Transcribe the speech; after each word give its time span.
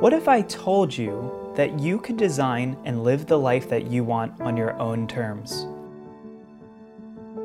What 0.00 0.12
if 0.12 0.28
I 0.28 0.42
told 0.42 0.96
you 0.96 1.52
that 1.56 1.80
you 1.80 1.98
could 1.98 2.16
design 2.16 2.76
and 2.84 3.02
live 3.02 3.26
the 3.26 3.36
life 3.36 3.68
that 3.68 3.90
you 3.90 4.04
want 4.04 4.40
on 4.40 4.56
your 4.56 4.78
own 4.78 5.08
terms? 5.08 5.66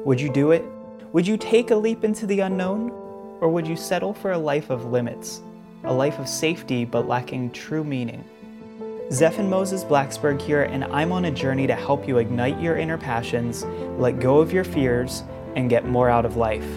Would 0.06 0.22
you 0.22 0.32
do 0.32 0.52
it? 0.52 0.64
Would 1.14 1.26
you 1.26 1.36
take 1.36 1.72
a 1.72 1.76
leap 1.76 2.04
into 2.04 2.28
the 2.28 2.42
unknown? 2.42 2.92
Or 3.42 3.50
would 3.50 3.66
you 3.66 3.76
settle 3.76 4.14
for 4.14 4.34
a 4.34 4.38
life 4.38 4.70
of 4.70 4.92
limits, 4.92 5.42
a 5.84 5.92
life 5.92 6.20
of 6.20 6.30
safety 6.30 6.86
but 6.86 7.08
lacking 7.08 7.54
true 7.54 7.84
meaning? 7.84 8.24
Zephan 9.10 9.50
Moses 9.50 9.84
Blacksberg 9.84 10.40
here, 10.40 10.62
and 10.62 10.84
I'm 10.84 11.12
on 11.12 11.26
a 11.26 11.32
journey 11.32 11.66
to 11.66 11.76
help 11.76 12.08
you 12.08 12.20
ignite 12.20 12.62
your 12.62 12.78
inner 12.78 13.00
passions, 13.00 13.64
let 13.98 14.20
go 14.20 14.38
of 14.38 14.54
your 14.54 14.64
fears, 14.64 15.24
and 15.56 15.72
get 15.72 15.88
more 15.88 16.08
out 16.08 16.24
of 16.24 16.38
life. 16.38 16.68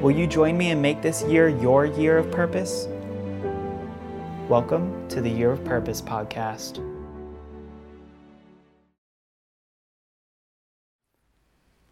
Will 0.00 0.10
you 0.10 0.26
join 0.26 0.58
me 0.58 0.72
and 0.72 0.82
make 0.82 1.00
this 1.00 1.22
year 1.22 1.48
your 1.48 1.86
year 1.86 2.18
of 2.18 2.28
purpose? 2.32 2.88
Welcome 4.48 5.06
to 5.08 5.20
the 5.20 5.28
Year 5.28 5.52
of 5.52 5.62
Purpose 5.62 6.00
podcast. 6.00 6.78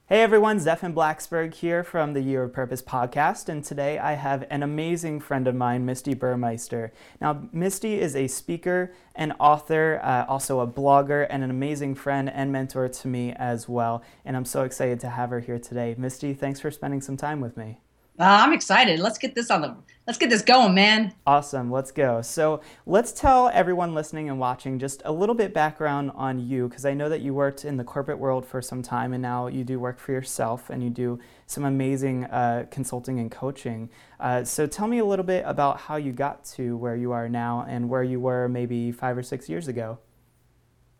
Hey 0.06 0.22
everyone, 0.22 0.58
Zephan 0.58 0.94
Blacksberg 0.94 1.52
here 1.52 1.84
from 1.84 2.14
the 2.14 2.22
Year 2.22 2.44
of 2.44 2.54
Purpose 2.54 2.80
podcast, 2.80 3.50
and 3.50 3.62
today 3.62 3.98
I 3.98 4.14
have 4.14 4.46
an 4.48 4.62
amazing 4.62 5.20
friend 5.20 5.46
of 5.46 5.54
mine, 5.54 5.86
Misti 5.86 6.18
Burmeister. 6.18 6.94
Now, 7.20 7.34
Misti 7.54 7.98
is 7.98 8.16
a 8.16 8.26
speaker 8.26 8.90
and 9.14 9.34
author, 9.38 10.00
uh, 10.02 10.24
also 10.26 10.60
a 10.60 10.66
blogger, 10.66 11.26
and 11.28 11.44
an 11.44 11.50
amazing 11.50 11.94
friend 11.94 12.30
and 12.30 12.50
mentor 12.50 12.88
to 12.88 13.06
me 13.06 13.34
as 13.34 13.68
well. 13.68 14.02
And 14.24 14.34
I'm 14.34 14.46
so 14.46 14.62
excited 14.62 14.98
to 15.00 15.10
have 15.10 15.28
her 15.28 15.40
here 15.40 15.58
today. 15.58 15.94
Misti, 15.98 16.34
thanks 16.34 16.60
for 16.60 16.70
spending 16.70 17.02
some 17.02 17.18
time 17.18 17.42
with 17.42 17.58
me. 17.58 17.80
Uh, 18.18 18.24
I'm 18.24 18.52
excited. 18.52 18.98
Let's 18.98 19.18
get 19.18 19.34
this 19.34 19.50
on 19.50 19.60
the 19.60 19.76
let's 20.06 20.18
get 20.18 20.30
this 20.30 20.40
going, 20.40 20.74
man. 20.74 21.12
Awesome. 21.26 21.70
Let's 21.70 21.90
go. 21.90 22.22
So 22.22 22.62
let's 22.86 23.12
tell 23.12 23.50
everyone 23.50 23.94
listening 23.94 24.30
and 24.30 24.38
watching 24.38 24.78
just 24.78 25.02
a 25.04 25.12
little 25.12 25.34
bit 25.34 25.52
background 25.52 26.12
on 26.14 26.38
you, 26.38 26.68
because 26.68 26.86
I 26.86 26.94
know 26.94 27.10
that 27.10 27.20
you 27.20 27.34
worked 27.34 27.64
in 27.64 27.76
the 27.76 27.84
corporate 27.84 28.18
world 28.18 28.46
for 28.46 28.62
some 28.62 28.82
time, 28.82 29.12
and 29.12 29.20
now 29.20 29.48
you 29.48 29.64
do 29.64 29.78
work 29.78 29.98
for 29.98 30.12
yourself, 30.12 30.70
and 30.70 30.82
you 30.82 30.88
do 30.88 31.18
some 31.46 31.64
amazing 31.64 32.24
uh, 32.24 32.66
consulting 32.70 33.20
and 33.20 33.30
coaching. 33.30 33.90
Uh, 34.18 34.44
so 34.44 34.66
tell 34.66 34.86
me 34.86 34.98
a 34.98 35.04
little 35.04 35.24
bit 35.24 35.44
about 35.46 35.78
how 35.78 35.96
you 35.96 36.12
got 36.12 36.44
to 36.44 36.76
where 36.76 36.96
you 36.96 37.12
are 37.12 37.28
now, 37.28 37.66
and 37.68 37.88
where 37.88 38.02
you 38.02 38.18
were 38.18 38.48
maybe 38.48 38.92
five 38.92 39.18
or 39.18 39.22
six 39.22 39.48
years 39.48 39.68
ago. 39.68 39.98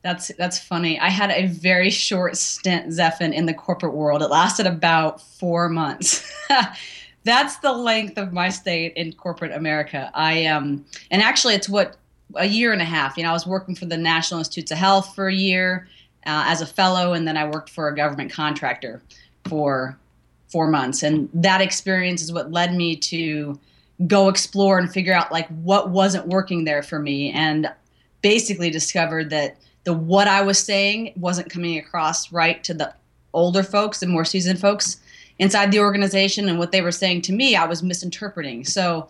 That's 0.03 0.31
that's 0.37 0.59
funny. 0.59 1.01
I 1.01 1.09
had 1.09 1.31
a 1.31 1.47
very 1.47 1.91
short 1.91 2.37
stint, 2.37 2.89
Zephan, 2.93 3.33
in 3.33 3.47
the 3.47 3.55
corporate 3.55 3.95
world. 3.95 4.23
It 4.23 4.29
lasted 4.29 4.67
about 4.67 5.21
four 5.21 5.69
months. 5.69 6.31
that's 7.27 7.57
the 7.57 7.73
length 7.73 8.17
of 8.17 8.33
my 8.33 8.49
stay 8.49 8.87
in 8.87 9.13
corporate 9.13 9.53
America. 9.53 10.11
I 10.15 10.47
um 10.47 10.85
and 11.11 11.21
actually 11.21 11.55
it's 11.55 11.69
what 11.69 11.97
a 12.37 12.47
year 12.47 12.73
and 12.73 12.81
a 12.81 12.87
half. 12.87 13.17
You 13.17 13.25
know, 13.25 13.31
I 13.31 13.33
was 13.33 13.47
working 13.47 13.75
for 13.75 13.87
the 13.87 13.97
National 13.97 14.39
Institutes 14.39 14.71
of 14.71 14.79
Health 14.79 15.15
for 15.15 15.29
a 15.29 15.35
year 15.35 15.89
uh, 16.27 16.45
as 16.47 16.61
a 16.61 16.67
fellow, 16.67 17.13
and 17.13 17.27
then 17.27 17.37
I 17.37 17.49
worked 17.49 17.71
for 17.71 17.89
a 17.89 17.95
government 17.95 18.33
contractor 18.33 19.03
for 19.49 19.97
four 20.49 20.69
months. 20.69 21.03
And 21.03 21.29
that 21.35 21.61
experience 21.61 22.23
is 22.23 22.33
what 22.33 22.51
led 22.51 22.75
me 22.75 22.97
to 22.97 23.59
go 24.07 24.29
explore 24.29 24.79
and 24.79 24.93
figure 24.93 25.13
out 25.13 25.33
like 25.33 25.49
what 25.49 25.91
wasn't 25.91 26.27
working 26.27 26.65
there 26.65 26.83
for 26.83 26.99
me, 26.99 27.33
and 27.33 27.71
basically 28.23 28.71
discovered 28.71 29.31
that 29.31 29.57
the 29.85 29.93
what 29.93 30.27
I 30.29 30.43
was 30.43 30.59
saying 30.59 31.13
wasn't 31.17 31.51
coming 31.51 31.79
across 31.79 32.33
right 32.33 32.63
to 32.65 32.75
the 32.75 32.93
older 33.33 33.63
folks, 33.63 34.01
the 34.01 34.07
more 34.07 34.25
seasoned 34.25 34.61
folks 34.61 35.01
inside 35.39 35.71
the 35.71 35.81
organization 35.81 36.49
and 36.49 36.59
what 36.59 36.73
they 36.73 36.83
were 36.83 36.93
saying 36.93 37.23
to 37.23 37.33
me, 37.33 37.57
I 37.57 37.67
was 37.67 37.83
misinterpreting. 37.83 38.65
So, 38.65 39.09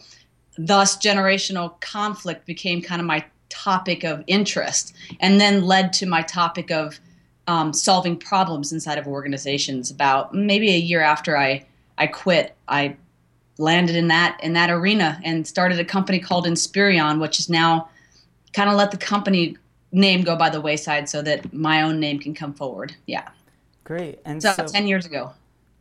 thus, 0.59 0.97
generational 0.97 1.81
conflict 1.81 2.47
became 2.47 2.83
kind 2.83 3.01
of 3.01 3.07
my 3.07 3.25
topic 3.49 4.05
of 4.05 4.25
interest 4.27 4.95
and 5.21 5.41
then 5.41 5.63
led 5.63 5.93
to 5.95 6.07
my 6.07 6.23
topic 6.23 6.71
of 6.71 6.99
um, 7.47 7.73
solving 7.73 8.17
problems 8.17 8.73
inside 8.73 8.99
of 8.99 9.07
organizations. 9.07 9.91
About 9.91 10.35
maybe 10.35 10.71
a 10.71 10.79
year 10.79 11.01
after 11.01 11.37
I, 11.37 11.65
I 11.99 12.07
quit, 12.07 12.57
I 12.69 12.97
landed 13.59 13.97
in 13.97 14.09
that 14.09 14.39
in 14.43 14.53
that 14.53 14.71
arena 14.71 15.21
and 15.25 15.47
started 15.47 15.79
a 15.79 15.85
company 15.85 16.19
called 16.19 16.47
Inspirion, 16.47 17.21
which 17.21 17.39
is 17.39 17.49
now 17.49 17.89
kind 18.53 18.69
of 18.69 18.77
let 18.77 18.91
the 18.91 18.97
company 18.97 19.57
name 19.93 20.23
go 20.23 20.37
by 20.37 20.51
the 20.51 20.61
wayside 20.61 21.09
so 21.09 21.23
that 21.23 21.53
my 21.53 21.83
own 21.83 22.01
name 22.01 22.19
can 22.19 22.35
come 22.35 22.53
forward. 22.53 22.95
Yeah. 23.07 23.29
Great. 23.85 24.19
And 24.25 24.43
so, 24.43 24.53
so 24.53 24.67
10 24.67 24.87
years 24.87 25.07
ago. 25.07 25.33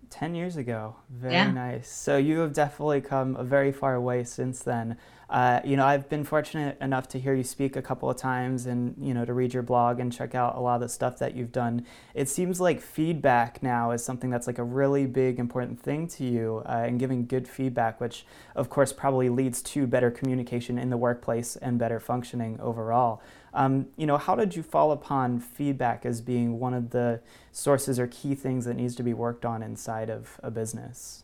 10 0.10 0.36
years 0.36 0.58
ago. 0.58 0.96
Very 1.10 1.34
yeah. 1.34 1.52
nice. 1.52 1.90
So 1.90 2.18
you 2.18 2.40
have 2.40 2.54
definitely 2.54 3.02
come 3.02 3.36
a 3.36 3.44
very 3.44 3.72
far 3.72 4.00
way 4.00 4.24
since 4.24 4.62
then. 4.62 4.98
Uh, 5.30 5.60
you 5.64 5.76
know, 5.76 5.86
I've 5.86 6.08
been 6.08 6.24
fortunate 6.24 6.78
enough 6.80 7.08
to 7.10 7.20
hear 7.20 7.34
you 7.34 7.44
speak 7.44 7.76
a 7.76 7.82
couple 7.82 8.10
of 8.10 8.18
times 8.18 8.68
and, 8.68 8.96
you 9.00 9.14
know, 9.14 9.26
to 9.26 9.34
read 9.34 9.54
your 9.54 9.64
blog 9.64 10.00
and 10.00 10.14
check 10.14 10.36
out 10.36 10.56
a 10.56 10.60
lot 10.60 10.76
of 10.76 10.82
the 10.82 10.90
stuff 10.90 11.18
that 11.18 11.36
you've 11.36 11.52
done. 11.52 11.86
It 12.14 12.30
seems 12.30 12.62
like 12.62 12.80
feedback 12.80 13.64
now 13.64 13.92
is 13.92 14.06
something 14.06 14.30
that's 14.30 14.46
like 14.46 14.60
a 14.60 14.64
really 14.64 15.08
big, 15.08 15.40
important 15.40 15.82
thing 15.82 16.08
to 16.10 16.24
you 16.24 16.62
uh, 16.68 16.84
and 16.86 17.00
giving 17.00 17.26
good 17.26 17.48
feedback, 17.48 18.00
which 18.00 18.26
of 18.56 18.70
course 18.70 18.94
probably 18.94 19.30
leads 19.30 19.62
to 19.64 19.88
better 19.88 20.12
communication 20.12 20.78
in 20.78 20.92
the 20.92 20.98
workplace 20.98 21.56
and 21.56 21.80
better 21.80 22.00
functioning 22.00 22.60
overall. 22.62 23.22
Um, 23.56 23.88
you 23.96 24.06
know, 24.06 24.18
how 24.18 24.36
did 24.36 24.56
you 24.56 24.62
fall 24.62 24.92
upon 24.92 25.40
feedback 25.40 26.06
as 26.06 26.20
being 26.20 26.60
one 26.60 26.74
of 26.74 26.90
the 26.90 27.22
sources 27.54 27.98
or 27.98 28.08
key 28.08 28.36
things 28.36 28.66
that 28.66 28.76
needs 28.76 28.96
to 28.96 29.04
be 29.04 29.14
worked 29.14 29.46
on 29.46 29.64
inside 29.64 30.10
of 30.10 30.40
a 30.44 30.52
business? 30.52 31.24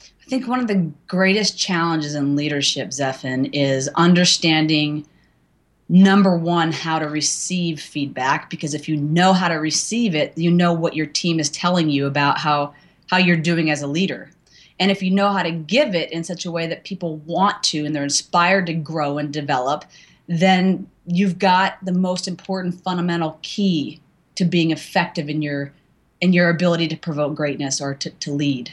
I 0.00 0.30
think 0.30 0.46
one 0.46 0.60
of 0.60 0.68
the 0.68 0.92
greatest 1.08 1.58
challenges 1.58 2.14
in 2.14 2.36
leadership, 2.36 2.90
Zephan, 2.90 3.50
is 3.52 3.88
understanding 3.96 5.04
number 5.88 6.36
one, 6.36 6.70
how 6.70 6.98
to 6.98 7.08
receive 7.08 7.80
feedback. 7.80 8.50
Because 8.50 8.74
if 8.74 8.88
you 8.88 8.96
know 8.96 9.32
how 9.32 9.48
to 9.48 9.56
receive 9.56 10.14
it, 10.14 10.36
you 10.36 10.50
know 10.50 10.72
what 10.72 10.94
your 10.94 11.06
team 11.06 11.40
is 11.40 11.50
telling 11.50 11.90
you 11.90 12.06
about 12.06 12.38
how, 12.38 12.74
how 13.08 13.16
you're 13.16 13.36
doing 13.36 13.70
as 13.70 13.82
a 13.82 13.86
leader. 13.86 14.30
And 14.78 14.90
if 14.90 15.02
you 15.02 15.10
know 15.10 15.32
how 15.32 15.42
to 15.42 15.50
give 15.50 15.94
it 15.94 16.12
in 16.12 16.22
such 16.22 16.44
a 16.44 16.52
way 16.52 16.66
that 16.68 16.84
people 16.84 17.16
want 17.18 17.62
to 17.64 17.84
and 17.84 17.96
they're 17.96 18.04
inspired 18.04 18.66
to 18.66 18.74
grow 18.74 19.18
and 19.18 19.32
develop, 19.32 19.84
then 20.28 20.86
you've 21.08 21.38
got 21.38 21.78
the 21.82 21.92
most 21.92 22.28
important 22.28 22.80
fundamental 22.82 23.38
key 23.42 24.00
to 24.34 24.44
being 24.44 24.70
effective 24.70 25.28
in 25.28 25.42
your 25.42 25.72
in 26.20 26.32
your 26.32 26.50
ability 26.50 26.88
to 26.88 26.96
provoke 26.96 27.34
greatness 27.34 27.80
or 27.80 27.94
to, 27.94 28.10
to 28.10 28.32
lead. 28.32 28.72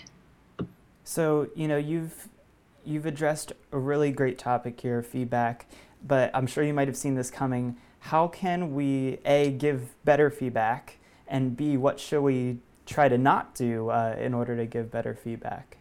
So, 1.04 1.48
you 1.56 1.68
know, 1.68 1.78
you've 1.78 2.28
you've 2.84 3.06
addressed 3.06 3.54
a 3.72 3.78
really 3.78 4.12
great 4.12 4.38
topic 4.38 4.80
here, 4.82 5.02
feedback, 5.02 5.66
but 6.06 6.30
I'm 6.34 6.46
sure 6.46 6.64
you 6.64 6.74
might 6.74 6.88
have 6.88 6.98
seen 6.98 7.16
this 7.16 7.32
coming. 7.32 7.78
How 8.00 8.28
can 8.28 8.76
we 8.76 9.20
a 9.26 9.52
give 9.52 9.96
better 10.04 10.30
feedback, 10.30 10.98
and 11.28 11.56
b 11.56 11.78
what 11.78 12.00
should 12.00 12.22
we 12.22 12.58
try 12.86 13.10
to 13.10 13.18
not 13.18 13.56
do 13.56 13.90
uh, 13.90 14.16
in 14.20 14.34
order 14.34 14.56
to 14.58 14.66
give 14.66 14.92
better 14.92 15.16
feedback? 15.16 15.78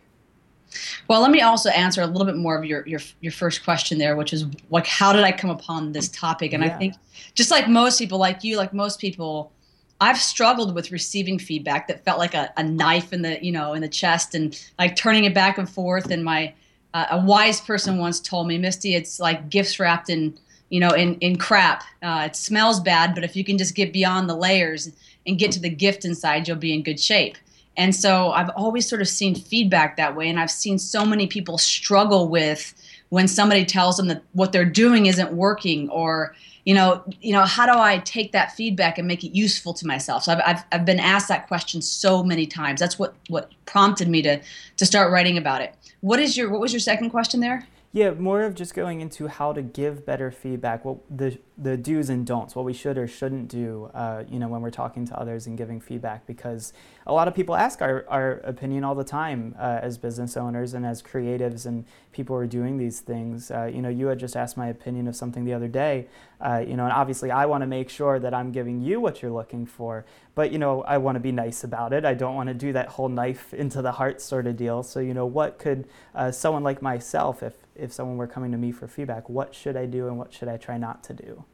Well, 1.09 1.20
let 1.20 1.31
me 1.31 1.41
also 1.41 1.70
answer 1.70 2.03
a 2.03 2.06
little 2.06 2.25
bit 2.25 2.37
more 2.37 2.56
of 2.56 2.65
your 2.65 2.87
your, 2.87 3.00
your 3.20 3.32
first 3.32 3.65
question 3.65 3.98
there, 3.98 4.16
which 4.16 4.32
is 4.32 4.47
like, 4.70 4.87
how 4.87 5.12
did 5.12 5.22
I 5.22 5.32
come 5.32 5.50
upon 5.50 5.92
this 5.92 6.09
topic? 6.09 6.53
And 6.53 6.65
yeah. 6.65 6.75
I 6.75 6.78
think, 6.78 6.94
just 7.34 7.50
like 7.50 7.69
most 7.69 7.98
people, 7.98 8.19
like 8.19 8.42
you, 8.42 8.56
like 8.56 8.72
most 8.72 9.00
people, 9.00 9.53
I've 10.00 10.19
struggled 10.19 10.75
with 10.75 10.91
receiving 10.91 11.38
feedback 11.38 11.88
that 11.88 12.04
felt 12.04 12.19
like 12.19 12.34
a, 12.34 12.53
a 12.56 12.62
knife 12.62 13.12
in 13.12 13.22
the 13.22 13.38
you 13.44 13.53
know 13.53 13.75
in 13.75 13.82
the 13.82 13.88
chest 13.88 14.34
and 14.34 14.59
like 14.78 14.97
turning 14.97 15.25
it 15.25 15.34
back 15.34 15.59
and 15.59 15.69
forth. 15.69 16.10
And 16.10 16.25
my 16.25 16.53
uh, 16.94 17.06
a 17.10 17.21
wise 17.21 17.60
person 17.60 17.98
once 17.98 18.21
told 18.21 18.47
me, 18.47 18.59
Misti, 18.59 18.97
it's 18.97 19.21
like 19.21 19.50
gifts 19.50 19.78
wrapped 19.78 20.09
in 20.09 20.36
you 20.71 20.81
know 20.81 20.91
in 20.91 21.16
in 21.16 21.36
crap. 21.36 21.84
Uh, 22.03 22.22
it 22.26 22.36
smells 22.36 22.81
bad, 22.81 23.15
but 23.15 23.25
if 23.25 23.36
you 23.36 23.44
can 23.44 23.59
just 23.59 23.75
get 23.75 23.92
beyond 23.92 24.28
the 24.28 24.34
layers 24.34 24.91
and 25.26 25.38
get 25.38 25.53
to 25.53 25.60
the 25.60 25.71
gift 25.71 26.04
inside, 26.04 26.48
you'll 26.48 26.56
be 26.56 26.72
in 26.72 26.82
good 26.82 27.00
shape. 27.00 27.36
And 27.76 27.94
so 27.94 28.30
I've 28.30 28.50
always 28.56 28.88
sort 28.88 29.00
of 29.00 29.08
seen 29.08 29.34
feedback 29.34 29.96
that 29.96 30.14
way, 30.14 30.28
and 30.28 30.38
I've 30.38 30.50
seen 30.50 30.78
so 30.78 31.04
many 31.04 31.26
people 31.26 31.58
struggle 31.58 32.28
with 32.28 32.74
when 33.08 33.28
somebody 33.28 33.64
tells 33.64 33.96
them 33.96 34.08
that 34.08 34.22
what 34.32 34.52
they're 34.52 34.64
doing 34.64 35.06
isn't 35.06 35.32
working 35.32 35.88
or 35.91 36.34
you 36.65 36.74
know, 36.74 37.04
you 37.21 37.32
know, 37.32 37.44
how 37.44 37.66
do 37.66 37.78
I 37.78 37.98
take 37.98 38.32
that 38.32 38.53
feedback 38.53 38.98
and 38.98 39.06
make 39.06 39.22
it 39.22 39.36
useful 39.36 39.74
to 39.74 39.86
myself? 39.86 40.24
So 40.24 40.32
I've, 40.32 40.41
I've, 40.47 40.65
I've 40.72 40.84
been 40.84 40.98
asked 40.98 41.28
that 41.28 41.47
question 41.47 41.82
so 41.82 42.22
many 42.22 42.47
times. 42.47 42.80
That's 42.80 42.98
what, 42.98 43.15
what 43.28 43.53
prompted 43.66 44.09
me 44.09 44.22
to, 44.22 44.41
to 44.78 44.86
start 44.86 45.12
writing 45.12 45.36
about 45.36 45.60
it. 45.60 45.74
What 46.00 46.20
is 46.20 46.36
your, 46.36 46.50
what 46.50 46.60
was 46.60 46.72
your 46.72 46.80
second 46.80 47.10
question 47.10 47.41
there? 47.41 47.66
Yeah, 47.92 48.10
more 48.10 48.42
of 48.42 48.56
just 48.56 48.74
going 48.74 49.00
into 49.00 49.28
how 49.28 49.53
to 49.53 49.62
give 49.62 50.04
better 50.04 50.32
feedback, 50.32 50.84
what 50.84 50.98
the 51.09 51.38
the 51.56 51.77
do's 51.77 52.10
and 52.10 52.27
don'ts, 52.27 52.56
what 52.56 52.65
we 52.65 52.72
should 52.72 52.98
or 52.98 53.06
shouldn't 53.06 53.47
do, 53.47 53.88
uh, 53.94 54.24
you 54.28 54.41
know, 54.41 54.48
when 54.48 54.62
we're 54.62 54.72
talking 54.72 55.06
to 55.06 55.16
others 55.16 55.47
and 55.47 55.56
giving 55.56 55.80
feedback, 55.80 56.27
because 56.27 56.72
a 57.06 57.12
lot 57.12 57.28
of 57.28 57.34
people 57.34 57.54
ask 57.54 57.83
our, 57.83 58.04
our 58.09 58.33
opinion 58.45 58.84
all 58.84 58.95
the 58.95 59.04
time 59.04 59.54
uh, 59.59 59.78
as 59.83 59.98
business 59.98 60.36
owners 60.36 60.74
and 60.74 60.86
as 60.86 61.03
creatives 61.03 61.66
and 61.66 61.84
people 62.12 62.34
who 62.36 62.42
are 62.42 62.47
doing 62.47 62.78
these 62.78 63.01
things. 63.01 63.51
Uh, 63.51 63.71
you 63.72 63.83
know, 63.83 63.89
you 63.89 64.06
had 64.06 64.18
just 64.18 64.36
asked 64.36 64.56
my 64.56 64.68
opinion 64.68 65.06
of 65.06 65.15
something 65.15 65.45
the 65.45 65.53
other 65.53 65.68
day, 65.68 66.06
uh, 66.41 66.65
you 66.66 66.77
know, 66.77 66.84
and 66.84 66.92
obviously 66.92 67.30
I 67.30 67.47
want 67.47 67.62
to 67.62 67.66
make 67.66 67.91
sure 67.91 68.18
that 68.18 68.33
I'm 68.33 68.53
giving 68.53 68.80
you 68.80 69.01
what 69.01 69.21
you're 69.21 69.30
looking 69.30 69.66
for, 69.66 70.04
but 70.34 70.51
you 70.51 70.59
know, 70.59 70.83
I 70.83 70.98
want 70.98 71.16
to 71.16 71.21
be 71.21 71.33
nice 71.33 71.65
about 71.65 71.92
it. 71.92 72.04
I 72.04 72.15
don't 72.15 72.34
want 72.34 72.48
to 72.48 72.54
do 72.54 72.72
that 72.72 72.89
whole 72.89 73.09
knife 73.09 73.53
into 73.53 73.83
the 73.83 73.92
heart 73.92 74.21
sort 74.21 74.47
of 74.47 74.56
deal. 74.56 74.83
So, 74.83 75.01
you 75.01 75.15
know, 75.15 75.27
what 75.27 75.59
could 75.59 75.86
uh, 76.15 76.30
someone 76.30 76.62
like 76.62 76.80
myself, 76.83 77.42
if 77.42 77.54
if 77.77 77.92
someone 77.92 78.16
were 78.16 78.28
coming 78.28 78.53
to 78.53 78.59
me 78.59 78.71
for 78.71 78.86
feedback, 78.86 79.28
what 79.28 79.54
should 79.54 79.77
I 79.77 79.86
do 79.86 80.06
and 80.06 80.16
what 80.16 80.33
should 80.33 80.48
I 80.48 80.56
try 80.56 80.78
not 80.78 81.03
to 81.04 81.12
do? 81.12 81.45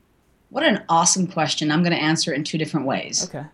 What 0.50 0.64
an 0.64 0.84
awesome 0.88 1.26
question. 1.26 1.70
I'm 1.70 1.82
going 1.82 1.96
to 1.96 2.02
answer 2.02 2.32
it 2.32 2.36
in 2.36 2.44
two 2.44 2.58
different 2.58 2.86
ways. 2.86 3.24
Okay. 3.24 3.46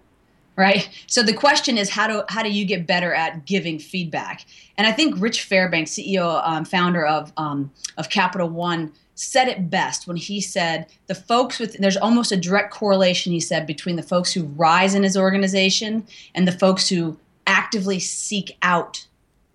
Right. 0.57 0.89
So 1.07 1.23
the 1.23 1.35
question 1.35 1.77
is 1.77 1.91
how 1.91 2.07
do 2.07 2.23
how 2.31 2.43
do 2.43 2.51
you 2.51 2.65
get 2.65 2.87
better 2.87 3.13
at 3.13 3.45
giving 3.45 3.79
feedback? 3.79 4.47
And 4.79 4.87
I 4.87 4.93
think 4.93 5.15
Rich 5.19 5.43
Fairbanks, 5.43 5.93
CEO, 5.93 6.41
um, 6.47 6.65
founder 6.65 7.05
of 7.05 7.31
um, 7.37 7.71
of 7.99 8.09
Capital 8.09 8.49
One, 8.49 8.93
said 9.15 9.49
it 9.49 9.69
best 9.69 10.07
when 10.07 10.17
he 10.17 10.41
said 10.41 10.87
the 11.09 11.15
folks 11.15 11.59
with 11.59 11.75
there's 11.75 11.99
almost 11.99 12.33
a 12.33 12.37
direct 12.39 12.73
correlation 12.73 13.33
he 13.33 13.41
said 13.41 13.67
between 13.67 13.97
the 13.97 14.03
folks 14.03 14.33
who 14.33 14.45
rise 14.45 14.95
in 14.95 15.03
his 15.03 15.17
organization 15.17 16.07
and 16.35 16.49
the 16.49 16.53
folks 16.53 16.89
who 16.89 17.19
actively 17.47 17.99
seek 17.99 18.57
out 18.63 19.07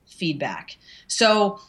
feedback. 0.06 0.78
So 1.08 1.60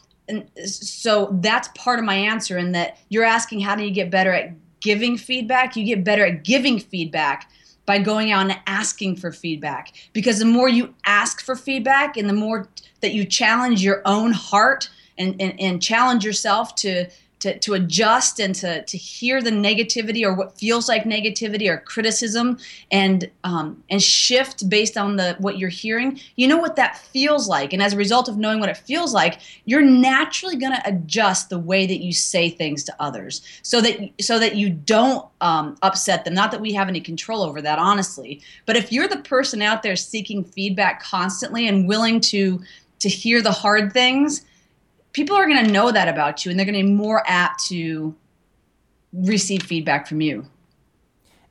so 0.63 1.29
that's 1.41 1.69
part 1.69 1.97
of 1.97 2.05
my 2.05 2.15
answer 2.15 2.59
in 2.59 2.71
that 2.73 2.99
you're 3.09 3.25
asking 3.25 3.61
how 3.61 3.75
do 3.75 3.83
you 3.83 3.91
get 3.91 4.11
better 4.11 4.31
at 4.31 4.53
giving 4.79 5.17
feedback? 5.17 5.75
You 5.75 5.85
get 5.85 6.03
better 6.03 6.23
at 6.23 6.43
giving 6.43 6.79
feedback 6.79 7.49
by 7.85 7.99
going 7.99 8.31
out 8.31 8.49
and 8.49 8.59
asking 8.65 9.15
for 9.17 9.31
feedback. 9.31 9.93
Because 10.13 10.39
the 10.39 10.45
more 10.45 10.69
you 10.69 10.93
ask 11.05 11.41
for 11.43 11.55
feedback 11.55 12.17
and 12.17 12.29
the 12.29 12.33
more 12.33 12.67
that 13.01 13.13
you 13.13 13.25
challenge 13.25 13.83
your 13.83 14.01
own 14.05 14.31
heart 14.31 14.89
and, 15.17 15.35
and, 15.39 15.59
and 15.59 15.81
challenge 15.81 16.25
yourself 16.25 16.75
to 16.75 17.07
to, 17.43 17.59
to 17.59 17.73
adjust 17.73 18.39
and 18.39 18.55
to, 18.55 18.83
to 18.85 18.97
hear 18.97 19.41
the 19.41 19.49
negativity 19.51 20.23
or 20.23 20.33
what 20.33 20.57
feels 20.57 20.87
like 20.87 21.03
negativity 21.03 21.69
or 21.69 21.77
criticism 21.77 22.57
and 22.89 23.29
um, 23.43 23.83
and 23.89 24.01
shift 24.01 24.69
based 24.69 24.97
on 24.97 25.17
the 25.17 25.35
what 25.39 25.57
you're 25.57 25.67
hearing 25.67 26.17
you 26.37 26.47
know 26.47 26.57
what 26.57 26.77
that 26.77 26.97
feels 26.97 27.49
like. 27.49 27.73
And 27.73 27.83
as 27.83 27.91
a 27.91 27.97
result 27.97 28.29
of 28.29 28.37
knowing 28.37 28.61
what 28.61 28.69
it 28.69 28.77
feels 28.77 29.13
like 29.13 29.39
you're 29.65 29.81
naturally 29.81 30.55
going 30.55 30.71
to 30.71 30.81
adjust 30.87 31.49
the 31.49 31.59
way 31.59 31.85
that 31.85 32.01
you 32.01 32.13
say 32.13 32.49
things 32.49 32.85
to 32.85 32.95
others 32.99 33.41
so 33.61 33.81
that 33.81 34.09
so 34.21 34.39
that 34.39 34.55
you 34.55 34.69
don't 34.69 35.27
um, 35.41 35.75
upset 35.81 36.23
them. 36.23 36.33
Not 36.33 36.51
that 36.51 36.61
we 36.61 36.71
have 36.71 36.87
any 36.87 37.01
control 37.01 37.43
over 37.43 37.61
that 37.61 37.77
honestly 37.77 38.41
but 38.65 38.77
if 38.77 38.89
you're 38.89 39.09
the 39.09 39.17
person 39.17 39.61
out 39.61 39.83
there 39.83 39.97
seeking 39.97 40.45
feedback 40.45 41.03
constantly 41.03 41.67
and 41.67 41.89
willing 41.89 42.21
to 42.21 42.61
to 42.99 43.09
hear 43.09 43.41
the 43.41 43.51
hard 43.51 43.91
things 43.91 44.45
people 45.13 45.35
are 45.35 45.47
going 45.47 45.65
to 45.65 45.71
know 45.71 45.91
that 45.91 46.07
about 46.07 46.43
you 46.43 46.51
and 46.51 46.59
they're 46.59 46.65
going 46.65 46.77
to 46.77 46.83
be 46.83 46.91
more 46.91 47.23
apt 47.25 47.65
to 47.67 48.15
receive 49.13 49.63
feedback 49.63 50.07
from 50.07 50.21
you. 50.21 50.45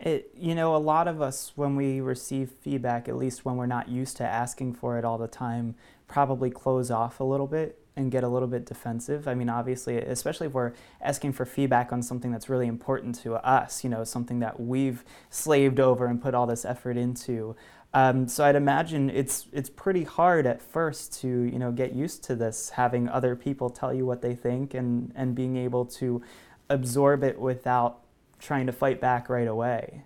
It, 0.00 0.30
you 0.36 0.56
know, 0.56 0.74
a 0.74 0.78
lot 0.78 1.06
of 1.06 1.22
us, 1.22 1.52
when 1.54 1.76
we 1.76 2.00
receive 2.00 2.50
feedback, 2.60 3.08
at 3.08 3.16
least 3.16 3.44
when 3.44 3.56
we're 3.56 3.66
not 3.66 3.88
used 3.88 4.16
to 4.16 4.24
asking 4.24 4.74
for 4.74 4.98
it 4.98 5.04
all 5.04 5.16
the 5.16 5.28
time, 5.28 5.76
probably 6.08 6.50
close 6.50 6.90
off 6.90 7.20
a 7.20 7.24
little 7.24 7.46
bit 7.46 7.78
and 7.94 8.10
get 8.10 8.24
a 8.24 8.28
little 8.28 8.48
bit 8.48 8.66
defensive. 8.66 9.28
I 9.28 9.34
mean, 9.34 9.48
obviously, 9.48 9.98
especially 9.98 10.48
if 10.48 10.54
we're 10.54 10.72
asking 11.00 11.34
for 11.34 11.44
feedback 11.44 11.92
on 11.92 12.02
something 12.02 12.32
that's 12.32 12.48
really 12.48 12.66
important 12.66 13.14
to 13.22 13.34
us, 13.34 13.84
you 13.84 13.90
know, 13.90 14.02
something 14.02 14.40
that 14.40 14.58
we've 14.58 15.04
slaved 15.30 15.78
over 15.78 16.06
and 16.06 16.20
put 16.20 16.34
all 16.34 16.46
this 16.46 16.64
effort 16.64 16.96
into. 16.96 17.54
Um, 17.94 18.26
so 18.26 18.44
I'd 18.44 18.56
imagine 18.56 19.10
it's 19.10 19.46
it's 19.52 19.68
pretty 19.68 20.04
hard 20.04 20.46
at 20.46 20.62
first 20.62 21.20
to 21.20 21.28
you 21.28 21.58
know 21.58 21.70
get 21.70 21.92
used 21.92 22.24
to 22.24 22.34
this, 22.34 22.70
having 22.70 23.08
other 23.08 23.36
people 23.36 23.68
tell 23.68 23.92
you 23.92 24.06
what 24.06 24.22
they 24.22 24.34
think 24.34 24.74
and 24.74 25.12
and 25.14 25.34
being 25.34 25.56
able 25.56 25.84
to 25.86 26.22
absorb 26.70 27.22
it 27.22 27.38
without 27.38 28.00
trying 28.38 28.66
to 28.66 28.72
fight 28.72 29.00
back 29.00 29.28
right 29.28 29.46
away. 29.46 30.04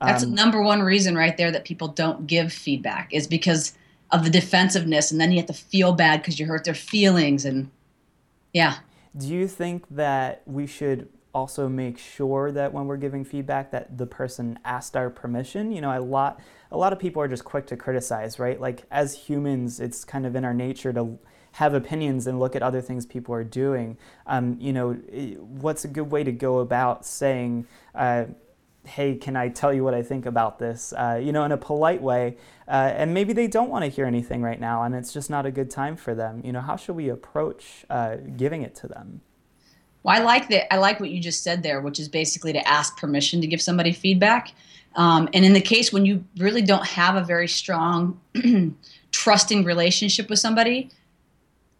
That's 0.00 0.22
um, 0.22 0.34
number 0.34 0.62
one 0.62 0.82
reason 0.82 1.16
right 1.16 1.36
there 1.36 1.50
that 1.50 1.64
people 1.64 1.88
don't 1.88 2.26
give 2.26 2.52
feedback 2.52 3.12
is 3.12 3.26
because 3.26 3.74
of 4.10 4.22
the 4.22 4.30
defensiveness, 4.30 5.10
and 5.10 5.20
then 5.20 5.32
you 5.32 5.38
have 5.38 5.46
to 5.46 5.52
feel 5.52 5.92
bad 5.92 6.20
because 6.20 6.38
you 6.38 6.46
hurt 6.46 6.64
their 6.64 6.74
feelings, 6.74 7.44
and 7.44 7.68
yeah. 8.52 8.76
Do 9.16 9.28
you 9.28 9.48
think 9.48 9.84
that 9.90 10.42
we 10.46 10.66
should 10.66 11.08
also 11.34 11.68
make 11.68 11.98
sure 11.98 12.52
that 12.52 12.72
when 12.72 12.86
we're 12.86 12.96
giving 12.96 13.24
feedback 13.24 13.70
that 13.72 13.98
the 13.98 14.06
person 14.06 14.58
asked 14.64 14.96
our 14.96 15.10
permission? 15.10 15.72
You 15.72 15.80
know, 15.80 15.96
a 15.96 16.00
lot 16.00 16.40
a 16.70 16.76
lot 16.76 16.92
of 16.92 16.98
people 16.98 17.20
are 17.22 17.28
just 17.28 17.44
quick 17.44 17.66
to 17.68 17.76
criticize, 17.76 18.38
right? 18.38 18.60
Like 18.60 18.84
as 18.90 19.14
humans, 19.14 19.80
it's 19.80 20.04
kind 20.04 20.26
of 20.26 20.36
in 20.36 20.44
our 20.44 20.54
nature 20.54 20.92
to 20.92 21.18
have 21.52 21.74
opinions 21.74 22.26
and 22.26 22.40
look 22.40 22.56
at 22.56 22.62
other 22.62 22.80
things 22.80 23.06
people 23.06 23.34
are 23.34 23.44
doing. 23.44 23.96
Um, 24.26 24.56
you 24.60 24.72
know, 24.72 24.92
what's 25.38 25.84
a 25.84 25.88
good 25.88 26.10
way 26.10 26.24
to 26.24 26.32
go 26.32 26.58
about 26.58 27.06
saying, 27.06 27.66
uh, 27.94 28.24
"Hey, 28.84 29.14
can 29.16 29.36
I 29.36 29.48
tell 29.48 29.72
you 29.72 29.84
what 29.84 29.94
I 29.94 30.02
think 30.02 30.26
about 30.26 30.58
this?" 30.58 30.92
Uh, 30.96 31.20
you 31.22 31.32
know, 31.32 31.44
in 31.44 31.52
a 31.52 31.56
polite 31.56 32.02
way, 32.02 32.36
uh, 32.66 32.92
and 32.96 33.14
maybe 33.14 33.32
they 33.32 33.46
don't 33.46 33.70
want 33.70 33.84
to 33.84 33.88
hear 33.88 34.06
anything 34.06 34.42
right 34.42 34.60
now, 34.60 34.82
and 34.82 34.94
it's 34.94 35.12
just 35.12 35.30
not 35.30 35.46
a 35.46 35.50
good 35.50 35.70
time 35.70 35.96
for 35.96 36.14
them. 36.14 36.40
You 36.44 36.52
know, 36.52 36.60
how 36.60 36.76
should 36.76 36.96
we 36.96 37.08
approach 37.08 37.84
uh, 37.90 38.16
giving 38.36 38.62
it 38.62 38.74
to 38.76 38.88
them? 38.88 39.20
Well, 40.04 40.14
I 40.14 40.22
like 40.22 40.48
that. 40.50 40.72
I 40.72 40.76
like 40.76 41.00
what 41.00 41.10
you 41.10 41.18
just 41.18 41.42
said 41.42 41.62
there, 41.62 41.80
which 41.80 41.98
is 41.98 42.08
basically 42.08 42.52
to 42.52 42.68
ask 42.68 42.96
permission 42.96 43.40
to 43.40 43.46
give 43.46 43.60
somebody 43.60 43.92
feedback. 43.92 44.52
Um, 44.96 45.28
and 45.32 45.44
in 45.44 45.54
the 45.54 45.60
case 45.60 45.92
when 45.92 46.06
you 46.06 46.24
really 46.36 46.62
don't 46.62 46.86
have 46.86 47.16
a 47.16 47.24
very 47.24 47.48
strong, 47.48 48.20
trusting 49.10 49.64
relationship 49.64 50.28
with 50.28 50.38
somebody, 50.38 50.90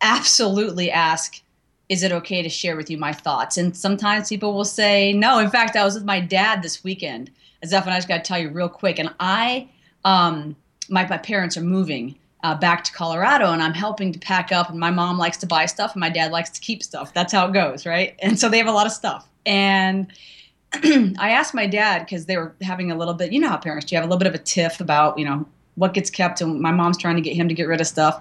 absolutely 0.01 0.91
ask, 0.91 1.43
is 1.89 2.03
it 2.03 2.13
okay 2.13 2.43
to 2.43 2.49
share 2.49 2.77
with 2.77 2.91
you 2.91 2.97
my 2.97 3.13
thoughts? 3.13 3.59
And 3.59 3.77
sometimes 3.77 4.31
people 4.31 4.55
will 4.55 4.65
say 4.65 5.13
no. 5.13 5.39
In 5.39 5.51
fact, 5.51 5.77
I 5.77 5.85
was 5.85 5.95
with 5.95 6.05
my 6.05 6.19
dad 6.19 6.63
this 6.63 6.83
weekend. 6.83 7.31
Zeph 7.65 7.85
and 7.85 7.93
I 7.93 7.99
just 7.99 8.09
got 8.09 8.19
to 8.19 8.23
tell 8.23 8.39
you 8.39 8.49
real 8.49 8.69
quick. 8.71 8.99
And 8.99 9.15
I, 9.21 9.69
um, 10.05 10.57
my, 10.89 11.07
my 11.07 11.19
parents 11.19 11.57
are 11.57 11.63
moving 11.63 12.19
uh, 12.45 12.55
back 12.55 12.85
to 12.85 12.93
Colorado 12.93 13.53
and 13.53 13.63
I'm 13.63 13.73
helping 13.73 14.13
to 14.13 14.19
pack 14.19 14.53
up. 14.53 14.69
And 14.69 14.79
my 14.79 14.91
mom 14.91 15.17
likes 15.17 15.39
to 15.39 15.47
buy 15.47 15.65
stuff 15.65 15.95
and 15.95 16.01
my 16.01 16.11
dad 16.11 16.31
likes 16.31 16.51
to 16.51 16.61
keep 16.61 16.83
stuff. 16.83 17.13
That's 17.15 17.33
how 17.33 17.49
it 17.49 17.55
goes, 17.55 17.87
right? 17.87 18.15
And 18.19 18.39
so 18.39 18.51
they 18.51 18.59
have 18.59 18.67
a 18.67 18.73
lot 18.73 18.85
of 18.85 18.93
stuff. 18.93 19.27
And 19.47 20.07
I 20.75 21.31
asked 21.31 21.55
my 21.55 21.67
dad 21.67 22.01
because 22.01 22.27
they 22.27 22.37
were 22.37 22.55
having 22.61 22.93
a 22.93 22.97
little 22.97 23.15
bit, 23.15 23.33
you 23.33 23.41
know 23.41 23.49
how 23.49 23.57
parents 23.57 23.87
do, 23.87 23.95
you 23.95 24.01
have 24.01 24.07
a 24.07 24.13
little 24.13 24.19
bit 24.19 24.29
of 24.29 24.35
a 24.35 24.45
tiff 24.45 24.81
about, 24.81 25.19
you 25.19 25.25
know, 25.25 25.47
what 25.77 25.95
gets 25.95 26.11
kept 26.11 26.43
and 26.43 26.61
my 26.61 26.71
mom's 26.71 26.99
trying 26.99 27.17
to 27.17 27.23
get 27.23 27.35
him 27.35 27.49
to 27.49 27.55
get 27.55 27.67
rid 27.67 27.81
of 27.81 27.87
stuff. 27.87 28.21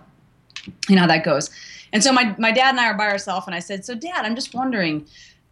You 0.88 0.96
know 0.96 1.02
how 1.02 1.08
that 1.08 1.25
goes. 1.25 1.50
And 1.92 2.02
so 2.02 2.14
my, 2.14 2.34
my 2.40 2.54
dad 2.54 2.70
and 2.70 2.80
I 2.80 2.88
are 2.88 2.98
by 2.98 3.08
ourselves 3.08 3.46
and 3.46 3.54
I 3.54 3.60
said, 3.60 3.84
so 3.84 3.94
dad, 3.94 4.24
I'm 4.24 4.36
just 4.36 4.54
wondering, 4.54 5.06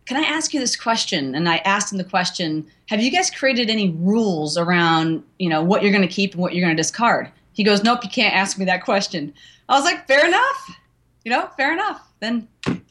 can 0.06 0.16
I 0.16 0.26
ask 0.26 0.54
you 0.54 0.62
this 0.62 0.78
question? 0.78 1.36
And 1.36 1.50
I 1.50 1.58
asked 1.58 1.92
him 1.92 1.98
the 1.98 2.06
question, 2.06 2.66
have 2.88 3.02
you 3.02 3.12
guys 3.12 3.30
created 3.30 3.70
any 3.70 3.92
rules 3.92 4.58
around, 4.58 5.24
you 5.40 5.50
know, 5.50 5.62
what 5.62 5.84
you're 5.84 5.92
going 5.92 6.08
to 6.08 6.14
keep 6.14 6.34
and 6.34 6.42
what 6.42 6.56
you're 6.56 6.66
going 6.66 6.76
to 6.76 6.82
discard? 6.82 7.30
He 7.54 7.64
goes, 7.64 7.84
nope, 7.84 8.00
you 8.04 8.10
can't 8.10 8.36
ask 8.36 8.58
me 8.58 8.66
that 8.66 8.84
question. 8.84 9.34
I 9.68 9.76
was 9.76 9.84
like, 9.84 10.08
fair 10.08 10.26
enough. 10.26 10.78
You 11.24 11.32
know, 11.32 11.50
fair 11.58 11.74
enough. 11.74 12.08
Then 12.20 12.48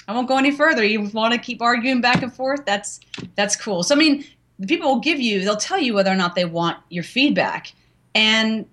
I 0.06 0.12
won't 0.12 0.28
go 0.28 0.36
any 0.36 0.50
further. 0.50 0.84
You 0.84 1.02
want 1.02 1.34
to 1.34 1.40
keep 1.40 1.62
arguing 1.62 2.00
back 2.00 2.22
and 2.22 2.32
forth? 2.32 2.64
That's 2.64 3.00
that's 3.36 3.56
cool. 3.56 3.82
So 3.82 3.94
I 3.94 3.98
mean, 3.98 4.24
the 4.58 4.66
people 4.66 4.88
will 4.90 5.00
give 5.00 5.20
you, 5.20 5.40
they'll 5.40 5.56
tell 5.56 5.78
you 5.78 5.94
whether 5.94 6.10
or 6.10 6.16
not 6.16 6.34
they 6.34 6.44
want 6.44 6.78
your 6.90 7.04
feedback. 7.04 7.72
And 8.14 8.66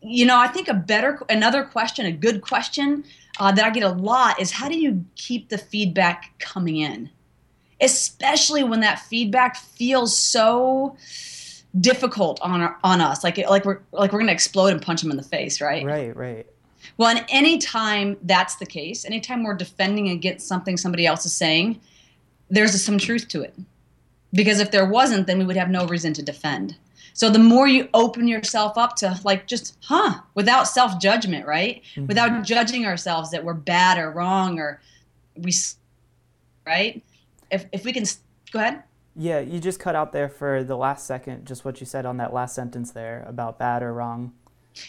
you 0.00 0.26
know, 0.26 0.38
I 0.38 0.48
think 0.48 0.68
a 0.68 0.74
better 0.74 1.22
another 1.30 1.64
question, 1.64 2.06
a 2.06 2.12
good 2.12 2.42
question 2.42 3.04
uh, 3.40 3.50
that 3.52 3.64
I 3.64 3.70
get 3.70 3.82
a 3.82 3.88
lot 3.88 4.40
is 4.40 4.50
how 4.50 4.68
do 4.68 4.78
you 4.78 5.04
keep 5.16 5.48
the 5.48 5.58
feedback 5.58 6.32
coming 6.38 6.76
in, 6.76 7.10
especially 7.80 8.62
when 8.62 8.80
that 8.80 8.98
feedback 8.98 9.56
feels 9.56 10.16
so 10.16 10.96
difficult 11.80 12.40
on 12.40 12.60
our, 12.60 12.76
on 12.84 13.00
us, 13.00 13.24
like 13.24 13.38
like 13.38 13.64
we're 13.64 13.80
like 13.92 14.12
we're 14.12 14.20
gonna 14.20 14.32
explode 14.32 14.72
and 14.72 14.82
punch 14.82 15.02
them 15.02 15.10
in 15.10 15.16
the 15.16 15.22
face, 15.22 15.60
right? 15.60 15.84
Right, 15.84 16.14
right. 16.16 16.46
Well, 16.96 17.08
and 17.08 17.24
anytime 17.28 18.16
that's 18.22 18.56
the 18.56 18.66
case, 18.66 19.04
anytime 19.04 19.42
we're 19.42 19.54
defending 19.54 20.08
against 20.10 20.46
something 20.46 20.76
somebody 20.76 21.06
else 21.06 21.24
is 21.26 21.32
saying, 21.32 21.80
there's 22.50 22.80
some 22.82 22.98
truth 22.98 23.28
to 23.28 23.42
it. 23.42 23.54
Because 24.32 24.60
if 24.60 24.70
there 24.70 24.86
wasn't, 24.86 25.26
then 25.26 25.38
we 25.38 25.44
would 25.44 25.56
have 25.56 25.70
no 25.70 25.86
reason 25.86 26.12
to 26.14 26.22
defend. 26.22 26.76
So 27.12 27.30
the 27.30 27.38
more 27.38 27.68
you 27.68 27.88
open 27.94 28.26
yourself 28.26 28.76
up 28.76 28.96
to 28.96 29.18
like 29.24 29.46
just, 29.46 29.76
huh, 29.82 30.20
without 30.34 30.64
self 30.64 31.00
judgment, 31.00 31.46
right? 31.46 31.82
Mm-hmm. 31.94 32.06
Without 32.08 32.42
judging 32.42 32.86
ourselves 32.86 33.30
that 33.30 33.44
we're 33.44 33.54
bad 33.54 33.98
or 33.98 34.10
wrong 34.10 34.58
or 34.58 34.80
we, 35.36 35.52
right? 36.66 37.02
If, 37.52 37.66
if 37.72 37.84
we 37.84 37.92
can, 37.92 38.04
go 38.50 38.58
ahead. 38.58 38.82
Yeah, 39.16 39.40
you 39.40 39.60
just 39.60 39.78
cut 39.78 39.94
out 39.94 40.12
there 40.12 40.28
for 40.28 40.64
the 40.64 40.76
last 40.76 41.06
second, 41.06 41.46
just 41.46 41.64
what 41.64 41.80
you 41.80 41.86
said 41.86 42.04
on 42.04 42.16
that 42.16 42.32
last 42.32 42.54
sentence 42.54 42.90
there 42.90 43.24
about 43.28 43.58
bad 43.58 43.82
or 43.82 43.92
wrong. 43.92 44.32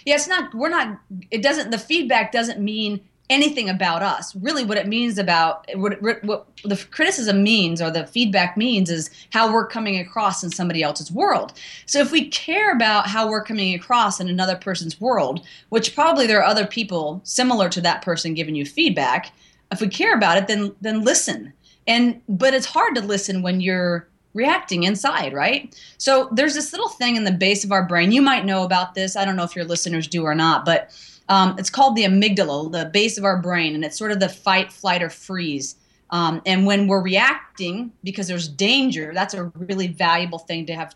Yeah, 0.03 0.15
it's 0.15 0.27
not, 0.27 0.53
we're 0.55 0.69
not, 0.69 0.99
it 1.29 1.43
doesn't, 1.43 1.69
the 1.69 1.77
feedback 1.77 2.31
doesn't 2.31 2.59
mean 2.59 3.01
anything 3.29 3.69
about 3.69 4.01
us. 4.01 4.35
Really, 4.35 4.63
what 4.63 4.77
it 4.77 4.87
means 4.87 5.17
about 5.17 5.67
what, 5.75 6.01
what, 6.01 6.47
the 6.63 6.83
criticism 6.91 7.43
means 7.43 7.81
or 7.81 7.91
the 7.91 8.07
feedback 8.07 8.57
means 8.57 8.89
is 8.89 9.09
how 9.31 9.51
we're 9.51 9.67
coming 9.67 9.99
across 9.99 10.43
in 10.43 10.49
somebody 10.49 10.81
else's 10.81 11.11
world. 11.11 11.53
So 11.85 11.99
if 11.99 12.11
we 12.11 12.27
care 12.29 12.71
about 12.71 13.07
how 13.07 13.29
we're 13.29 13.43
coming 13.43 13.75
across 13.75 14.19
in 14.19 14.27
another 14.27 14.55
person's 14.55 14.99
world, 14.99 15.45
which 15.69 15.95
probably 15.95 16.27
there 16.27 16.39
are 16.39 16.43
other 16.43 16.65
people 16.65 17.21
similar 17.23 17.69
to 17.69 17.81
that 17.81 18.01
person 18.01 18.33
giving 18.33 18.55
you 18.55 18.65
feedback, 18.65 19.31
if 19.71 19.81
we 19.81 19.87
care 19.87 20.15
about 20.15 20.37
it, 20.37 20.47
then 20.47 20.75
then 20.81 21.03
listen. 21.03 21.53
And 21.87 22.21
but 22.27 22.53
it's 22.53 22.65
hard 22.65 22.95
to 22.95 23.01
listen 23.01 23.41
when 23.41 23.61
you're 23.61 24.07
reacting 24.35 24.83
inside, 24.83 25.33
right? 25.33 25.75
So 25.97 26.29
there's 26.31 26.53
this 26.53 26.71
little 26.71 26.89
thing 26.89 27.15
in 27.15 27.23
the 27.23 27.31
base 27.31 27.63
of 27.63 27.71
our 27.71 27.87
brain. 27.87 28.11
You 28.11 28.21
might 28.21 28.45
know 28.45 28.63
about 28.63 28.93
this. 28.93 29.15
I 29.15 29.25
don't 29.25 29.35
know 29.35 29.45
if 29.45 29.55
your 29.55 29.65
listeners 29.65 30.07
do 30.07 30.23
or 30.23 30.35
not, 30.35 30.65
but 30.65 30.91
um, 31.29 31.55
it's 31.57 31.71
called 31.71 31.95
the 31.95 32.03
amygdala, 32.03 32.71
the 32.71 32.91
base 32.93 33.17
of 33.17 33.23
our 33.23 33.41
brain, 33.41 33.73
and 33.73 33.83
it's 33.83 33.97
sort 33.97 34.11
of 34.11 34.19
the 34.19 34.29
fight, 34.29 34.71
flight, 34.71 35.01
or 35.01 35.09
freeze 35.09 35.75
Um, 36.11 36.41
and 36.45 36.65
when 36.65 36.87
we're 36.87 37.01
reacting 37.01 37.91
because 38.03 38.27
there's 38.27 38.47
danger, 38.47 39.11
that's 39.13 39.33
a 39.33 39.45
really 39.55 39.87
valuable 39.87 40.39
thing 40.39 40.65
to 40.67 40.75
have 40.75 40.93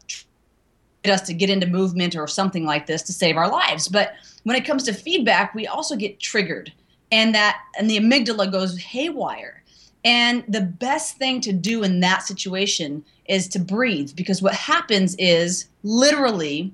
us 1.06 1.22
to 1.22 1.34
get 1.34 1.50
into 1.50 1.66
movement 1.66 2.16
or 2.16 2.28
something 2.28 2.66
like 2.66 2.86
this 2.86 3.02
to 3.04 3.14
save 3.14 3.38
our 3.38 3.50
lives. 3.50 3.88
But 3.88 4.14
when 4.44 4.56
it 4.56 4.66
comes 4.66 4.84
to 4.84 4.94
feedback, 4.94 5.56
we 5.56 5.66
also 5.66 5.96
get 5.96 6.20
triggered, 6.20 6.72
and 7.12 7.34
that 7.34 7.58
and 7.78 7.90
the 7.90 7.98
amygdala 7.98 8.52
goes 8.52 8.78
haywire. 8.78 9.59
And 10.04 10.44
the 10.48 10.62
best 10.62 11.18
thing 11.18 11.42
to 11.42 11.54
do 11.54 11.84
in 11.84 12.00
that 12.00 12.24
situation 12.24 13.04
is 13.26 13.48
to 13.50 13.60
breathe 13.60 14.16
because 14.16 14.42
what 14.42 14.54
happens 14.54 15.16
is 15.20 15.68
literally 15.84 16.74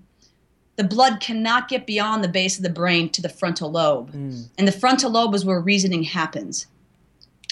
the 0.75 0.83
blood 0.83 1.19
cannot 1.19 1.69
get 1.69 1.87
beyond 1.87 2.23
the 2.23 2.27
base 2.27 2.57
of 2.57 2.63
the 2.63 2.69
brain 2.69 3.09
to 3.09 3.21
the 3.21 3.29
frontal 3.29 3.71
lobe. 3.71 4.11
Mm. 4.11 4.49
And 4.57 4.67
the 4.67 4.73
frontal 4.73 5.11
lobe 5.11 5.33
is 5.33 5.45
where 5.45 5.59
reasoning 5.59 6.03
happens. 6.03 6.67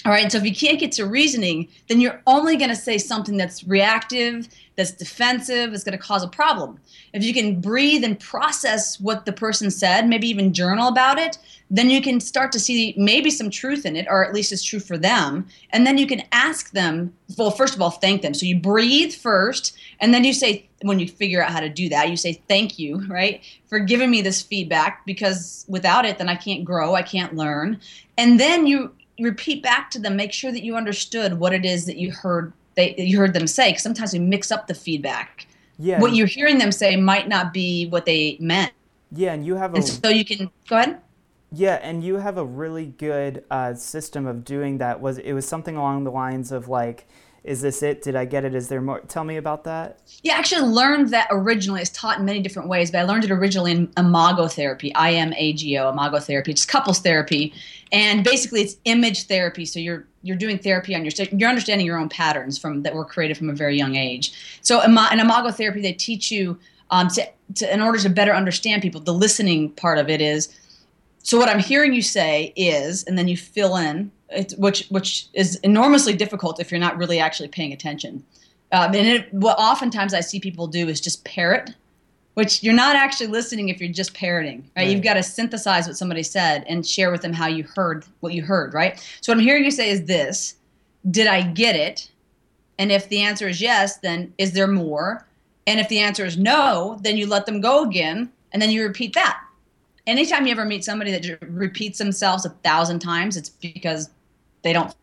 All 0.04 0.12
right. 0.12 0.30
So 0.30 0.36
if 0.36 0.44
you 0.44 0.54
can't 0.54 0.78
get 0.78 0.92
to 0.92 1.06
reasoning, 1.06 1.68
then 1.88 1.98
you're 1.98 2.20
only 2.26 2.56
going 2.56 2.68
to 2.68 2.76
say 2.76 2.98
something 2.98 3.38
that's 3.38 3.64
reactive, 3.64 4.48
that's 4.76 4.90
defensive, 4.90 5.72
is 5.72 5.82
going 5.82 5.96
to 5.96 6.04
cause 6.04 6.22
a 6.22 6.28
problem. 6.28 6.78
If 7.14 7.24
you 7.24 7.32
can 7.32 7.58
breathe 7.60 8.04
and 8.04 8.20
process 8.20 9.00
what 9.00 9.24
the 9.24 9.32
person 9.32 9.70
said, 9.70 10.06
maybe 10.06 10.28
even 10.28 10.52
journal 10.52 10.88
about 10.88 11.18
it, 11.18 11.38
then 11.70 11.88
you 11.88 12.02
can 12.02 12.20
start 12.20 12.52
to 12.52 12.60
see 12.60 12.92
maybe 12.98 13.30
some 13.30 13.48
truth 13.48 13.86
in 13.86 13.96
it, 13.96 14.06
or 14.10 14.22
at 14.22 14.34
least 14.34 14.52
it's 14.52 14.62
true 14.62 14.78
for 14.78 14.98
them. 14.98 15.46
And 15.70 15.86
then 15.86 15.96
you 15.96 16.06
can 16.06 16.22
ask 16.32 16.72
them, 16.72 17.14
well, 17.38 17.50
first 17.50 17.74
of 17.74 17.80
all, 17.80 17.90
thank 17.90 18.20
them. 18.20 18.34
So 18.34 18.44
you 18.44 18.60
breathe 18.60 19.14
first, 19.14 19.74
and 20.00 20.12
then 20.12 20.24
you 20.24 20.34
say, 20.34 20.68
when 20.82 21.00
you 21.00 21.08
figure 21.08 21.42
out 21.42 21.50
how 21.50 21.60
to 21.60 21.70
do 21.70 21.88
that, 21.88 22.10
you 22.10 22.18
say, 22.18 22.42
thank 22.46 22.78
you, 22.78 23.06
right, 23.08 23.42
for 23.68 23.78
giving 23.78 24.10
me 24.10 24.20
this 24.20 24.42
feedback, 24.42 25.06
because 25.06 25.64
without 25.66 26.04
it, 26.04 26.18
then 26.18 26.28
I 26.28 26.36
can't 26.36 26.62
grow, 26.62 26.94
I 26.94 27.02
can't 27.02 27.34
learn. 27.34 27.80
And 28.18 28.38
then 28.38 28.66
you, 28.66 28.92
repeat 29.18 29.62
back 29.62 29.90
to 29.90 29.98
them 29.98 30.16
make 30.16 30.32
sure 30.32 30.50
that 30.52 30.62
you 30.64 30.76
understood 30.76 31.38
what 31.38 31.52
it 31.52 31.64
is 31.64 31.86
that 31.86 31.96
you 31.96 32.10
heard 32.10 32.52
they 32.76 32.94
you 32.98 33.18
heard 33.18 33.32
them 33.32 33.46
say 33.46 33.70
because 33.70 33.82
sometimes 33.82 34.12
we 34.12 34.18
mix 34.18 34.50
up 34.50 34.66
the 34.66 34.74
feedback. 34.74 35.46
Yeah 35.78 36.00
what 36.00 36.14
you're 36.14 36.26
hearing 36.26 36.58
them 36.58 36.72
say 36.72 36.96
might 36.96 37.28
not 37.28 37.52
be 37.52 37.86
what 37.86 38.04
they 38.04 38.36
meant. 38.40 38.72
Yeah 39.12 39.32
and 39.32 39.44
you 39.44 39.54
have 39.56 39.74
a 39.74 39.76
and 39.76 39.86
so 39.86 40.08
you 40.08 40.24
can 40.24 40.50
go 40.68 40.76
ahead. 40.76 41.00
Yeah 41.52 41.74
and 41.82 42.02
you 42.02 42.16
have 42.16 42.36
a 42.36 42.44
really 42.44 42.86
good 42.86 43.44
uh, 43.50 43.74
system 43.74 44.26
of 44.26 44.44
doing 44.44 44.78
that. 44.78 45.00
Was 45.00 45.18
it 45.18 45.32
was 45.32 45.46
something 45.46 45.76
along 45.76 46.04
the 46.04 46.10
lines 46.10 46.50
of 46.50 46.68
like 46.68 47.06
is 47.44 47.60
this 47.60 47.82
it? 47.82 48.02
Did 48.02 48.16
I 48.16 48.24
get 48.24 48.44
it? 48.44 48.54
Is 48.54 48.68
there 48.68 48.80
more? 48.80 49.00
Tell 49.00 49.22
me 49.22 49.36
about 49.36 49.64
that. 49.64 50.00
Yeah, 50.22 50.34
I 50.34 50.38
actually 50.38 50.66
learned 50.66 51.10
that 51.10 51.28
originally. 51.30 51.82
It's 51.82 51.90
taught 51.90 52.18
in 52.18 52.24
many 52.24 52.40
different 52.40 52.68
ways, 52.68 52.90
but 52.90 52.98
I 52.98 53.02
learned 53.04 53.24
it 53.24 53.30
originally 53.30 53.72
in 53.72 53.92
imago 53.98 54.48
therapy, 54.48 54.94
I 54.94 55.12
M 55.12 55.32
A 55.36 55.52
G 55.52 55.76
O, 55.78 55.90
imago 55.90 56.18
therapy. 56.18 56.52
It's 56.52 56.64
couples 56.64 57.00
therapy, 57.00 57.52
and 57.92 58.24
basically 58.24 58.62
it's 58.62 58.76
image 58.86 59.24
therapy. 59.26 59.66
So 59.66 59.78
you're 59.78 60.06
you're 60.22 60.36
doing 60.36 60.58
therapy 60.58 60.94
on 60.94 61.04
your 61.04 61.12
you're 61.32 61.50
understanding 61.50 61.86
your 61.86 61.98
own 61.98 62.08
patterns 62.08 62.58
from 62.58 62.82
that 62.82 62.94
were 62.94 63.04
created 63.04 63.36
from 63.36 63.50
a 63.50 63.54
very 63.54 63.76
young 63.76 63.94
age. 63.94 64.58
So 64.62 64.80
in 64.80 64.90
imago 64.92 65.50
therapy, 65.50 65.82
they 65.82 65.92
teach 65.92 66.30
you 66.30 66.58
um, 66.90 67.08
to, 67.08 67.28
to 67.56 67.72
in 67.72 67.82
order 67.82 67.98
to 67.98 68.08
better 68.08 68.32
understand 68.32 68.80
people. 68.80 69.00
The 69.00 69.12
listening 69.12 69.70
part 69.72 69.98
of 69.98 70.08
it 70.08 70.20
is. 70.20 70.48
So 71.26 71.38
what 71.38 71.48
I'm 71.48 71.58
hearing 71.58 71.94
you 71.94 72.02
say 72.02 72.52
is, 72.54 73.02
and 73.04 73.16
then 73.16 73.28
you 73.28 73.36
fill 73.38 73.76
in 73.76 74.12
which 74.56 74.86
which 74.88 75.28
is 75.34 75.56
enormously 75.56 76.14
difficult 76.14 76.60
if 76.60 76.70
you're 76.70 76.80
not 76.80 76.96
really 76.96 77.18
actually 77.18 77.48
paying 77.48 77.72
attention. 77.72 78.24
Um, 78.72 78.94
and 78.94 79.06
it, 79.06 79.32
what 79.32 79.58
oftentimes 79.58 80.14
I 80.14 80.20
see 80.20 80.40
people 80.40 80.66
do 80.66 80.88
is 80.88 81.00
just 81.00 81.24
parrot, 81.24 81.70
which 82.34 82.62
you're 82.62 82.74
not 82.74 82.96
actually 82.96 83.28
listening 83.28 83.68
if 83.68 83.80
you're 83.80 83.92
just 83.92 84.14
parroting. 84.14 84.60
Right? 84.76 84.82
right? 84.82 84.88
You've 84.88 85.04
got 85.04 85.14
to 85.14 85.22
synthesize 85.22 85.86
what 85.86 85.96
somebody 85.96 86.22
said 86.22 86.64
and 86.68 86.86
share 86.86 87.10
with 87.10 87.22
them 87.22 87.32
how 87.32 87.46
you 87.46 87.64
heard 87.64 88.04
what 88.20 88.32
you 88.32 88.42
heard. 88.42 88.74
Right. 88.74 88.98
So 89.20 89.32
what 89.32 89.38
I'm 89.38 89.44
hearing 89.44 89.64
you 89.64 89.70
say 89.70 89.90
is 89.90 90.04
this: 90.04 90.56
Did 91.10 91.26
I 91.26 91.42
get 91.42 91.76
it? 91.76 92.10
And 92.78 92.90
if 92.90 93.08
the 93.08 93.20
answer 93.20 93.48
is 93.48 93.60
yes, 93.60 93.98
then 93.98 94.34
is 94.36 94.52
there 94.52 94.66
more? 94.66 95.24
And 95.66 95.78
if 95.78 95.88
the 95.88 96.00
answer 96.00 96.24
is 96.26 96.36
no, 96.36 96.98
then 97.02 97.16
you 97.16 97.26
let 97.26 97.46
them 97.46 97.60
go 97.60 97.84
again, 97.84 98.30
and 98.52 98.60
then 98.60 98.70
you 98.70 98.82
repeat 98.82 99.14
that 99.14 99.43
anytime 100.06 100.46
you 100.46 100.52
ever 100.52 100.64
meet 100.64 100.84
somebody 100.84 101.10
that 101.12 101.38
repeats 101.42 101.98
themselves 101.98 102.44
a 102.44 102.50
thousand 102.50 103.00
times, 103.00 103.36
it's 103.36 103.48
because 103.48 104.10
they 104.62 104.72
don't. 104.72 104.94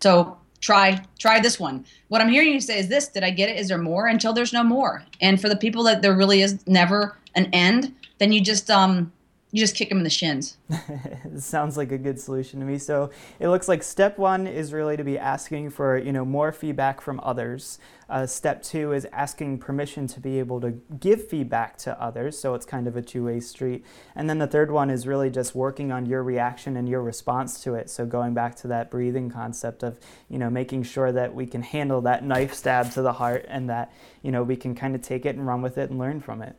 So 0.00 0.38
try 0.60 1.02
try 1.18 1.40
this 1.40 1.58
one. 1.58 1.84
What 2.08 2.20
I'm 2.20 2.28
hearing 2.28 2.52
you 2.52 2.60
say 2.60 2.78
is 2.78 2.88
this: 2.88 3.08
Did 3.08 3.24
I 3.24 3.30
get 3.30 3.48
it? 3.48 3.58
Is 3.58 3.68
there 3.68 3.78
more? 3.78 4.06
Until 4.06 4.32
there's 4.32 4.52
no 4.52 4.62
more. 4.62 5.04
And 5.20 5.40
for 5.40 5.48
the 5.48 5.56
people 5.56 5.82
that 5.84 6.02
there 6.02 6.16
really 6.16 6.42
is 6.42 6.66
never 6.66 7.16
an 7.34 7.46
end, 7.52 7.94
then 8.18 8.32
you 8.32 8.40
just 8.40 8.70
um 8.70 9.12
you 9.52 9.58
just 9.58 9.74
kick 9.74 9.88
them 9.88 9.98
in 9.98 10.04
the 10.04 10.10
shins. 10.10 10.56
sounds 11.36 11.76
like 11.76 11.90
a 11.90 11.98
good 11.98 12.20
solution 12.20 12.60
to 12.60 12.66
me. 12.66 12.78
So 12.78 13.10
it 13.40 13.48
looks 13.48 13.68
like 13.68 13.82
step 13.82 14.16
one 14.16 14.46
is 14.46 14.72
really 14.72 14.96
to 14.96 15.02
be 15.02 15.18
asking 15.18 15.70
for 15.70 15.98
you 15.98 16.12
know 16.12 16.24
more 16.24 16.52
feedback 16.52 17.00
from 17.00 17.20
others. 17.24 17.78
Uh, 18.08 18.26
step 18.26 18.62
two 18.62 18.92
is 18.92 19.06
asking 19.12 19.58
permission 19.58 20.06
to 20.06 20.20
be 20.20 20.38
able 20.38 20.60
to 20.60 20.72
give 20.98 21.28
feedback 21.28 21.76
to 21.78 22.00
others. 22.00 22.38
So 22.38 22.54
it's 22.54 22.66
kind 22.66 22.88
of 22.88 22.96
a 22.96 23.02
two-way 23.02 23.38
street. 23.38 23.84
And 24.16 24.28
then 24.28 24.38
the 24.38 24.48
third 24.48 24.70
one 24.70 24.90
is 24.90 25.06
really 25.06 25.30
just 25.30 25.54
working 25.54 25.92
on 25.92 26.06
your 26.06 26.24
reaction 26.24 26.76
and 26.76 26.88
your 26.88 27.02
response 27.02 27.62
to 27.62 27.74
it. 27.74 27.88
So 27.90 28.06
going 28.06 28.34
back 28.34 28.56
to 28.56 28.68
that 28.68 28.90
breathing 28.90 29.30
concept 29.30 29.82
of 29.82 29.98
you 30.28 30.38
know 30.38 30.50
making 30.50 30.84
sure 30.84 31.10
that 31.10 31.34
we 31.34 31.46
can 31.46 31.62
handle 31.62 32.00
that 32.02 32.24
knife 32.24 32.54
stab 32.54 32.92
to 32.92 33.02
the 33.02 33.14
heart 33.14 33.46
and 33.48 33.68
that 33.68 33.92
you 34.22 34.30
know 34.30 34.44
we 34.44 34.54
can 34.54 34.76
kind 34.76 34.94
of 34.94 35.02
take 35.02 35.26
it 35.26 35.34
and 35.34 35.44
run 35.44 35.60
with 35.60 35.76
it 35.76 35.90
and 35.90 35.98
learn 35.98 36.20
from 36.20 36.40
it. 36.40 36.54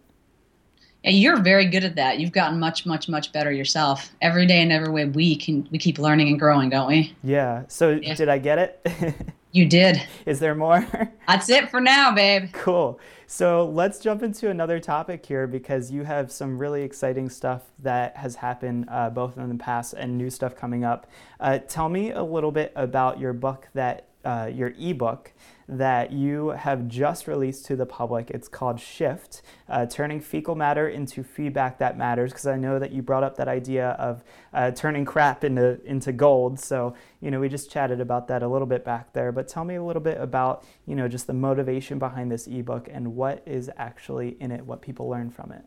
And 1.04 1.18
you're 1.18 1.42
very 1.42 1.66
good 1.66 1.84
at 1.84 1.96
that. 1.96 2.20
You've 2.20 2.32
gotten 2.32 2.60
much, 2.60 2.86
much, 2.86 3.10
much 3.10 3.32
better 3.32 3.52
yourself. 3.52 4.12
Every 4.22 4.46
day 4.46 4.62
and 4.62 4.72
every 4.72 4.92
way 4.92 5.06
we 5.06 5.36
can 5.36 5.68
we 5.72 5.78
keep 5.78 5.98
learning 5.98 6.28
and 6.28 6.40
growing, 6.40 6.70
don't 6.70 6.88
we? 6.88 7.16
Yeah. 7.24 7.64
So 7.68 7.92
yeah. 7.92 8.14
did 8.14 8.30
I 8.30 8.38
get 8.38 8.60
it? 8.60 9.16
you 9.52 9.66
did. 9.66 10.02
Is 10.26 10.40
there 10.40 10.54
more? 10.54 10.88
That's 11.28 11.50
it 11.50 11.70
for 11.72 11.82
now, 11.82 12.14
babe. 12.14 12.50
Cool. 12.54 13.00
So 13.26 13.66
let's 13.66 14.00
jump 14.00 14.24
into 14.24 14.50
another 14.50 14.80
topic 14.80 15.26
here 15.26 15.48
because 15.48 15.90
you 15.90 16.04
have 16.04 16.32
some 16.32 16.58
really 16.58 16.84
exciting 16.84 17.30
stuff 17.30 17.62
that 17.80 18.18
has 18.18 18.36
happened 18.36 18.86
uh, 18.90 19.10
both 19.10 19.38
in 19.38 19.48
the 19.48 19.56
past 19.56 19.94
and 19.94 20.18
new 20.18 20.30
stuff 20.30 20.56
coming 20.56 20.84
up. 20.84 21.08
Uh, 21.40 21.60
tell 21.60 21.88
me 21.88 22.12
a 22.12 22.22
little 22.22 22.52
bit 22.52 22.74
about 22.76 23.20
your 23.20 23.32
book 23.32 23.70
that 23.74 24.08
uh, 24.24 24.50
your 24.54 24.74
ebook 24.80 25.34
that 25.68 26.12
you 26.12 26.50
have 26.50 26.88
just 26.88 27.28
released 27.28 27.66
to 27.66 27.76
the 27.76 27.86
public. 27.86 28.30
It's 28.30 28.48
called 28.48 28.80
Shift 28.80 29.42
uh, 29.70 29.86
Turning 29.86 30.20
Fecal 30.20 30.54
Matter 30.54 30.90
into 30.90 31.24
Feedback 31.24 31.78
That 31.80 31.98
Matters. 31.98 32.32
Because 32.32 32.48
I 32.48 32.58
know 32.58 32.78
that 32.78 32.92
you 32.92 33.02
brought 33.02 33.24
up 33.24 33.38
that 33.38 33.48
idea 33.48 33.92
of 33.92 34.24
uh, 34.54 34.72
turning 34.72 35.06
crap 35.06 35.44
into, 35.44 35.80
into 35.86 36.12
gold. 36.12 36.60
So, 36.60 36.94
you 37.22 37.32
know, 37.32 37.40
we 37.40 37.48
just 37.48 37.72
chatted 37.72 38.02
about 38.02 38.28
that 38.28 38.44
a 38.44 38.48
little 38.48 38.68
bit 38.68 38.84
back 38.84 39.14
there. 39.14 39.32
But 39.32 39.48
tell 39.48 39.64
me 39.64 39.76
a 39.76 39.84
little 39.84 40.02
bit 40.02 40.20
about, 40.20 40.66
you 40.86 40.96
know, 40.96 41.08
just 41.08 41.26
the 41.26 41.34
motivation 41.34 42.00
behind 42.00 42.32
this 42.32 42.48
ebook 42.48 42.90
and 42.92 43.16
what 43.16 43.42
is 43.46 43.70
actually 43.78 44.36
in 44.42 44.52
it, 44.52 44.66
what 44.66 44.82
people 44.82 45.08
learn 45.08 45.30
from 45.30 45.54
it. 45.54 45.64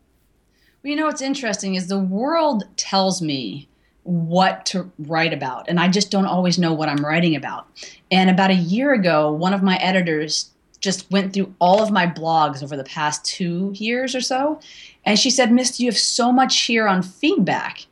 Well, 0.83 0.91
you 0.91 0.95
know, 0.95 1.07
what's 1.07 1.21
interesting 1.21 1.73
is 1.73 1.87
the 1.87 1.97
world 1.97 2.63
tells 2.77 3.23
me 3.23 3.69
what 4.05 4.65
to 4.67 4.91
write 4.99 5.33
about. 5.33 5.67
And 5.67 5.79
I 5.79 5.87
just 5.87 6.11
don't 6.11 6.27
always 6.27 6.59
know 6.59 6.73
what 6.73 6.89
I'm 6.89 7.03
writing 7.03 7.35
about. 7.35 7.67
And 8.11 8.29
about 8.29 8.51
a 8.51 8.55
year 8.55 8.93
ago, 8.93 9.31
one 9.31 9.53
of 9.53 9.63
my 9.63 9.77
editors 9.77 10.51
just 10.79 11.09
went 11.09 11.33
through 11.33 11.53
all 11.59 11.81
of 11.81 11.89
my 11.89 12.05
blogs 12.05 12.61
over 12.61 12.77
the 12.77 12.83
past 12.83 13.25
two 13.25 13.73
years 13.75 14.13
or 14.13 14.21
so. 14.21 14.59
And 15.05 15.17
she 15.17 15.31
said, 15.31 15.49
Misti, 15.49 15.79
you 15.79 15.87
have 15.87 15.97
so 15.97 16.31
much 16.31 16.61
here 16.61 16.87
on 16.87 17.01
feedback 17.01 17.87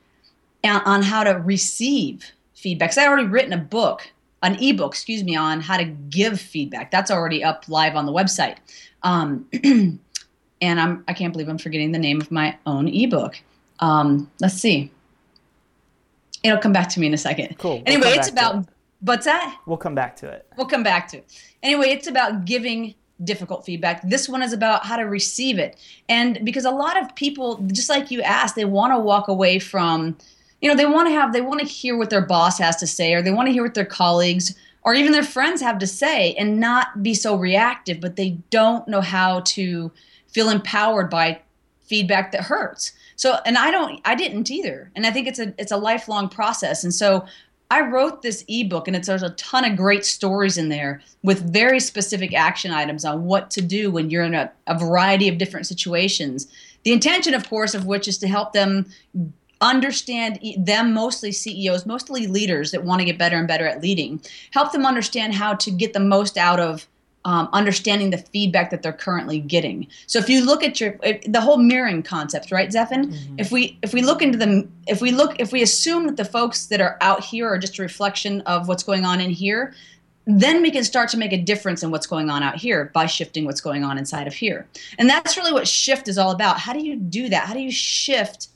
and 0.63 0.81
on 0.85 1.01
how 1.01 1.23
to 1.23 1.31
receive 1.31 2.31
feedback. 2.53 2.91
Because 2.91 2.99
I 2.99 3.07
already 3.07 3.27
written 3.27 3.51
a 3.51 3.57
book, 3.57 4.11
an 4.43 4.55
ebook, 4.61 4.91
excuse 4.91 5.23
me, 5.23 5.35
on 5.35 5.61
how 5.61 5.77
to 5.77 5.85
give 5.85 6.39
feedback. 6.39 6.91
That's 6.91 7.09
already 7.09 7.43
up 7.43 7.65
live 7.67 7.95
on 7.95 8.05
the 8.05 8.13
website. 8.13 8.57
Um, 9.01 9.47
and 10.61 10.79
I'm 10.79 11.03
I 11.07 11.13
can't 11.13 11.33
believe 11.33 11.49
I'm 11.49 11.57
forgetting 11.57 11.91
the 11.91 11.99
name 11.99 12.21
of 12.21 12.29
my 12.29 12.57
own 12.67 12.87
ebook. 12.87 13.41
Um, 13.79 14.31
let's 14.39 14.55
see. 14.55 14.92
It'll 16.43 16.59
come 16.59 16.73
back 16.73 16.89
to 16.89 16.99
me 16.99 17.07
in 17.07 17.13
a 17.13 17.17
second. 17.17 17.57
Cool. 17.57 17.77
We'll 17.77 17.83
anyway, 17.87 18.09
it's 18.09 18.29
about 18.29 18.67
what's 18.99 19.25
that? 19.25 19.57
We'll 19.65 19.77
come 19.77 19.95
back 19.95 20.15
to 20.17 20.29
it. 20.29 20.45
We'll 20.57 20.67
come 20.67 20.83
back 20.83 21.07
to 21.09 21.17
it. 21.17 21.41
Anyway, 21.61 21.87
it's 21.87 22.07
about 22.07 22.45
giving 22.45 22.95
difficult 23.23 23.65
feedback. 23.65 24.01
This 24.07 24.27
one 24.27 24.41
is 24.41 24.53
about 24.53 24.85
how 24.85 24.97
to 24.97 25.03
receive 25.03 25.57
it. 25.57 25.77
And 26.09 26.39
because 26.43 26.65
a 26.65 26.71
lot 26.71 27.01
of 27.01 27.15
people, 27.15 27.57
just 27.71 27.89
like 27.89 28.11
you 28.11 28.21
asked, 28.21 28.55
they 28.55 28.65
want 28.65 28.93
to 28.93 28.99
walk 28.99 29.27
away 29.27 29.59
from, 29.59 30.17
you 30.61 30.69
know, 30.69 30.75
they 30.75 30.85
want 30.85 31.07
to 31.07 31.13
have, 31.13 31.31
they 31.31 31.41
want 31.41 31.61
to 31.61 31.65
hear 31.65 31.97
what 31.97 32.09
their 32.09 32.25
boss 32.25 32.57
has 32.59 32.75
to 32.77 32.87
say, 32.87 33.13
or 33.13 33.21
they 33.21 33.31
want 33.31 33.47
to 33.47 33.53
hear 33.53 33.63
what 33.63 33.75
their 33.75 33.85
colleagues 33.85 34.55
or 34.83 34.93
even 34.93 35.11
their 35.11 35.23
friends 35.23 35.61
have 35.61 35.77
to 35.79 35.87
say 35.87 36.33
and 36.33 36.59
not 36.59 37.03
be 37.03 37.13
so 37.13 37.35
reactive, 37.35 37.99
but 37.99 38.15
they 38.15 38.31
don't 38.49 38.87
know 38.87 39.01
how 39.01 39.39
to 39.41 39.91
feel 40.27 40.49
empowered 40.49 41.09
by 41.09 41.39
feedback 41.81 42.31
that 42.31 42.41
hurts. 42.41 42.91
So, 43.15 43.37
and 43.45 43.57
I 43.57 43.71
don't, 43.71 44.01
I 44.05 44.15
didn't 44.15 44.49
either. 44.49 44.91
And 44.95 45.05
I 45.05 45.11
think 45.11 45.27
it's 45.27 45.39
a, 45.39 45.53
it's 45.57 45.71
a 45.71 45.77
lifelong 45.77 46.29
process. 46.29 46.83
And 46.83 46.93
so 46.93 47.25
I 47.71 47.81
wrote 47.81 48.21
this 48.21 48.45
ebook 48.47 48.87
and 48.87 48.95
it's, 48.95 49.07
there's 49.07 49.23
a 49.23 49.31
ton 49.31 49.65
of 49.65 49.75
great 49.75 50.05
stories 50.05 50.57
in 50.57 50.69
there 50.69 51.01
with 51.23 51.51
very 51.51 51.79
specific 51.79 52.33
action 52.33 52.71
items 52.71 53.03
on 53.03 53.25
what 53.25 53.49
to 53.51 53.61
do 53.61 53.89
when 53.89 54.09
you're 54.09 54.23
in 54.23 54.35
a, 54.35 54.51
a 54.67 54.77
variety 54.77 55.27
of 55.27 55.37
different 55.37 55.65
situations. 55.65 56.47
The 56.83 56.91
intention, 56.91 57.33
of 57.33 57.49
course, 57.49 57.73
of 57.73 57.85
which 57.85 58.07
is 58.07 58.17
to 58.19 58.27
help 58.27 58.53
them 58.53 58.85
understand 59.59 60.39
them 60.57 60.93
mostly 60.93 61.31
CEOs, 61.31 61.85
mostly 61.85 62.27
leaders 62.27 62.71
that 62.71 62.83
want 62.83 62.99
to 62.99 63.05
get 63.05 63.17
better 63.17 63.37
and 63.37 63.47
better 63.47 63.65
at 63.65 63.81
leading. 63.81 64.21
Help 64.51 64.71
them 64.71 64.85
understand 64.85 65.33
how 65.33 65.55
to 65.55 65.71
get 65.71 65.93
the 65.93 65.99
most 65.99 66.37
out 66.37 66.59
of 66.59 66.87
um, 67.25 67.49
understanding 67.53 68.09
the 68.09 68.17
feedback 68.17 68.69
that 68.71 68.81
they're 68.81 68.91
currently 68.91 69.39
getting. 69.39 69.87
So 70.07 70.19
if 70.19 70.27
you 70.27 70.45
look 70.45 70.63
at 70.63 70.79
your 70.79 70.97
the 71.25 71.41
whole 71.41 71.57
mirroring 71.57 72.03
concept, 72.03 72.51
right, 72.51 72.69
Zephan? 72.69 73.05
Mm-hmm. 73.05 73.35
If 73.39 73.51
we 73.51 73.77
if 73.81 73.93
we 73.93 74.01
look 74.01 74.21
into 74.21 74.37
the 74.37 74.67
if 74.87 75.01
we 75.01 75.11
look 75.11 75.39
if 75.39 75.51
we 75.51 75.61
assume 75.61 76.07
that 76.07 76.17
the 76.17 76.25
folks 76.25 76.65
that 76.67 76.81
are 76.81 76.97
out 77.01 77.23
here 77.23 77.47
are 77.47 77.57
just 77.57 77.79
a 77.79 77.81
reflection 77.81 78.41
of 78.41 78.67
what's 78.67 78.83
going 78.83 79.05
on 79.05 79.21
in 79.21 79.29
here, 79.29 79.73
then 80.25 80.61
we 80.61 80.71
can 80.71 80.83
start 80.83 81.09
to 81.09 81.17
make 81.17 81.33
a 81.33 81.37
difference 81.37 81.83
in 81.83 81.91
what's 81.91 82.07
going 82.07 82.29
on 82.29 82.43
out 82.43 82.55
here 82.55 82.91
by 82.93 83.05
shifting 83.05 83.45
what's 83.45 83.61
going 83.61 83.83
on 83.83 83.97
inside 83.97 84.27
of 84.27 84.33
here. 84.33 84.67
And 84.97 85.09
that's 85.09 85.37
really 85.37 85.51
what 85.53 85.67
shift 85.67 86.07
is 86.07 86.17
all 86.17 86.31
about. 86.31 86.59
How 86.59 86.73
do 86.73 86.79
you 86.79 86.95
do 86.95 87.29
that? 87.29 87.47
How 87.47 87.53
do 87.53 87.59
you 87.59 87.71
shift 87.71 88.49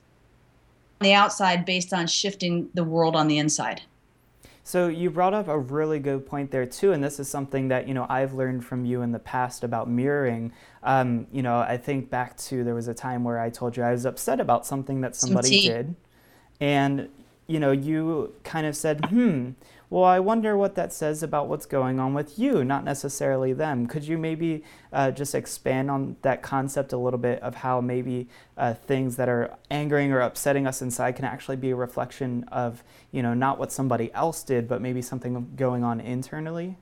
on 1.02 1.06
the 1.06 1.14
outside 1.14 1.66
based 1.66 1.94
on 1.94 2.08
shifting 2.08 2.70
the 2.74 2.84
world 2.84 3.16
on 3.16 3.28
the 3.28 3.38
inside? 3.38 3.82
So 4.68 4.90
you 4.90 5.10
brought 5.10 5.34
up 5.34 5.48
a 5.48 5.58
really 5.58 5.98
good 5.98 6.26
point 6.26 6.52
there 6.52 6.66
too, 6.66 6.92
and 6.92 7.02
this 7.02 7.22
is 7.22 7.30
something 7.30 7.70
that 7.70 7.88
you 7.88 7.94
know 7.94 8.06
I've 8.10 8.34
learned 8.34 8.66
from 8.66 8.84
you 8.84 9.02
in 9.02 9.14
the 9.14 9.20
past 9.20 9.64
about 9.64 9.90
mirroring. 9.90 10.52
Um, 10.84 11.26
you 11.32 11.42
know, 11.42 11.60
I 11.60 11.78
think 11.78 12.10
back 12.10 12.36
to 12.50 12.66
there 12.66 12.76
was 12.76 12.90
a 12.90 12.94
time 12.94 13.24
where 13.24 13.40
I 13.40 13.50
told 13.50 13.78
you 13.78 13.84
I 13.84 13.94
was 13.94 14.06
upset 14.06 14.42
about 14.42 14.66
something 14.66 15.00
that 15.00 15.16
somebody 15.16 15.62
Some 15.62 15.74
did, 15.74 15.96
and 16.60 17.08
you 17.48 17.60
know 17.60 17.72
you 17.72 18.34
kind 18.44 18.68
of 18.68 18.76
said, 18.76 19.06
"Hmm, 19.06 19.52
well, 19.90 20.04
I 20.04 20.20
wonder 20.20 20.58
what 20.58 20.76
that 20.76 20.92
says 20.92 21.24
about 21.24 21.48
what's 21.48 21.66
going 21.66 21.98
on 21.98 22.14
with 22.14 22.38
you, 22.38 22.66
not 22.66 22.84
necessarily 22.84 23.54
them. 23.54 23.88
Could 23.88 24.04
you 24.04 24.18
maybe 24.18 24.64
uh, 24.92 25.12
just 25.12 25.34
expand 25.34 25.90
on 25.90 26.18
that 26.24 26.42
concept 26.42 26.92
a 26.92 26.98
little 26.98 27.20
bit 27.20 27.42
of 27.42 27.56
how 27.56 27.80
maybe 27.80 28.28
uh, 28.58 28.74
things 28.74 29.16
that 29.16 29.30
are 29.30 29.56
angering 29.72 30.12
or 30.12 30.20
upsetting 30.20 30.68
us 30.68 30.82
inside 30.82 31.14
can 31.14 31.24
actually 31.24 31.56
be 31.56 31.70
a 31.70 31.76
reflection 31.76 32.44
of, 32.50 32.84
you 33.12 33.24
know, 33.24 33.34
not 33.34 33.60
what 33.60 33.72
somebody 33.72 34.14
else 34.14 34.44
did, 34.44 34.68
but 34.68 34.82
maybe 34.82 35.02
something 35.02 35.54
going 35.56 35.86
on 35.86 36.02
internally? 36.02 36.76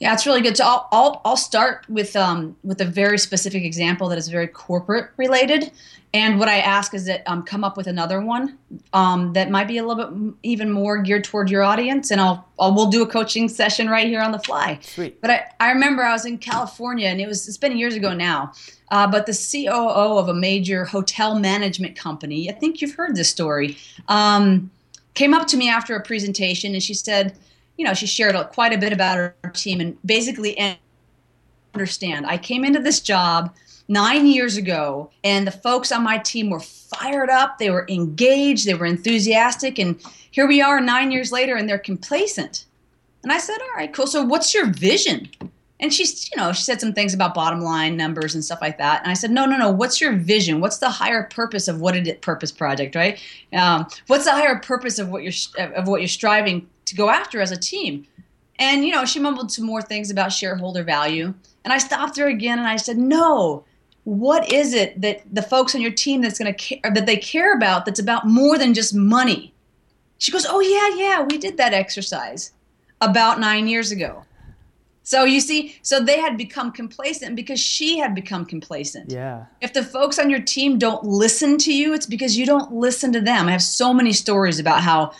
Yeah, 0.00 0.12
it's 0.12 0.26
really 0.26 0.42
good. 0.42 0.56
So 0.56 0.64
I'll, 0.64 0.88
I'll, 0.92 1.20
I'll 1.24 1.36
start 1.36 1.84
with 1.88 2.14
um, 2.14 2.56
with 2.62 2.80
a 2.80 2.84
very 2.84 3.18
specific 3.18 3.64
example 3.64 4.08
that 4.08 4.18
is 4.18 4.28
very 4.28 4.46
corporate 4.46 5.10
related, 5.16 5.72
and 6.14 6.38
what 6.38 6.48
I 6.48 6.58
ask 6.58 6.94
is 6.94 7.04
that 7.06 7.22
um, 7.26 7.42
come 7.42 7.64
up 7.64 7.76
with 7.76 7.86
another 7.88 8.20
one 8.20 8.56
um, 8.92 9.32
that 9.32 9.50
might 9.50 9.66
be 9.66 9.78
a 9.78 9.84
little 9.84 10.06
bit 10.06 10.34
even 10.44 10.70
more 10.70 10.98
geared 10.98 11.24
toward 11.24 11.50
your 11.50 11.64
audience, 11.64 12.12
and 12.12 12.20
I'll, 12.20 12.48
I'll 12.60 12.74
we'll 12.74 12.90
do 12.90 13.02
a 13.02 13.06
coaching 13.06 13.48
session 13.48 13.90
right 13.90 14.06
here 14.06 14.20
on 14.20 14.30
the 14.30 14.38
fly. 14.38 14.78
Sweet. 14.82 15.20
But 15.20 15.30
I, 15.30 15.44
I 15.58 15.72
remember 15.72 16.04
I 16.04 16.12
was 16.12 16.24
in 16.24 16.38
California, 16.38 17.08
and 17.08 17.20
it 17.20 17.26
was 17.26 17.48
it's 17.48 17.58
been 17.58 17.76
years 17.76 17.96
ago 17.96 18.14
now. 18.14 18.52
Uh, 18.90 19.06
but 19.06 19.26
the 19.26 19.32
COO 19.32 20.16
of 20.16 20.28
a 20.28 20.34
major 20.34 20.84
hotel 20.84 21.38
management 21.38 21.94
company, 21.94 22.48
I 22.48 22.54
think 22.54 22.80
you've 22.80 22.94
heard 22.94 23.16
this 23.16 23.28
story, 23.28 23.76
um, 24.06 24.70
came 25.12 25.34
up 25.34 25.46
to 25.48 25.56
me 25.56 25.68
after 25.68 25.94
a 25.94 26.02
presentation, 26.02 26.72
and 26.72 26.82
she 26.82 26.94
said 26.94 27.36
you 27.78 27.84
know, 27.84 27.94
she 27.94 28.06
shared 28.06 28.36
quite 28.50 28.74
a 28.74 28.78
bit 28.78 28.92
about 28.92 29.16
her 29.16 29.34
team 29.54 29.80
and 29.80 29.96
basically 30.04 30.78
understand. 31.72 32.26
I 32.26 32.36
came 32.36 32.64
into 32.64 32.80
this 32.80 33.00
job 33.00 33.54
nine 33.86 34.26
years 34.26 34.56
ago, 34.58 35.10
and 35.24 35.46
the 35.46 35.52
folks 35.52 35.90
on 35.92 36.02
my 36.02 36.18
team 36.18 36.50
were 36.50 36.60
fired 36.60 37.30
up, 37.30 37.58
they 37.58 37.70
were 37.70 37.86
engaged, 37.88 38.66
they 38.66 38.74
were 38.74 38.84
enthusiastic, 38.84 39.78
and 39.78 39.98
here 40.30 40.46
we 40.46 40.60
are 40.60 40.80
nine 40.80 41.10
years 41.10 41.32
later, 41.32 41.56
and 41.56 41.68
they're 41.68 41.78
complacent. 41.78 42.66
And 43.22 43.32
I 43.32 43.38
said, 43.38 43.58
All 43.62 43.76
right, 43.76 43.92
cool. 43.94 44.06
So, 44.06 44.24
what's 44.24 44.52
your 44.52 44.66
vision? 44.66 45.30
And 45.80 45.94
she's, 45.94 46.28
you 46.30 46.36
know, 46.36 46.52
she 46.52 46.62
said 46.62 46.80
some 46.80 46.92
things 46.92 47.14
about 47.14 47.34
bottom 47.34 47.60
line 47.60 47.96
numbers 47.96 48.34
and 48.34 48.44
stuff 48.44 48.60
like 48.60 48.78
that. 48.78 49.00
And 49.02 49.10
I 49.10 49.14
said, 49.14 49.30
no, 49.30 49.46
no, 49.46 49.56
no. 49.56 49.70
What's 49.70 50.00
your 50.00 50.12
vision? 50.12 50.60
What's 50.60 50.78
the 50.78 50.90
higher 50.90 51.24
purpose 51.24 51.68
of 51.68 51.80
what 51.80 51.94
it 51.94 52.20
purpose 52.20 52.50
project, 52.50 52.96
right? 52.96 53.20
Um, 53.52 53.86
what's 54.08 54.24
the 54.24 54.32
higher 54.32 54.58
purpose 54.58 54.98
of 54.98 55.08
what 55.08 55.22
you're 55.22 55.32
of 55.74 55.86
what 55.86 56.00
you're 56.00 56.08
striving 56.08 56.68
to 56.88 56.96
go 56.96 57.10
after 57.10 57.40
as 57.40 57.52
a 57.52 57.56
team. 57.56 58.06
And 58.58 58.84
you 58.84 58.92
know, 58.92 59.04
she 59.04 59.20
mumbled 59.20 59.52
some 59.52 59.64
more 59.64 59.82
things 59.82 60.10
about 60.10 60.32
shareholder 60.32 60.82
value. 60.82 61.32
And 61.64 61.72
I 61.72 61.78
stopped 61.78 62.16
her 62.18 62.26
again 62.26 62.58
and 62.58 62.66
I 62.66 62.76
said, 62.76 62.98
"No. 62.98 63.64
What 64.04 64.50
is 64.50 64.72
it 64.72 65.00
that 65.02 65.22
the 65.30 65.42
folks 65.42 65.74
on 65.74 65.82
your 65.82 65.90
team 65.90 66.22
that's 66.22 66.38
going 66.38 66.52
to 66.52 66.58
care 66.58 66.90
that 66.92 67.04
they 67.04 67.18
care 67.18 67.54
about 67.54 67.84
that's 67.84 68.00
about 68.00 68.26
more 68.26 68.58
than 68.58 68.74
just 68.74 68.94
money?" 68.94 69.54
She 70.18 70.32
goes, 70.32 70.46
"Oh 70.48 70.60
yeah, 70.60 70.96
yeah, 70.96 71.22
we 71.22 71.38
did 71.38 71.56
that 71.58 71.74
exercise 71.74 72.52
about 73.00 73.38
9 73.38 73.68
years 73.68 73.92
ago." 73.92 74.24
So 75.08 75.24
you 75.24 75.40
see, 75.40 75.74
so 75.80 76.00
they 76.00 76.20
had 76.20 76.36
become 76.36 76.70
complacent 76.70 77.34
because 77.34 77.58
she 77.58 77.96
had 77.96 78.14
become 78.14 78.44
complacent. 78.44 79.10
Yeah. 79.10 79.46
If 79.62 79.72
the 79.72 79.82
folks 79.82 80.18
on 80.18 80.28
your 80.28 80.42
team 80.42 80.78
don't 80.78 81.02
listen 81.02 81.56
to 81.60 81.72
you, 81.72 81.94
it's 81.94 82.04
because 82.04 82.36
you 82.36 82.44
don't 82.44 82.74
listen 82.74 83.10
to 83.14 83.20
them. 83.22 83.48
I 83.48 83.52
have 83.52 83.62
so 83.62 83.94
many 83.94 84.12
stories 84.12 84.58
about 84.60 84.82
how 84.82 85.12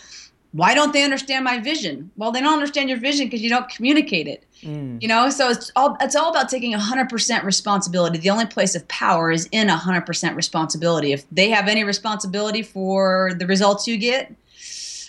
why 0.51 0.75
don't 0.75 0.93
they 0.93 1.03
understand 1.03 1.45
my 1.45 1.59
vision 1.59 2.09
well 2.17 2.31
they 2.31 2.41
don't 2.41 2.53
understand 2.53 2.89
your 2.89 2.97
vision 2.97 3.27
because 3.27 3.39
you 3.39 3.51
don't 3.51 3.69
communicate 3.69 4.27
it 4.27 4.43
mm. 4.63 4.99
you 4.99 5.07
know 5.07 5.29
so 5.29 5.47
it's 5.51 5.71
all 5.75 5.95
it's 6.01 6.15
all 6.15 6.31
about 6.31 6.49
taking 6.49 6.73
100% 6.73 7.43
responsibility 7.43 8.17
the 8.17 8.31
only 8.31 8.47
place 8.47 8.73
of 8.73 8.87
power 8.87 9.31
is 9.31 9.47
in 9.51 9.67
100% 9.67 10.35
responsibility 10.35 11.13
if 11.13 11.29
they 11.29 11.51
have 11.51 11.67
any 11.67 11.83
responsibility 11.83 12.63
for 12.63 13.31
the 13.37 13.45
results 13.45 13.87
you 13.87 13.95
get 13.95 14.33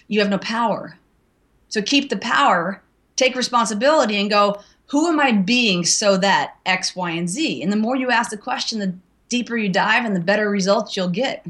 you 0.09 0.21
have 0.21 0.29
no 0.29 0.37
power 0.37 0.99
so 1.71 1.81
keep 1.81 2.11
the 2.11 2.19
power 2.19 2.83
take 3.21 3.35
responsibility 3.35 4.17
and 4.17 4.31
go 4.31 4.61
who 4.87 5.07
am 5.09 5.21
i 5.21 5.33
being 5.33 5.85
so 5.85 6.17
that 6.17 6.57
x 6.67 6.97
y 6.97 7.11
and 7.11 7.29
z 7.29 7.63
and 7.63 7.73
the 7.73 7.77
more 7.77 7.97
you 7.97 8.11
ask 8.11 8.31
the 8.31 8.37
question 8.37 8.79
the 8.79 8.95
deeper 9.29 9.57
you 9.57 9.69
dive 9.69 10.05
and 10.05 10.17
the 10.17 10.21
better 10.21 10.51
results 10.51 10.97
you'll 10.97 11.09
get 11.09 11.47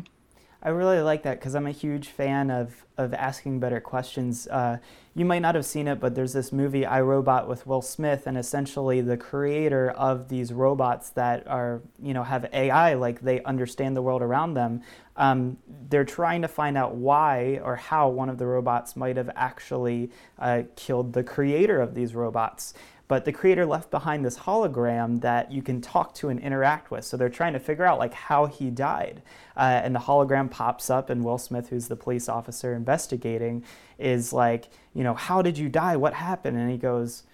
I 0.62 0.68
really 0.68 1.00
like 1.00 1.22
that 1.22 1.38
because 1.38 1.54
I'm 1.54 1.66
a 1.66 1.72
huge 1.72 2.09
fan 2.09 2.50
of, 2.50 2.85
of 2.98 3.14
asking 3.14 3.61
better 3.61 3.80
questions. 3.80 4.46
Uh, 4.46 4.76
you 5.14 5.25
might 5.25 5.40
not 5.40 5.57
have 5.57 5.66
seen 5.66 5.88
it, 5.88 5.99
but 5.99 6.14
there's 6.14 6.33
this 6.33 6.53
movie, 6.53 6.87
I, 6.87 7.01
Robot, 7.01 7.49
with 7.49 7.66
Will 7.66 7.83
Smith, 7.83 8.27
and 8.27 8.38
essentially 8.38 9.01
the 9.01 9.16
creator 9.16 9.90
of 9.90 10.29
these 10.29 10.53
robots 10.53 11.11
that 11.11 11.46
are, 11.49 11.83
you 12.01 12.14
know, 12.14 12.23
have 12.23 12.49
AI, 12.53 12.94
like 12.94 13.20
they 13.20 13.42
understand 13.42 13.96
the 13.96 14.03
world 14.03 14.23
around 14.23 14.55
them. 14.55 14.83
Um, 15.16 15.59
they're 15.88 16.05
trying 16.05 16.42
to 16.42 16.49
find 16.49 16.79
out 16.79 16.94
why 16.94 17.61
or 17.64 17.75
how 17.75 18.09
one 18.09 18.29
of 18.29 18.38
the 18.38 18.46
robots 18.46 18.94
might 18.94 19.16
have 19.16 19.31
actually 19.35 20.11
uh, 20.38 20.62
killed 20.77 21.12
the 21.12 21.25
creator 21.25 21.81
of 21.81 21.94
these 21.94 22.14
robots 22.14 22.75
but 23.11 23.25
the 23.25 23.33
creator 23.33 23.66
left 23.66 23.90
behind 23.90 24.25
this 24.25 24.38
hologram 24.38 25.20
that 25.20 25.51
you 25.51 25.62
can 25.62 25.81
talk 25.81 26.14
to 26.14 26.29
and 26.29 26.38
interact 26.38 26.92
with. 26.92 27.05
So 27.05 27.16
they're 27.16 27.29
trying 27.29 27.55
to 27.55 27.59
figure 27.59 27.85
out 27.85 27.99
like 27.99 28.14
how 28.14 28.46
he 28.46 28.70
died. 28.70 29.20
Uh, 29.57 29.81
and 29.83 29.92
the 29.92 29.99
hologram 29.99 30.49
pops 30.49 30.88
up, 30.88 31.11
and 31.11 31.25
Will 31.25 31.37
Smith, 31.37 31.70
who's 31.70 31.88
the 31.88 31.96
police 31.96 32.29
officer 32.29 32.73
investigating, 32.73 33.64
is 33.99 34.33
like, 34.33 34.68
you 34.94 35.03
know, 35.03 35.14
how 35.14 35.42
did 35.42 35.59
you 35.59 35.68
die? 35.68 35.96
What 35.96 36.14
happened? 36.14 36.57
And 36.57 36.70
he 36.70 36.77
goes, 36.77 37.25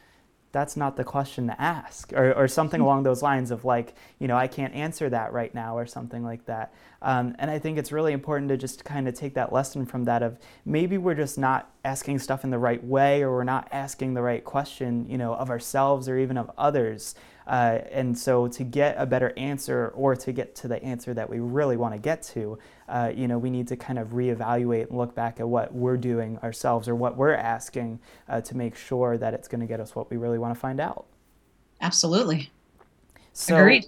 that's 0.57 0.75
not 0.75 0.97
the 0.97 1.05
question 1.05 1.49
to 1.49 1.61
ask 1.61 2.14
or, 2.14 2.33
or 2.33 2.49
something 2.49 2.81
along 2.81 3.03
those 3.03 3.23
lines 3.23 3.51
of 3.51 3.66
like 3.66 3.95
you 4.19 4.27
know 4.27 4.38
i 4.38 4.47
can't 4.47 4.73
answer 4.73 5.11
that 5.11 5.31
right 5.31 5.55
now 5.55 5.77
or 5.77 5.85
something 5.85 6.25
like 6.25 6.47
that. 6.47 6.73
Um, 7.03 7.37
and 7.38 7.51
i 7.51 7.59
think 7.59 7.77
it's 7.77 7.92
really 7.92 8.14
important 8.14 8.49
to 8.49 8.57
just 8.57 8.83
kind 8.83 9.07
of 9.07 9.12
take 9.12 9.35
that 9.35 9.53
lesson 9.53 9.85
from 9.85 10.05
that 10.05 10.23
of 10.23 10.38
maybe 10.64 10.97
we're 10.97 11.14
just 11.14 11.37
not 11.37 11.71
asking 11.85 12.21
stuff 12.21 12.42
in 12.42 12.49
the 12.49 12.59
right 12.59 12.83
way 12.83 13.21
or 13.21 13.33
we're 13.33 13.45
not 13.45 13.69
asking 13.71 14.14
the 14.14 14.23
right 14.23 14.42
question 14.45 15.07
you 15.11 15.19
know 15.19 15.35
of 15.35 15.51
ourselves 15.51 16.09
or 16.09 16.19
even 16.19 16.38
of 16.38 16.51
others 16.57 17.14
uh, 17.47 17.79
and 17.91 18.17
so 18.17 18.49
to 18.49 18.65
get 18.65 18.97
a 18.99 19.07
better 19.07 19.33
answer 19.37 19.93
or 19.95 20.17
to 20.17 20.33
get 20.33 20.55
to 20.57 20.69
the 20.69 20.83
answer 20.83 21.15
that 21.15 21.29
we 21.29 21.39
really 21.39 21.77
want 21.77 21.95
to 21.95 22.01
get 22.01 22.23
to, 22.23 22.59
uh, 22.89 23.13
you 23.15 23.29
know, 23.29 23.39
we 23.39 23.51
need 23.51 23.69
to 23.69 23.77
kind 23.77 23.99
of 23.99 24.09
reevaluate 24.09 24.89
and 24.89 24.99
look 24.99 25.15
back 25.15 25.39
at 25.41 25.49
what 25.49 25.73
we're 25.73 25.97
doing 25.97 26.39
ourselves 26.39 26.89
or 26.89 26.95
what 26.95 27.17
we're 27.17 27.35
asking 27.35 28.01
uh, 28.29 28.41
to 28.41 28.57
make 28.57 28.77
sure 28.77 29.17
that 29.17 29.35
it's 29.35 29.49
going 29.49 29.61
to 29.61 29.67
get 29.67 29.81
us 29.81 29.95
what 29.95 30.11
we 30.11 30.17
really 30.17 30.39
want 30.39 30.55
to 30.55 30.59
find 30.59 30.81
out. 30.81 31.07
Absolutely. 31.81 32.51
So, 33.33 33.57
Agreed. 33.57 33.87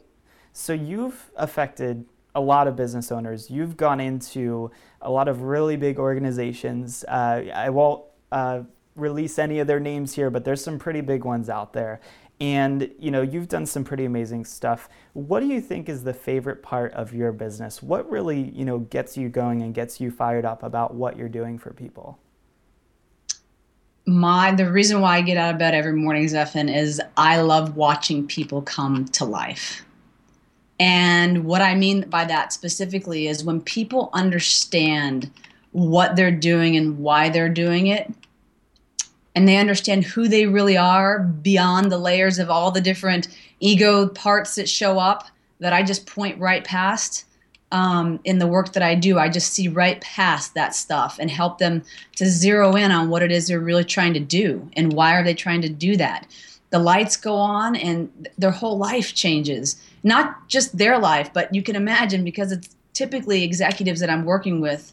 So 0.52 0.72
you've 0.72 1.30
affected 1.36 2.04
a 2.34 2.40
lot 2.40 2.68
of 2.68 2.76
business 2.76 3.10
owners. 3.10 3.50
You've 3.50 3.76
gone 3.76 4.00
into 4.00 4.70
a 5.00 5.10
lot 5.10 5.28
of 5.28 5.42
really 5.42 5.76
big 5.76 5.98
organizations. 5.98 7.04
Uh, 7.04 7.44
I 7.54 7.70
won't 7.70 8.04
uh, 8.30 8.62
release 8.94 9.38
any 9.38 9.58
of 9.60 9.66
their 9.66 9.80
names 9.80 10.14
here, 10.14 10.30
but 10.30 10.44
there's 10.44 10.62
some 10.62 10.78
pretty 10.78 11.00
big 11.00 11.24
ones 11.24 11.48
out 11.48 11.72
there. 11.72 12.00
And 12.40 12.90
you 12.98 13.10
know, 13.10 13.22
you've 13.22 13.48
done 13.48 13.66
some 13.66 13.84
pretty 13.84 14.04
amazing 14.04 14.44
stuff. 14.44 14.88
What 15.12 15.40
do 15.40 15.46
you 15.46 15.60
think 15.60 15.88
is 15.88 16.04
the 16.04 16.14
favorite 16.14 16.62
part 16.62 16.92
of 16.92 17.12
your 17.12 17.32
business? 17.32 17.82
What 17.82 18.08
really, 18.08 18.50
you 18.50 18.64
know, 18.64 18.78
gets 18.78 19.16
you 19.16 19.28
going 19.28 19.62
and 19.62 19.74
gets 19.74 20.00
you 20.00 20.10
fired 20.10 20.44
up 20.44 20.62
about 20.62 20.94
what 20.94 21.16
you're 21.16 21.28
doing 21.28 21.58
for 21.58 21.72
people? 21.72 22.18
My 24.06 24.52
the 24.52 24.70
reason 24.70 25.00
why 25.00 25.16
I 25.16 25.20
get 25.20 25.36
out 25.36 25.52
of 25.52 25.58
bed 25.58 25.74
every 25.74 25.94
morning, 25.94 26.24
Zephan, 26.26 26.74
is 26.74 27.00
I 27.16 27.40
love 27.40 27.76
watching 27.76 28.26
people 28.26 28.62
come 28.62 29.06
to 29.06 29.24
life. 29.24 29.84
And 30.80 31.44
what 31.44 31.60
I 31.60 31.74
mean 31.74 32.08
by 32.08 32.24
that 32.26 32.52
specifically 32.52 33.26
is 33.26 33.42
when 33.42 33.60
people 33.60 34.10
understand 34.12 35.30
what 35.72 36.16
they're 36.16 36.30
doing 36.30 36.76
and 36.76 36.98
why 36.98 37.28
they're 37.28 37.48
doing 37.48 37.88
it, 37.88 38.12
and 39.34 39.46
they 39.46 39.56
understand 39.56 40.04
who 40.04 40.28
they 40.28 40.46
really 40.46 40.76
are 40.76 41.20
beyond 41.20 41.92
the 41.92 41.98
layers 41.98 42.38
of 42.38 42.50
all 42.50 42.70
the 42.70 42.80
different 42.80 43.28
ego 43.60 44.08
parts 44.08 44.54
that 44.54 44.68
show 44.68 44.98
up 44.98 45.28
that 45.60 45.72
I 45.72 45.82
just 45.82 46.06
point 46.06 46.38
right 46.38 46.64
past, 46.64 47.24
um, 47.70 48.18
in 48.24 48.38
the 48.38 48.46
work 48.46 48.72
that 48.72 48.82
I 48.82 48.94
do, 48.94 49.18
I 49.18 49.28
just 49.28 49.52
see 49.52 49.68
right 49.68 50.00
past 50.00 50.54
that 50.54 50.74
stuff 50.74 51.18
and 51.20 51.30
help 51.30 51.58
them 51.58 51.82
to 52.16 52.26
zero 52.26 52.74
in 52.76 52.90
on 52.90 53.10
what 53.10 53.22
it 53.22 53.30
is 53.30 53.48
they're 53.48 53.60
really 53.60 53.84
trying 53.84 54.14
to 54.14 54.20
do 54.20 54.68
and 54.74 54.92
why 54.92 55.14
are 55.14 55.22
they 55.22 55.34
trying 55.34 55.60
to 55.62 55.68
do 55.68 55.96
that. 55.96 56.26
The 56.70 56.78
lights 56.78 57.16
go 57.16 57.34
on 57.34 57.76
and 57.76 58.28
their 58.38 58.50
whole 58.50 58.78
life 58.78 59.14
changes. 59.14 59.76
Not 60.02 60.48
just 60.48 60.78
their 60.78 60.98
life, 60.98 61.30
but 61.32 61.54
you 61.54 61.62
can 61.62 61.76
imagine 61.76 62.24
because 62.24 62.52
it's 62.52 62.74
typically 62.92 63.44
executives 63.44 64.00
that 64.00 64.10
I'm 64.10 64.24
working 64.24 64.60
with, 64.60 64.92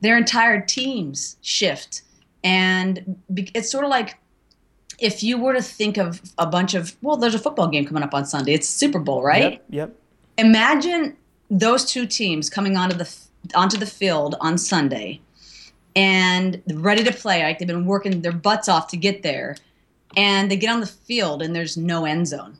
their 0.00 0.16
entire 0.16 0.60
teams 0.60 1.36
shift. 1.42 2.02
And 2.46 3.18
it's 3.26 3.68
sort 3.68 3.82
of 3.82 3.90
like 3.90 4.16
if 5.00 5.20
you 5.24 5.36
were 5.36 5.52
to 5.52 5.60
think 5.60 5.98
of 5.98 6.22
a 6.38 6.46
bunch 6.46 6.74
of, 6.74 6.96
well, 7.02 7.16
there's 7.16 7.34
a 7.34 7.40
football 7.40 7.66
game 7.66 7.84
coming 7.84 8.04
up 8.04 8.14
on 8.14 8.24
Sunday. 8.24 8.54
It's 8.54 8.68
Super 8.68 9.00
Bowl, 9.00 9.20
right? 9.20 9.54
Yep. 9.54 9.64
yep. 9.70 9.96
Imagine 10.38 11.16
those 11.50 11.84
two 11.84 12.06
teams 12.06 12.48
coming 12.48 12.76
onto 12.76 12.96
the 12.96 13.12
onto 13.54 13.76
the 13.76 13.86
field 13.86 14.36
on 14.40 14.58
Sunday 14.58 15.20
and 15.96 16.62
ready 16.72 17.02
to 17.02 17.12
play. 17.12 17.42
Like 17.42 17.58
they've 17.58 17.66
been 17.66 17.84
working 17.84 18.22
their 18.22 18.30
butts 18.30 18.68
off 18.68 18.86
to 18.88 18.96
get 18.96 19.24
there, 19.24 19.56
and 20.16 20.48
they 20.48 20.56
get 20.56 20.70
on 20.70 20.80
the 20.80 20.86
field 20.86 21.42
and 21.42 21.54
there's 21.54 21.76
no 21.76 22.04
end 22.04 22.28
zone. 22.28 22.58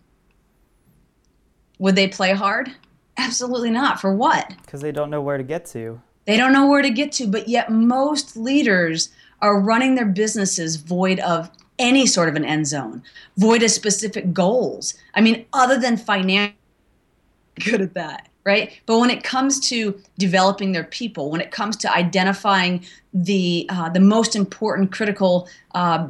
Would 1.78 1.94
they 1.94 2.08
play 2.08 2.32
hard? 2.32 2.72
Absolutely 3.18 3.70
not. 3.70 4.00
For 4.00 4.12
what? 4.12 4.52
Because 4.62 4.80
they 4.80 4.92
don't 4.92 5.10
know 5.10 5.20
where 5.20 5.38
to 5.38 5.44
get 5.44 5.64
to. 5.66 6.00
They 6.24 6.36
don't 6.36 6.52
know 6.52 6.66
where 6.66 6.82
to 6.82 6.90
get 6.90 7.12
to, 7.12 7.28
but 7.28 7.48
yet 7.48 7.70
most 7.70 8.36
leaders 8.36 9.10
are 9.42 9.60
running 9.60 9.94
their 9.94 10.06
businesses 10.06 10.76
void 10.76 11.20
of 11.20 11.50
any 11.78 12.06
sort 12.06 12.28
of 12.28 12.36
an 12.36 12.44
end 12.44 12.66
zone, 12.66 13.02
void 13.36 13.62
of 13.62 13.70
specific 13.70 14.32
goals. 14.32 14.94
I 15.14 15.20
mean, 15.20 15.44
other 15.52 15.78
than 15.78 15.96
financial, 15.96 16.56
good 17.64 17.80
at 17.80 17.94
that 17.94 18.28
right? 18.46 18.80
But 18.86 19.00
when 19.00 19.10
it 19.10 19.24
comes 19.24 19.58
to 19.68 20.00
developing 20.18 20.70
their 20.70 20.84
people, 20.84 21.30
when 21.30 21.40
it 21.40 21.50
comes 21.50 21.76
to 21.78 21.92
identifying 21.92 22.86
the 23.12 23.66
uh, 23.68 23.88
the 23.90 24.00
most 24.00 24.36
important 24.36 24.92
critical 24.92 25.48
uh, 25.74 26.06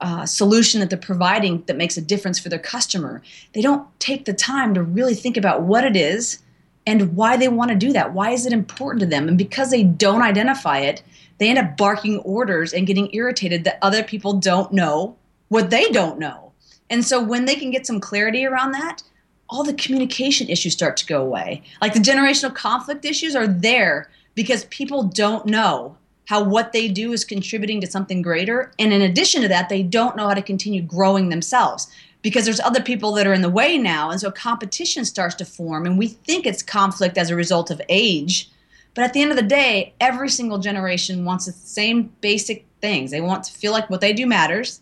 uh, 0.00 0.24
solution 0.26 0.80
that 0.80 0.88
they're 0.88 0.98
providing 0.98 1.62
that 1.66 1.76
makes 1.76 1.96
a 1.96 2.00
difference 2.00 2.38
for 2.38 2.48
their 2.48 2.58
customer, 2.58 3.22
they 3.52 3.60
don't 3.60 3.86
take 4.00 4.24
the 4.24 4.32
time 4.32 4.72
to 4.74 4.82
really 4.82 5.14
think 5.14 5.36
about 5.36 5.62
what 5.62 5.84
it 5.84 5.94
is 5.94 6.40
and 6.86 7.14
why 7.14 7.36
they 7.36 7.48
want 7.48 7.70
to 7.70 7.76
do 7.76 7.92
that. 7.92 8.14
Why 8.14 8.30
is 8.30 8.46
it 8.46 8.52
important 8.52 9.00
to 9.00 9.06
them? 9.06 9.28
And 9.28 9.36
because 9.36 9.70
they 9.70 9.82
don't 9.82 10.22
identify 10.22 10.78
it, 10.78 11.02
they 11.38 11.48
end 11.48 11.58
up 11.58 11.76
barking 11.76 12.18
orders 12.20 12.72
and 12.72 12.86
getting 12.86 13.14
irritated 13.14 13.64
that 13.64 13.78
other 13.82 14.02
people 14.02 14.34
don't 14.34 14.72
know 14.72 15.16
what 15.48 15.70
they 15.70 15.88
don't 15.90 16.18
know. 16.18 16.52
And 16.90 17.04
so 17.04 17.22
when 17.22 17.44
they 17.44 17.54
can 17.54 17.70
get 17.70 17.86
some 17.86 18.00
clarity 18.00 18.44
around 18.44 18.72
that, 18.72 19.02
all 19.50 19.64
the 19.64 19.74
communication 19.74 20.48
issues 20.48 20.74
start 20.74 20.96
to 20.98 21.06
go 21.06 21.22
away. 21.22 21.62
Like 21.80 21.94
the 21.94 22.00
generational 22.00 22.54
conflict 22.54 23.04
issues 23.04 23.34
are 23.34 23.46
there 23.46 24.10
because 24.34 24.66
people 24.66 25.04
don't 25.04 25.46
know 25.46 25.96
how 26.26 26.44
what 26.44 26.72
they 26.72 26.88
do 26.88 27.12
is 27.12 27.24
contributing 27.24 27.80
to 27.80 27.90
something 27.90 28.20
greater. 28.20 28.70
And 28.78 28.92
in 28.92 29.00
addition 29.00 29.40
to 29.42 29.48
that, 29.48 29.70
they 29.70 29.82
don't 29.82 30.16
know 30.16 30.28
how 30.28 30.34
to 30.34 30.42
continue 30.42 30.82
growing 30.82 31.30
themselves 31.30 31.88
because 32.20 32.44
there's 32.44 32.60
other 32.60 32.82
people 32.82 33.12
that 33.12 33.26
are 33.26 33.32
in 33.32 33.40
the 33.40 33.48
way 33.48 33.78
now. 33.78 34.10
And 34.10 34.20
so 34.20 34.30
competition 34.30 35.06
starts 35.06 35.34
to 35.36 35.46
form. 35.46 35.86
And 35.86 35.96
we 35.96 36.08
think 36.08 36.44
it's 36.44 36.62
conflict 36.62 37.16
as 37.16 37.30
a 37.30 37.36
result 37.36 37.70
of 37.70 37.80
age. 37.88 38.50
But 38.94 39.04
at 39.04 39.12
the 39.12 39.22
end 39.22 39.30
of 39.30 39.36
the 39.36 39.42
day, 39.42 39.94
every 40.00 40.28
single 40.28 40.58
generation 40.58 41.24
wants 41.24 41.46
the 41.46 41.52
same 41.52 42.12
basic 42.20 42.66
things. 42.80 43.10
They 43.10 43.20
want 43.20 43.44
to 43.44 43.52
feel 43.52 43.72
like 43.72 43.88
what 43.90 44.00
they 44.00 44.12
do 44.12 44.26
matters, 44.26 44.80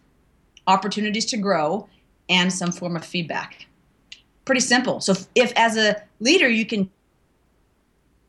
opportunities 0.66 1.27
to 1.27 1.37
grow, 1.37 1.88
and 2.29 2.53
some 2.53 2.73
form 2.73 2.97
of 2.97 3.05
feedback. 3.05 3.66
Pretty 4.45 4.61
simple. 4.61 5.01
So 5.01 5.14
if, 5.35 5.53
as 5.57 5.77
a 5.77 6.03
leader 6.21 6.49
you 6.49 6.66
can 6.66 6.90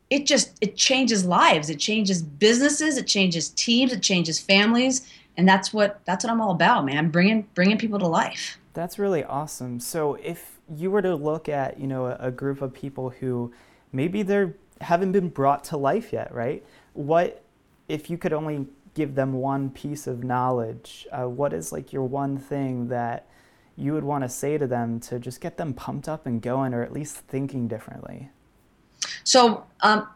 it 0.10 0.26
just 0.26 0.58
it 0.62 0.78
changes 0.78 1.26
lives. 1.26 1.70
It 1.70 1.80
changes 1.80 2.22
businesses. 2.22 2.98
It 2.98 3.08
changes 3.08 3.50
teams. 3.50 3.92
It 3.92 4.02
changes 4.02 4.40
families. 4.40 5.08
And 5.36 5.48
that's 5.48 5.74
what 5.74 6.00
that's 6.06 6.24
what 6.24 6.32
i'm 6.32 6.42
all 6.42 6.52
about 6.52 6.86
man. 6.86 7.10
Bringing 7.10 7.48
bringing 7.54 7.78
people 7.78 8.00
to 8.00 8.08
life. 8.08 8.58
That's 8.74 8.98
really 8.98 9.24
awesome. 9.24 9.80
So 9.80 10.16
if 10.16 10.60
you 10.74 10.92
were 10.92 11.02
to 11.02 11.16
look 11.16 11.50
at 11.50 11.80
you 11.80 11.88
know 11.88 12.08
a, 12.08 12.18
a 12.20 12.32
group 12.32 12.62
of 12.62 12.74
people 12.74 13.10
who 13.10 13.54
maybe 13.92 14.24
they 14.24 14.54
haven't 14.82 15.12
been 15.12 15.30
brought 15.30 15.63
to 15.63 15.78
life 15.78 16.12
yet 16.13 16.34
right 16.34 16.63
what 16.94 17.44
if 17.88 18.10
you 18.10 18.18
could 18.18 18.34
only 18.34 18.66
give 18.94 19.16
them 19.16 19.34
one 19.34 19.70
piece 19.70 20.08
of 20.08 20.24
knowledge 20.24 21.08
uh, 21.12 21.28
what 21.28 21.54
is 21.54 21.72
like 21.72 21.94
your 21.94 22.04
one 22.04 22.38
thing 22.38 22.88
that 22.88 23.28
you 23.78 23.94
would 23.94 24.04
want 24.04 24.24
to 24.24 24.30
say 24.30 24.58
to 24.58 24.68
them 24.68 25.00
to 25.00 25.20
just 25.20 25.40
get 25.40 25.56
them 25.56 25.74
pumped 25.74 26.10
up 26.10 26.26
and 26.26 26.42
going 26.42 26.74
or 26.74 26.82
at 26.82 26.92
least 26.92 27.16
thinking 27.16 27.68
differently? 27.68 28.30
So, 29.24 29.63
um, 29.82 30.08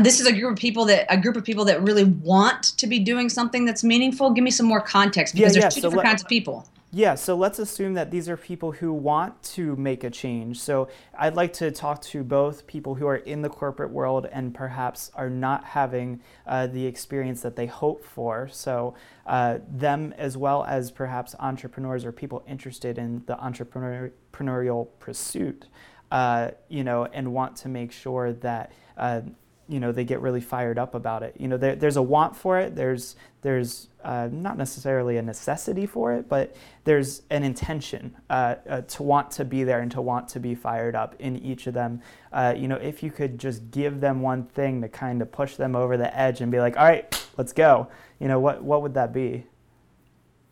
this 0.00 0.18
is 0.18 0.26
a 0.26 0.32
group 0.32 0.52
of 0.52 0.58
people 0.58 0.86
that 0.86 1.06
a 1.12 1.16
group 1.16 1.36
of 1.36 1.44
people 1.44 1.64
that 1.66 1.82
really 1.82 2.04
want 2.04 2.62
to 2.78 2.86
be 2.86 2.98
doing 2.98 3.28
something 3.28 3.66
that's 3.66 3.84
meaningful. 3.84 4.30
Give 4.30 4.42
me 4.42 4.50
some 4.50 4.66
more 4.66 4.80
context 4.80 5.34
because 5.34 5.54
yeah, 5.54 5.60
there's 5.60 5.74
yeah. 5.76 5.80
two 5.80 5.80
so 5.82 5.88
different 5.88 6.04
let, 6.04 6.10
kinds 6.10 6.22
of 6.22 6.28
people. 6.28 6.66
Yeah, 6.96 7.16
so 7.16 7.34
let's 7.34 7.58
assume 7.58 7.94
that 7.94 8.12
these 8.12 8.28
are 8.28 8.36
people 8.36 8.70
who 8.70 8.92
want 8.92 9.42
to 9.54 9.74
make 9.74 10.04
a 10.04 10.10
change. 10.10 10.60
So 10.60 10.86
I'd 11.18 11.34
like 11.34 11.52
to 11.54 11.72
talk 11.72 12.00
to 12.02 12.22
both 12.22 12.68
people 12.68 12.94
who 12.94 13.08
are 13.08 13.16
in 13.16 13.42
the 13.42 13.48
corporate 13.48 13.90
world 13.90 14.28
and 14.30 14.54
perhaps 14.54 15.10
are 15.16 15.28
not 15.28 15.64
having 15.64 16.20
uh, 16.46 16.68
the 16.68 16.86
experience 16.86 17.40
that 17.40 17.56
they 17.56 17.66
hope 17.66 18.04
for. 18.04 18.46
So 18.46 18.94
uh, 19.26 19.58
them 19.68 20.14
as 20.16 20.36
well 20.36 20.62
as 20.66 20.92
perhaps 20.92 21.34
entrepreneurs 21.40 22.04
or 22.04 22.12
people 22.12 22.44
interested 22.46 22.96
in 22.96 23.24
the 23.26 23.34
entrepreneurial 23.38 24.86
pursuit, 25.00 25.66
uh, 26.12 26.52
you 26.68 26.84
know, 26.84 27.06
and 27.06 27.32
want 27.32 27.56
to 27.56 27.68
make 27.68 27.90
sure 27.90 28.32
that 28.34 28.70
uh, 28.96 29.22
you 29.68 29.80
know 29.80 29.92
they 29.92 30.04
get 30.04 30.20
really 30.20 30.40
fired 30.40 30.78
up 30.78 30.94
about 30.94 31.22
it. 31.22 31.36
You 31.38 31.48
know, 31.48 31.56
there, 31.56 31.74
there's 31.74 31.96
a 31.96 32.02
want 32.02 32.36
for 32.36 32.58
it. 32.58 32.74
There's 32.74 33.16
there's 33.42 33.88
uh, 34.02 34.28
not 34.30 34.58
necessarily 34.58 35.16
a 35.16 35.22
necessity 35.22 35.86
for 35.86 36.12
it, 36.12 36.28
but 36.28 36.54
there's 36.84 37.22
an 37.30 37.42
intention 37.42 38.16
uh, 38.28 38.56
uh, 38.68 38.80
to 38.82 39.02
want 39.02 39.30
to 39.32 39.44
be 39.44 39.64
there 39.64 39.80
and 39.80 39.90
to 39.92 40.02
want 40.02 40.28
to 40.28 40.40
be 40.40 40.54
fired 40.54 40.94
up 40.94 41.14
in 41.18 41.36
each 41.36 41.66
of 41.66 41.74
them. 41.74 42.02
Uh, 42.32 42.54
you 42.56 42.68
know, 42.68 42.76
if 42.76 43.02
you 43.02 43.10
could 43.10 43.38
just 43.38 43.70
give 43.70 44.00
them 44.00 44.20
one 44.20 44.44
thing 44.44 44.82
to 44.82 44.88
kind 44.88 45.22
of 45.22 45.32
push 45.32 45.56
them 45.56 45.74
over 45.74 45.96
the 45.96 46.14
edge 46.18 46.40
and 46.40 46.52
be 46.52 46.60
like, 46.60 46.76
all 46.76 46.84
right, 46.84 47.26
let's 47.36 47.52
go. 47.52 47.88
You 48.20 48.28
know, 48.28 48.40
what 48.40 48.62
what 48.62 48.82
would 48.82 48.94
that 48.94 49.12
be? 49.12 49.46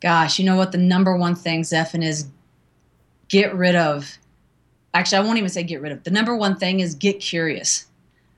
Gosh, 0.00 0.38
you 0.38 0.44
know 0.44 0.56
what 0.56 0.72
the 0.72 0.78
number 0.78 1.16
one 1.16 1.34
thing, 1.34 1.62
Zephan, 1.62 2.02
is 2.02 2.28
get 3.28 3.54
rid 3.54 3.76
of. 3.76 4.18
Actually, 4.94 5.18
I 5.18 5.20
won't 5.22 5.38
even 5.38 5.50
say 5.50 5.62
get 5.62 5.80
rid 5.80 5.92
of. 5.92 6.02
The 6.02 6.10
number 6.10 6.36
one 6.36 6.56
thing 6.56 6.80
is 6.80 6.94
get 6.94 7.20
curious 7.20 7.86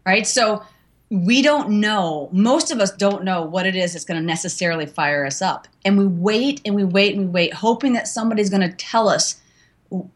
right? 0.06 0.26
So 0.26 0.62
we 1.10 1.42
don't 1.42 1.68
know, 1.70 2.28
most 2.32 2.70
of 2.70 2.80
us 2.80 2.90
don't 2.90 3.24
know 3.24 3.42
what 3.42 3.66
it 3.66 3.76
is 3.76 3.92
that's 3.92 4.04
going 4.04 4.20
to 4.20 4.26
necessarily 4.26 4.86
fire 4.86 5.24
us 5.24 5.42
up. 5.42 5.68
And 5.84 5.98
we 5.98 6.06
wait 6.06 6.60
and 6.64 6.74
we 6.74 6.84
wait 6.84 7.14
and 7.14 7.26
we 7.26 7.30
wait, 7.30 7.54
hoping 7.54 7.92
that 7.92 8.08
somebody's 8.08 8.50
going 8.50 8.68
to 8.68 8.76
tell 8.76 9.08
us 9.08 9.40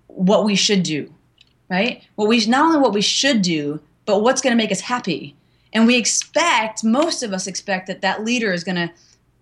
what 0.07 0.44
we 0.44 0.57
should 0.57 0.83
do, 0.83 1.12
right? 1.70 2.03
What 2.16 2.29
we 2.29 2.44
not 2.46 2.64
only 2.64 2.81
what 2.81 2.94
we 2.94 3.03
should 3.03 3.42
do, 3.42 3.81
but 4.07 4.22
what's 4.22 4.40
going 4.40 4.57
to 4.57 4.62
make 4.62 4.72
us 4.72 4.81
happy. 4.81 5.37
And 5.72 5.87
we 5.87 5.96
expect, 5.96 6.83
most 6.83 7.22
of 7.22 7.33
us 7.33 7.46
expect 7.46 7.87
that 7.88 8.01
that 8.01 8.24
leader 8.24 8.53
is 8.53 8.64
going 8.64 8.77
to 8.77 8.90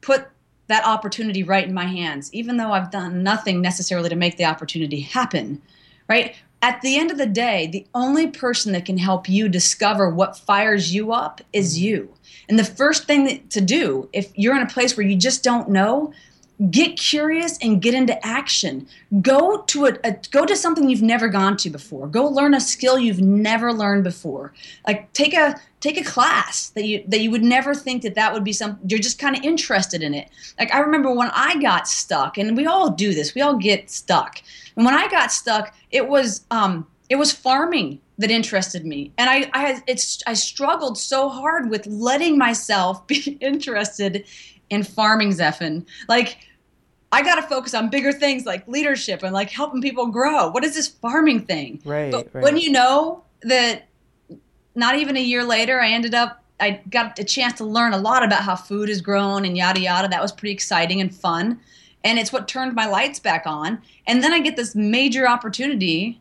put 0.01 0.27
that 0.67 0.85
opportunity 0.85 1.45
right 1.45 1.67
in 1.67 1.73
my 1.73 1.87
hands, 1.87 2.33
even 2.35 2.57
though 2.57 2.73
I've 2.73 2.91
done 2.91 3.23
nothing 3.23 3.61
necessarily 3.61 4.09
to 4.09 4.17
make 4.17 4.37
the 4.37 4.45
opportunity 4.45 5.01
happen, 5.01 5.63
right? 6.09 6.35
At 6.67 6.81
the 6.81 6.99
end 6.99 7.13
of 7.13 7.17
the 7.17 7.27
day, 7.27 7.69
the 7.69 7.87
only 7.95 8.27
person 8.27 8.73
that 8.73 8.85
can 8.85 8.99
help 8.99 9.29
you 9.29 9.49
discover 9.49 10.11
what 10.11 10.37
fires 10.37 10.93
you 10.93 11.13
up 11.13 11.41
is 11.53 11.77
mm-hmm. 11.77 11.85
you. 11.85 12.15
And 12.49 12.59
the 12.59 12.65
first 12.65 13.05
thing 13.05 13.23
that, 13.27 13.51
to 13.51 13.61
do, 13.61 14.09
if 14.13 14.37
you're 14.37 14.57
in 14.57 14.63
a 14.63 14.67
place 14.67 14.97
where 14.97 15.07
you 15.07 15.15
just 15.15 15.45
don't 15.45 15.69
know, 15.69 16.13
get 16.71 16.99
curious 16.99 17.59
and 17.59 17.83
get 17.83 17.95
into 17.95 18.27
action. 18.27 18.87
Go 19.21 19.63
to 19.63 19.87
a, 19.87 19.99
a, 20.05 20.17
go 20.31 20.47
to 20.47 20.57
something 20.57 20.89
you've 20.89 21.03
never 21.03 21.29
gone 21.29 21.57
to 21.59 21.71
before. 21.71 22.07
Go 22.07 22.27
learn 22.27 22.55
a 22.55 22.61
skill 22.61 22.99
you've 22.99 23.21
never 23.21 23.73
learned 23.73 24.05
before. 24.05 24.53
Like 24.87 25.13
take 25.13 25.35
a 25.35 25.61
take 25.81 26.01
a 26.01 26.05
class 26.05 26.71
that 26.71 26.87
you 26.87 27.05
that 27.09 27.21
you 27.21 27.31
would 27.31 27.43
never 27.43 27.75
think 27.75 28.03
that 28.03 28.15
that 28.15 28.33
would 28.33 28.45
be 28.45 28.53
some 28.53 28.79
you're 28.87 28.99
just 28.99 29.19
kind 29.19 29.37
of 29.37 29.45
interested 29.45 30.03
in 30.03 30.15
it. 30.15 30.31
Like 30.59 30.73
I 30.75 30.79
remember 30.79 31.13
when 31.13 31.31
I 31.35 31.61
got 31.61 31.87
stuck 31.87 32.39
and 32.39 32.57
we 32.57 32.67
all 32.67 32.91
do 32.91 33.13
this. 33.13 33.35
We 33.35 33.43
all 33.43 33.57
get 33.57 33.91
stuck. 33.91 34.41
And 34.77 34.85
when 34.85 34.95
I 34.95 35.09
got 35.09 35.33
stuck, 35.33 35.75
it 35.91 36.09
was 36.09 36.45
um, 36.51 36.87
it 37.09 37.17
was 37.17 37.33
farming 37.33 38.01
that 38.19 38.31
interested 38.31 38.87
me, 38.87 39.13
and 39.19 39.29
I 39.29 39.51
I 39.53 39.83
it's 39.87 40.23
I 40.27 40.33
struggled 40.33 40.97
so 40.97 41.29
hard 41.29 41.71
with 41.71 41.87
letting 41.87 42.39
myself 42.39 43.07
be 43.07 43.37
interested 43.41 44.25
in 44.71 44.83
farming, 44.83 45.31
Zephan. 45.31 45.87
Like 46.09 46.39
I 47.13 47.23
got 47.23 47.37
to 47.37 47.43
focus 47.43 47.75
on 47.75 47.91
bigger 47.91 48.13
things 48.13 48.45
like 48.47 48.67
leadership 48.69 49.23
and 49.23 49.33
like 49.33 49.51
helping 49.51 49.81
people 49.81 50.07
grow. 50.07 50.49
What 50.49 50.65
is 50.65 50.75
this 50.75 50.89
farming 50.89 51.47
thing? 51.47 51.81
Right. 51.85 52.11
But 52.11 52.29
right. 52.33 52.43
when 52.43 52.57
you 52.57 52.71
know 52.71 53.25
that 53.43 53.89
not 54.75 54.97
even 54.97 55.17
a 55.17 55.23
year 55.23 55.45
later, 55.45 55.81
I 55.81 55.91
ended 55.91 56.15
up, 56.15 56.43
I 56.61 56.83
got 56.91 57.19
a 57.19 57.25
chance 57.25 57.59
to 57.59 57.65
learn 57.65 57.93
a 57.93 57.99
lot 57.99 58.23
about 58.23 58.43
how 58.43 58.57
food 58.57 58.89
is 58.89 59.01
grown 59.01 59.45
and 59.45 59.57
yada 59.57 59.81
yada. 59.81 60.09
That 60.09 60.23
was 60.23 60.33
pretty 60.33 60.53
exciting 60.53 61.01
and 61.01 61.15
fun 61.15 61.61
and 62.07 62.21
it's 62.21 62.33
what 62.33 62.47
turned 62.47 62.73
my 62.75 62.87
lights 62.87 63.19
back 63.19 63.43
on 63.47 63.83
and 64.07 64.23
then 64.23 64.33
i 64.33 64.41
get 64.41 64.57
this 64.57 64.75
major 64.75 65.29
opportunity 65.29 66.21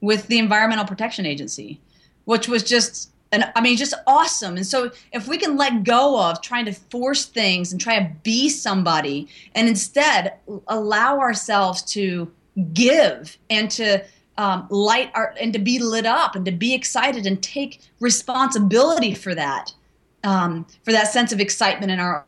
with 0.00 0.26
the 0.28 0.38
environmental 0.38 0.84
protection 0.84 1.26
agency 1.26 1.78
which 2.24 2.48
was 2.48 2.62
just 2.62 3.10
and 3.32 3.50
I 3.54 3.60
mean, 3.60 3.76
just 3.76 3.94
awesome. 4.06 4.56
And 4.56 4.66
so, 4.66 4.90
if 5.12 5.28
we 5.28 5.38
can 5.38 5.56
let 5.56 5.84
go 5.84 6.20
of 6.20 6.42
trying 6.42 6.64
to 6.64 6.72
force 6.72 7.26
things 7.26 7.70
and 7.70 7.80
try 7.80 7.98
to 7.98 8.10
be 8.22 8.48
somebody, 8.48 9.28
and 9.54 9.68
instead 9.68 10.34
allow 10.66 11.20
ourselves 11.20 11.82
to 11.92 12.30
give 12.72 13.38
and 13.48 13.70
to 13.70 14.04
um, 14.36 14.66
light 14.70 15.10
our 15.14 15.34
and 15.40 15.52
to 15.52 15.58
be 15.58 15.78
lit 15.78 16.06
up 16.06 16.34
and 16.34 16.44
to 16.44 16.52
be 16.52 16.74
excited 16.74 17.26
and 17.26 17.40
take 17.42 17.80
responsibility 18.00 19.14
for 19.14 19.34
that, 19.34 19.72
um, 20.24 20.66
for 20.82 20.90
that 20.90 21.06
sense 21.08 21.32
of 21.32 21.40
excitement 21.40 21.92
in 21.92 22.00
our 22.00 22.26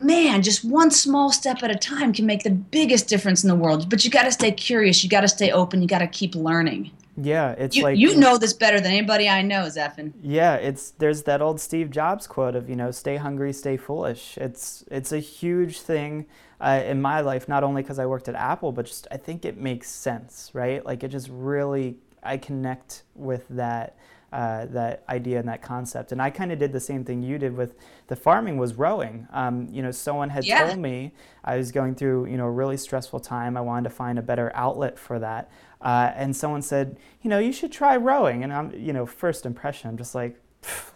man, 0.00 0.42
just 0.42 0.64
one 0.64 0.90
small 0.90 1.32
step 1.32 1.62
at 1.62 1.70
a 1.70 1.74
time 1.74 2.12
can 2.12 2.24
make 2.24 2.44
the 2.44 2.50
biggest 2.50 3.08
difference 3.08 3.42
in 3.42 3.48
the 3.48 3.54
world. 3.54 3.90
But 3.90 4.04
you 4.04 4.10
got 4.10 4.24
to 4.24 4.32
stay 4.32 4.52
curious. 4.52 5.02
You 5.02 5.10
got 5.10 5.22
to 5.22 5.28
stay 5.28 5.50
open. 5.50 5.82
You 5.82 5.88
got 5.88 5.98
to 5.98 6.06
keep 6.06 6.34
learning. 6.34 6.92
Yeah, 7.20 7.52
it's 7.58 7.74
you, 7.76 7.82
like 7.82 7.98
you 7.98 8.16
know 8.16 8.38
this 8.38 8.52
better 8.52 8.80
than 8.80 8.92
anybody 8.92 9.28
I 9.28 9.42
know, 9.42 9.64
Zephan. 9.64 10.12
Yeah, 10.22 10.54
it's 10.54 10.92
there's 10.92 11.24
that 11.24 11.42
old 11.42 11.60
Steve 11.60 11.90
Jobs 11.90 12.28
quote 12.28 12.54
of 12.54 12.70
you 12.70 12.76
know 12.76 12.92
stay 12.92 13.16
hungry, 13.16 13.52
stay 13.52 13.76
foolish. 13.76 14.38
It's 14.38 14.84
it's 14.88 15.10
a 15.10 15.18
huge 15.18 15.80
thing 15.80 16.26
uh, 16.60 16.80
in 16.84 17.02
my 17.02 17.20
life, 17.20 17.48
not 17.48 17.64
only 17.64 17.82
because 17.82 17.98
I 17.98 18.06
worked 18.06 18.28
at 18.28 18.36
Apple, 18.36 18.70
but 18.70 18.86
just 18.86 19.08
I 19.10 19.16
think 19.16 19.44
it 19.44 19.58
makes 19.58 19.90
sense, 19.90 20.50
right? 20.52 20.84
Like 20.84 21.02
it 21.02 21.08
just 21.08 21.28
really 21.28 21.98
I 22.22 22.36
connect 22.36 23.02
with 23.16 23.46
that 23.50 23.96
uh, 24.32 24.66
that 24.66 25.04
idea 25.08 25.38
and 25.38 25.48
that 25.48 25.62
concept. 25.62 26.12
And 26.12 26.20
I 26.20 26.30
kind 26.30 26.52
of 26.52 26.58
did 26.58 26.72
the 26.72 26.80
same 26.80 27.04
thing 27.04 27.22
you 27.22 27.38
did 27.38 27.56
with 27.56 27.74
the 28.08 28.16
farming 28.16 28.58
was 28.58 28.74
rowing. 28.74 29.26
Um, 29.32 29.68
you 29.70 29.82
know, 29.82 29.90
someone 29.90 30.30
had 30.30 30.44
yeah. 30.44 30.66
told 30.66 30.78
me 30.78 31.12
I 31.44 31.56
was 31.56 31.72
going 31.72 31.94
through, 31.94 32.26
you 32.26 32.36
know, 32.36 32.46
a 32.46 32.50
really 32.50 32.76
stressful 32.76 33.20
time. 33.20 33.56
I 33.56 33.60
wanted 33.60 33.88
to 33.88 33.94
find 33.94 34.18
a 34.18 34.22
better 34.22 34.52
outlet 34.54 34.98
for 34.98 35.18
that. 35.18 35.50
Uh, 35.80 36.12
and 36.14 36.36
someone 36.36 36.62
said, 36.62 36.98
you 37.22 37.30
know, 37.30 37.38
you 37.38 37.52
should 37.52 37.72
try 37.72 37.96
rowing. 37.96 38.42
And 38.44 38.52
I'm, 38.52 38.72
you 38.74 38.92
know, 38.92 39.06
first 39.06 39.46
impression, 39.46 39.88
I'm 39.88 39.96
just 39.96 40.14
like, 40.14 40.40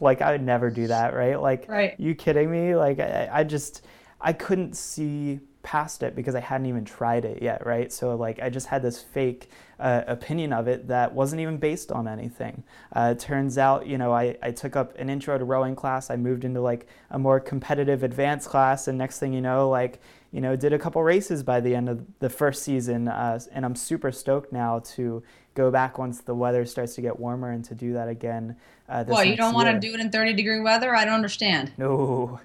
like 0.01 0.21
I 0.21 0.33
would 0.33 0.43
never 0.43 0.71
do 0.71 0.89
that, 0.89 1.15
right? 1.15 1.41
Like, 1.41 1.69
right. 1.69 1.95
you 1.99 2.15
kidding 2.15 2.51
me? 2.51 2.75
Like, 2.75 2.99
I, 2.99 3.31
I 3.33 3.45
just, 3.45 3.83
I 4.21 4.33
couldn't 4.33 4.77
see 4.77 5.41
past 5.63 6.03
it 6.03 6.15
because 6.17 6.35
I 6.35 6.41
hadn't 6.41 6.67
even 6.67 6.85
tried 6.85 7.25
it 7.25 7.43
yet, 7.43 7.65
right? 7.67 7.93
So 7.93 8.15
like 8.17 8.41
I 8.41 8.51
just 8.51 8.67
had 8.67 8.83
this 8.83 9.01
fake 9.01 9.51
uh, 9.79 10.03
opinion 10.07 10.53
of 10.53 10.69
it 10.69 10.89
that 10.89 11.15
wasn't 11.15 11.41
even 11.41 11.57
based 11.57 11.91
on 11.91 12.07
anything. 12.07 12.63
Uh, 12.93 13.15
turns 13.15 13.59
out, 13.59 13.87
you 13.87 13.99
know, 13.99 14.13
I, 14.13 14.37
I 14.43 14.51
took 14.51 14.77
up 14.77 14.97
an 14.99 15.11
intro 15.11 15.37
to 15.39 15.45
rowing 15.45 15.75
class. 15.75 16.11
I 16.11 16.17
moved 16.17 16.45
into 16.45 16.61
like 16.61 16.87
a 17.11 17.19
more 17.19 17.41
competitive 17.41 18.03
advanced 18.03 18.49
class, 18.49 18.89
and 18.89 18.99
next 18.99 19.19
thing 19.19 19.33
you 19.33 19.41
know, 19.41 19.69
like 19.69 20.01
you 20.33 20.41
know, 20.41 20.57
did 20.57 20.73
a 20.73 20.79
couple 20.79 21.03
races 21.03 21.43
by 21.43 21.61
the 21.61 21.75
end 21.75 21.91
of 21.91 22.07
the 22.21 22.31
first 22.31 22.63
season, 22.63 23.07
uh, 23.07 23.39
and 23.53 23.67
I'm 23.67 23.77
super 23.77 24.11
stoked 24.11 24.51
now 24.51 24.79
to 24.95 25.23
go 25.55 25.71
back 25.71 25.99
once 25.99 26.23
the 26.23 26.35
weather 26.35 26.65
starts 26.65 26.95
to 26.95 27.03
get 27.03 27.19
warmer 27.21 27.51
and 27.51 27.63
to 27.67 27.75
do 27.75 27.93
that 27.93 28.09
again. 28.09 28.57
Uh, 28.93 29.05
well, 29.07 29.25
you 29.25 29.37
don't 29.37 29.55
want 29.55 29.69
to 29.69 29.81
do 29.81 29.95
it 29.95 30.01
in 30.01 30.11
30 30.11 30.35
degree 30.35 30.61
weather? 30.61 30.95
I 30.95 31.07
don't 31.07 31.15
understand. 31.15 31.73
No, 31.79 32.41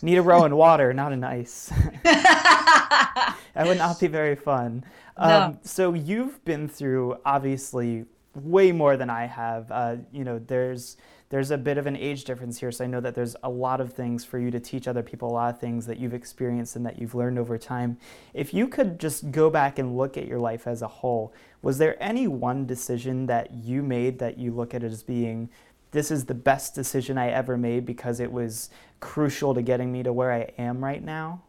need 0.00 0.16
a 0.16 0.22
row 0.22 0.44
in 0.44 0.56
water, 0.56 0.94
not 0.94 1.12
in 1.12 1.22
ice. 1.22 1.70
that 2.04 3.36
would 3.58 3.76
not 3.76 4.00
be 4.00 4.06
very 4.06 4.34
fun. 4.34 4.82
Um, 5.18 5.28
no. 5.28 5.58
So 5.62 5.92
you've 5.92 6.42
been 6.46 6.68
through 6.68 7.18
obviously 7.26 8.06
way 8.34 8.72
more 8.72 8.96
than 8.96 9.10
I 9.10 9.26
have. 9.26 9.70
Uh, 9.70 9.96
you 10.10 10.24
know, 10.24 10.38
there's 10.38 10.96
there's 11.28 11.52
a 11.52 11.58
bit 11.58 11.78
of 11.78 11.86
an 11.86 11.96
age 11.96 12.24
difference 12.24 12.58
here, 12.58 12.72
so 12.72 12.82
I 12.82 12.88
know 12.88 13.00
that 13.00 13.14
there's 13.14 13.36
a 13.44 13.48
lot 13.48 13.80
of 13.80 13.92
things 13.92 14.24
for 14.24 14.40
you 14.40 14.50
to 14.50 14.58
teach 14.58 14.88
other 14.88 15.02
people, 15.02 15.30
a 15.30 15.32
lot 15.32 15.54
of 15.54 15.60
things 15.60 15.86
that 15.86 15.98
you've 15.98 16.12
experienced 16.12 16.74
and 16.74 16.84
that 16.84 16.98
you've 16.98 17.14
learned 17.14 17.38
over 17.38 17.56
time. 17.56 17.98
If 18.34 18.52
you 18.52 18.66
could 18.66 18.98
just 18.98 19.30
go 19.30 19.48
back 19.48 19.78
and 19.78 19.96
look 19.96 20.16
at 20.16 20.26
your 20.26 20.40
life 20.40 20.66
as 20.66 20.82
a 20.82 20.88
whole, 20.88 21.32
was 21.62 21.78
there 21.78 22.02
any 22.02 22.26
one 22.26 22.66
decision 22.66 23.26
that 23.26 23.52
you 23.52 23.80
made 23.80 24.18
that 24.18 24.38
you 24.38 24.52
look 24.52 24.74
at 24.74 24.82
as 24.82 25.04
being 25.04 25.50
this 25.92 26.10
is 26.10 26.26
the 26.26 26.34
best 26.34 26.74
decision 26.74 27.18
I 27.18 27.30
ever 27.30 27.56
made 27.56 27.84
because 27.84 28.20
it 28.20 28.30
was 28.30 28.70
crucial 29.00 29.54
to 29.54 29.62
getting 29.62 29.90
me 29.90 30.02
to 30.02 30.12
where 30.12 30.32
I 30.32 30.52
am 30.58 30.82
right 30.82 31.02
now? 31.02 31.42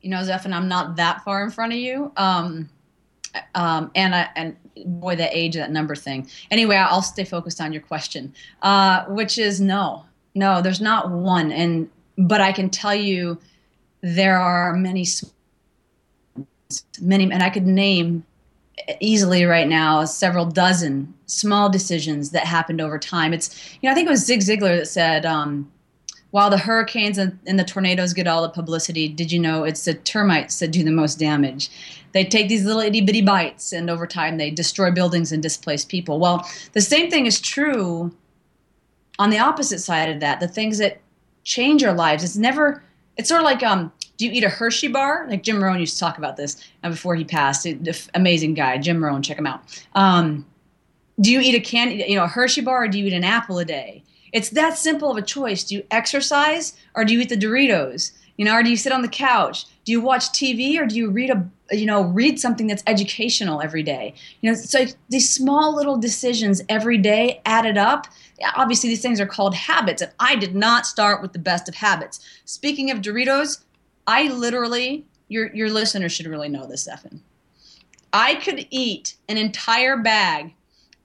You 0.00 0.10
know, 0.10 0.18
Zephan, 0.18 0.52
I'm 0.52 0.68
not 0.68 0.96
that 0.96 1.22
far 1.24 1.44
in 1.44 1.50
front 1.50 1.72
of 1.72 1.78
you. 1.78 2.12
Um, 2.16 2.68
um, 3.54 3.90
and 3.94 4.14
I, 4.14 4.28
and 4.36 4.56
boy, 4.84 5.16
that 5.16 5.30
age, 5.32 5.54
that 5.54 5.70
number 5.70 5.94
thing. 5.94 6.28
Anyway, 6.50 6.76
I'll 6.76 7.02
stay 7.02 7.24
focused 7.24 7.60
on 7.60 7.72
your 7.72 7.82
question, 7.82 8.34
uh, 8.62 9.04
which 9.06 9.38
is 9.38 9.60
no, 9.60 10.04
no, 10.34 10.60
there's 10.60 10.80
not 10.80 11.10
one. 11.10 11.52
And 11.52 11.88
but 12.18 12.40
I 12.40 12.52
can 12.52 12.68
tell 12.68 12.94
you, 12.94 13.38
there 14.02 14.38
are 14.38 14.74
many, 14.74 15.06
many, 17.00 17.32
and 17.32 17.42
I 17.42 17.50
could 17.50 17.66
name 17.66 18.24
easily 19.00 19.44
right 19.44 19.68
now 19.68 20.04
several 20.04 20.46
dozen 20.46 21.12
small 21.26 21.70
decisions 21.70 22.30
that 22.30 22.46
happened 22.46 22.80
over 22.80 22.98
time. 22.98 23.32
It's 23.32 23.76
you 23.80 23.88
know 23.88 23.92
I 23.92 23.94
think 23.94 24.06
it 24.06 24.10
was 24.10 24.24
Zig 24.24 24.40
Ziglar 24.40 24.78
that 24.78 24.86
said. 24.86 25.26
Um, 25.26 25.70
while 26.30 26.48
the 26.48 26.56
hurricanes 26.56 27.18
and, 27.18 27.38
and, 27.46 27.58
the 27.58 27.64
tornadoes 27.64 28.14
get 28.14 28.26
all 28.26 28.40
the 28.40 28.48
publicity, 28.48 29.06
did 29.06 29.30
you 29.30 29.38
know 29.38 29.64
it's 29.64 29.84
the 29.84 29.92
termites 29.92 30.60
that 30.60 30.70
do 30.70 30.82
the 30.82 30.90
most 30.90 31.18
damage? 31.18 31.70
They 32.12 32.24
take 32.24 32.48
these 32.48 32.64
little 32.64 32.80
itty 32.80 33.02
bitty 33.02 33.20
bites, 33.20 33.70
and 33.70 33.90
over 33.90 34.06
time 34.06 34.38
they 34.38 34.50
destroy 34.50 34.90
buildings 34.90 35.30
and 35.30 35.42
displace 35.42 35.84
people. 35.84 36.18
Well, 36.18 36.48
the 36.72 36.80
same 36.80 37.10
thing 37.10 37.26
is 37.26 37.38
true 37.38 38.14
on 39.18 39.28
the 39.28 39.38
opposite 39.38 39.80
side 39.80 40.08
of 40.08 40.20
that. 40.20 40.40
The 40.40 40.48
things 40.48 40.78
that 40.78 41.02
change 41.44 41.84
our 41.84 41.94
lives. 41.94 42.24
It's 42.24 42.36
never. 42.36 42.82
It's 43.16 43.28
sort 43.28 43.40
of 43.40 43.44
like 43.44 43.62
um. 43.62 43.92
Do 44.16 44.26
you 44.26 44.32
eat 44.32 44.44
a 44.44 44.48
Hershey 44.48 44.88
bar? 44.88 45.26
Like 45.28 45.42
Jim 45.42 45.62
Rohn 45.62 45.80
used 45.80 45.94
to 45.94 46.00
talk 46.00 46.18
about 46.18 46.36
this 46.36 46.62
uh, 46.84 46.90
before 46.90 47.14
he 47.14 47.24
passed. 47.24 47.66
Amazing 48.14 48.54
guy, 48.54 48.78
Jim 48.78 49.02
Rohn. 49.02 49.22
Check 49.22 49.38
him 49.38 49.46
out. 49.46 49.62
Um, 49.94 50.46
do 51.20 51.30
you 51.30 51.40
eat 51.40 51.54
a 51.54 51.60
candy, 51.60 52.04
you 52.08 52.16
know, 52.16 52.24
a 52.24 52.28
Hershey 52.28 52.60
bar, 52.60 52.84
or 52.84 52.88
do 52.88 52.98
you 52.98 53.06
eat 53.06 53.12
an 53.12 53.24
apple 53.24 53.58
a 53.58 53.64
day? 53.64 54.02
It's 54.32 54.50
that 54.50 54.78
simple 54.78 55.10
of 55.10 55.16
a 55.16 55.22
choice. 55.22 55.64
Do 55.64 55.76
you 55.76 55.84
exercise, 55.90 56.74
or 56.94 57.04
do 57.04 57.12
you 57.12 57.20
eat 57.20 57.28
the 57.28 57.36
Doritos? 57.36 58.12
You 58.36 58.46
know, 58.46 58.54
or 58.54 58.62
do 58.62 58.70
you 58.70 58.76
sit 58.76 58.92
on 58.92 59.02
the 59.02 59.08
couch? 59.08 59.66
Do 59.84 59.92
you 59.92 60.00
watch 60.00 60.24
TV, 60.30 60.78
or 60.78 60.86
do 60.86 60.96
you 60.96 61.10
read 61.10 61.30
a 61.30 61.46
you 61.72 61.86
know 61.86 62.02
read 62.02 62.38
something 62.38 62.66
that's 62.66 62.82
educational 62.86 63.62
every 63.62 63.82
day 63.82 64.14
you 64.40 64.50
know 64.50 64.56
so 64.56 64.84
these 65.08 65.32
small 65.32 65.74
little 65.74 65.96
decisions 65.96 66.60
every 66.68 66.98
day 66.98 67.40
added 67.46 67.78
up 67.78 68.06
obviously 68.56 68.90
these 68.90 69.00
things 69.00 69.20
are 69.20 69.26
called 69.26 69.54
habits 69.54 70.02
and 70.02 70.12
i 70.20 70.36
did 70.36 70.54
not 70.54 70.86
start 70.86 71.22
with 71.22 71.32
the 71.32 71.38
best 71.38 71.68
of 71.68 71.74
habits 71.74 72.20
speaking 72.44 72.90
of 72.90 72.98
doritos 72.98 73.62
i 74.06 74.28
literally 74.28 75.04
your 75.28 75.54
your 75.54 75.70
listeners 75.70 76.12
should 76.12 76.26
really 76.26 76.48
know 76.48 76.66
this 76.66 76.88
Zephan. 76.88 77.20
i 78.12 78.34
could 78.36 78.66
eat 78.70 79.16
an 79.28 79.36
entire 79.36 79.96
bag 79.96 80.54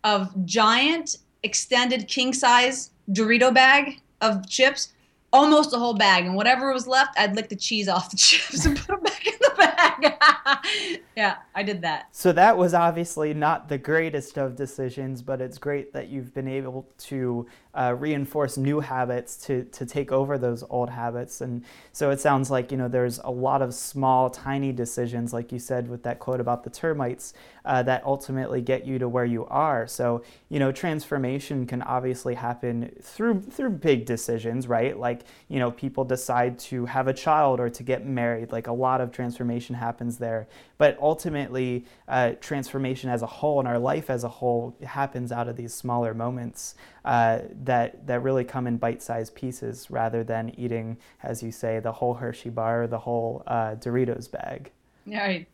of 0.04 0.46
giant 0.46 1.18
extended 1.44 2.08
king 2.08 2.34
size 2.34 2.92
dorito 3.10 3.54
bag 3.54 4.02
of 4.22 4.48
chips 4.50 4.94
almost 5.34 5.74
a 5.74 5.78
whole 5.78 5.94
bag, 5.94 6.26
and 6.26 6.36
whatever 6.36 6.74
was 6.74 6.88
left, 6.88 7.18
I'd 7.20 7.36
lick 7.36 7.50
the 7.50 7.56
cheese 7.56 7.88
off 7.88 8.12
the 8.12 8.18
chips 8.18 8.66
and 8.66 8.78
put 8.78 8.88
them 8.88 9.02
back 9.02 9.28
in 9.28 9.34
the 9.40 9.54
bag. 9.58 11.00
yeah, 11.16 11.38
I 11.56 11.64
did 11.64 11.82
that. 11.82 12.08
So 12.12 12.32
that 12.34 12.58
was 12.58 12.74
obviously 12.74 13.34
not 13.34 13.70
the 13.70 13.78
greatest 13.78 14.38
of 14.38 14.56
decisions, 14.56 15.22
but 15.22 15.42
it's 15.42 15.58
great 15.58 15.94
that 15.94 16.10
you've 16.10 16.34
been 16.34 16.48
able 16.48 16.88
to 17.00 17.48
uh, 17.78 17.94
reinforce 17.94 18.58
new 18.58 18.80
habits 18.80 19.38
to, 19.38 19.64
to 19.66 19.86
take 19.86 20.12
over 20.12 20.38
those 20.40 20.64
old 20.70 20.90
habits. 20.90 21.42
And 21.42 21.64
so 21.92 22.10
it 22.10 22.20
sounds 22.20 22.50
like, 22.50 22.72
you 22.72 22.78
know, 22.78 22.88
there's 22.88 23.20
a 23.20 23.30
lot 23.30 23.62
of 23.62 23.72
small, 23.74 24.32
tiny 24.32 24.72
decisions, 24.72 25.32
like 25.32 25.52
you 25.52 25.60
said 25.60 25.88
with 25.88 26.02
that 26.02 26.18
quote 26.18 26.40
about 26.40 26.64
the 26.64 26.72
termites, 26.72 27.36
uh, 27.66 27.84
that 27.84 28.04
ultimately 28.04 28.62
get 28.62 28.86
you 28.86 28.98
to 28.98 29.08
where 29.08 29.26
you 29.26 29.46
are. 29.46 29.86
So, 29.86 30.24
you 30.50 30.58
know, 30.58 30.72
transformation 30.72 31.68
can 31.68 31.84
obviously 31.84 32.34
happen 32.34 32.92
through, 33.02 33.42
through 33.42 33.72
big 33.72 34.06
decisions, 34.06 34.68
right? 34.68 34.98
Like, 34.98 35.22
you 35.48 35.60
know, 35.60 35.70
people 35.70 36.04
decide 36.04 36.58
to 36.60 36.86
have 36.86 37.08
a 37.08 37.14
child 37.14 37.60
or 37.60 37.70
to 37.70 37.84
get 37.84 38.08
married. 38.08 38.52
Like 38.52 38.66
a 38.66 38.74
lot 38.74 39.02
of 39.02 39.12
transformation 39.12 39.76
happens 39.76 40.18
there. 40.18 40.48
But 40.80 40.98
ultimately, 41.00 41.86
uh, 42.08 42.32
transformation 42.42 43.10
as 43.12 43.22
a 43.22 43.28
whole 43.28 43.60
and 43.60 43.68
our 43.68 43.80
life 43.80 44.10
as 44.10 44.24
a 44.24 44.30
whole 44.30 44.76
happens 44.84 45.32
out 45.32 45.48
of 45.48 45.58
these 45.58 45.74
smaller 45.74 46.14
moments 46.16 46.76
uh, 47.08 47.40
that 47.68 48.08
that 48.08 48.24
really 48.24 48.44
come 48.44 48.68
in 48.68 48.78
bite-sized 48.78 49.36
pieces 49.36 49.90
rather 49.90 50.24
than 50.24 50.50
eating, 50.60 50.98
as 51.24 51.44
you 51.44 51.52
say, 51.52 51.80
the 51.80 51.92
whole 51.92 52.16
Hershey 52.16 52.50
bar 52.50 52.84
or 52.84 52.88
the 52.88 53.00
whole 53.00 53.44
uh, 53.48 53.76
Doritos 53.76 54.30
bag. 54.30 54.72
Right. 55.06 55.48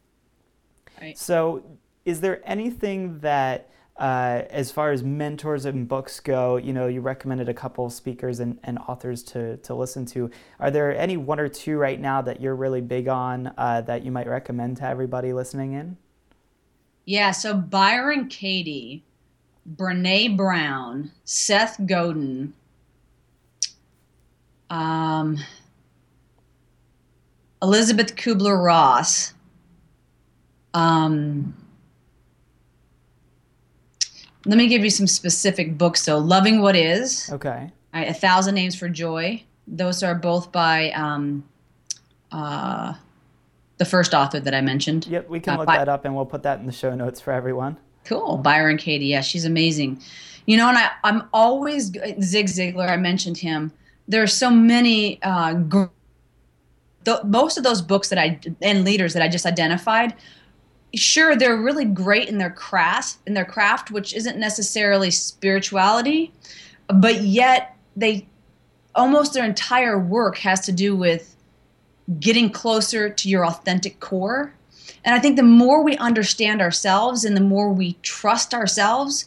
Right. 1.01 1.17
So, 1.17 1.63
is 2.05 2.21
there 2.21 2.41
anything 2.45 3.19
that 3.19 3.69
uh, 3.97 4.41
as 4.49 4.71
far 4.71 4.91
as 4.91 5.03
mentors 5.03 5.65
and 5.65 5.87
books 5.87 6.19
go, 6.19 6.57
you 6.57 6.73
know, 6.73 6.87
you 6.87 7.01
recommended 7.01 7.47
a 7.47 7.53
couple 7.53 7.85
of 7.85 7.93
speakers 7.93 8.39
and, 8.39 8.59
and 8.63 8.79
authors 8.79 9.21
to, 9.21 9.57
to 9.57 9.75
listen 9.75 10.05
to. 10.07 10.31
Are 10.59 10.71
there 10.71 10.97
any 10.97 11.15
one 11.15 11.39
or 11.39 11.47
two 11.47 11.77
right 11.77 11.99
now 11.99 12.21
that 12.23 12.41
you're 12.41 12.55
really 12.55 12.81
big 12.81 13.07
on 13.07 13.53
uh, 13.57 13.81
that 13.81 14.03
you 14.03 14.11
might 14.11 14.27
recommend 14.27 14.77
to 14.77 14.87
everybody 14.87 15.31
listening 15.31 15.73
in? 15.73 15.97
Yeah, 17.05 17.31
so 17.31 17.53
Byron 17.53 18.29
Katie, 18.29 19.03
Brene 19.71 20.35
Brown, 20.35 21.11
Seth 21.23 21.77
Godin, 21.85 22.53
um, 24.69 25.37
Elizabeth 27.61 28.15
Kubler 28.15 28.63
Ross, 28.63 29.33
um, 30.73 31.55
let 34.45 34.57
me 34.57 34.67
give 34.67 34.83
you 34.83 34.89
some 34.89 35.07
specific 35.07 35.77
books. 35.77 36.01
So, 36.01 36.17
Loving 36.17 36.61
What 36.61 36.75
Is. 36.75 37.29
Okay. 37.31 37.71
Right, 37.93 38.09
A 38.09 38.13
Thousand 38.13 38.55
Names 38.55 38.75
for 38.75 38.89
Joy. 38.89 39.43
Those 39.67 40.03
are 40.03 40.15
both 40.15 40.51
by 40.51 40.91
um, 40.91 41.45
uh, 42.31 42.95
the 43.77 43.85
first 43.85 44.13
author 44.13 44.39
that 44.41 44.53
I 44.53 44.59
mentioned. 44.59 45.07
Yep, 45.07 45.29
we 45.29 45.39
can 45.39 45.53
uh, 45.53 45.57
look 45.59 45.67
by- 45.67 45.77
that 45.77 45.87
up 45.87 46.03
and 46.03 46.13
we'll 46.15 46.25
put 46.25 46.43
that 46.43 46.59
in 46.59 46.65
the 46.65 46.73
show 46.73 46.93
notes 46.95 47.21
for 47.21 47.31
everyone. 47.31 47.77
Cool. 48.03 48.37
Byron 48.37 48.77
Katie. 48.77 49.05
Yeah, 49.05 49.21
she's 49.21 49.45
amazing. 49.45 50.01
You 50.45 50.57
know, 50.57 50.67
and 50.69 50.77
I, 50.77 50.91
I'm 51.03 51.23
always, 51.33 51.85
Zig 52.21 52.47
Ziglar, 52.47 52.89
I 52.89 52.97
mentioned 52.97 53.37
him. 53.37 53.71
There 54.07 54.21
are 54.21 54.27
so 54.27 54.49
many, 54.49 55.21
uh, 55.23 55.53
the, 57.05 57.21
most 57.23 57.57
of 57.57 57.63
those 57.63 57.81
books 57.81 58.09
that 58.09 58.19
I, 58.19 58.39
and 58.61 58.83
leaders 58.83 59.13
that 59.13 59.23
I 59.23 59.29
just 59.29 59.45
identified, 59.45 60.13
sure, 60.93 61.35
they're 61.35 61.57
really 61.57 61.85
great 61.85 62.27
in 62.27 62.37
their 62.37 62.51
craft, 62.51 63.17
in 63.25 63.33
their 63.33 63.45
craft, 63.45 63.91
which 63.91 64.13
isn't 64.13 64.37
necessarily 64.37 65.11
spirituality, 65.11 66.33
but 66.87 67.21
yet 67.21 67.77
they, 67.95 68.27
almost 68.95 69.33
their 69.33 69.45
entire 69.45 69.97
work 69.97 70.37
has 70.37 70.59
to 70.61 70.71
do 70.71 70.95
with 70.95 71.35
getting 72.19 72.49
closer 72.49 73.09
to 73.09 73.29
your 73.29 73.45
authentic 73.45 73.99
core. 74.01 74.53
And 75.05 75.15
I 75.15 75.19
think 75.19 75.35
the 75.35 75.43
more 75.43 75.83
we 75.83 75.97
understand 75.97 76.61
ourselves 76.61 77.25
and 77.25 77.35
the 77.35 77.41
more 77.41 77.71
we 77.71 77.93
trust 78.01 78.53
ourselves, 78.53 79.25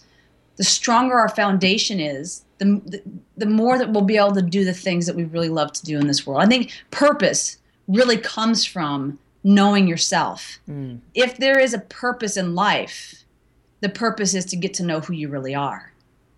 the 0.57 0.65
stronger 0.65 1.17
our 1.19 1.29
foundation 1.29 2.01
is, 2.01 2.45
the, 2.59 2.81
the, 2.87 3.03
the 3.37 3.47
more 3.47 3.79
that 3.79 3.91
we'll 3.91 4.03
be 4.03 4.17
able 4.17 4.35
to 4.35 4.43
do 4.43 4.65
the 4.65 4.73
things 4.73 5.07
that 5.07 5.17
we 5.17 5.25
really 5.25 5.51
love 5.51 5.73
to 5.73 5.85
do 5.85 5.99
in 5.99 6.07
this 6.07 6.27
world. 6.27 6.43
I 6.43 6.47
think 6.47 6.73
purpose 6.91 7.59
really 7.89 8.17
comes 8.17 8.65
from 8.65 9.19
knowing 9.45 9.87
yourself. 9.87 10.59
Mm. 10.69 11.01
If 11.15 11.37
there 11.37 11.59
is 11.59 11.75
a 11.75 11.79
purpose 11.79 12.37
in 12.37 12.55
life, 12.55 13.25
the 13.81 13.89
purpose 13.89 14.35
is 14.35 14.47
to 14.47 14.57
get 14.57 14.75
to 14.75 14.83
know 14.83 15.01
who 15.01 15.13
you 15.13 15.29
really 15.29 15.55
are. 15.55 15.93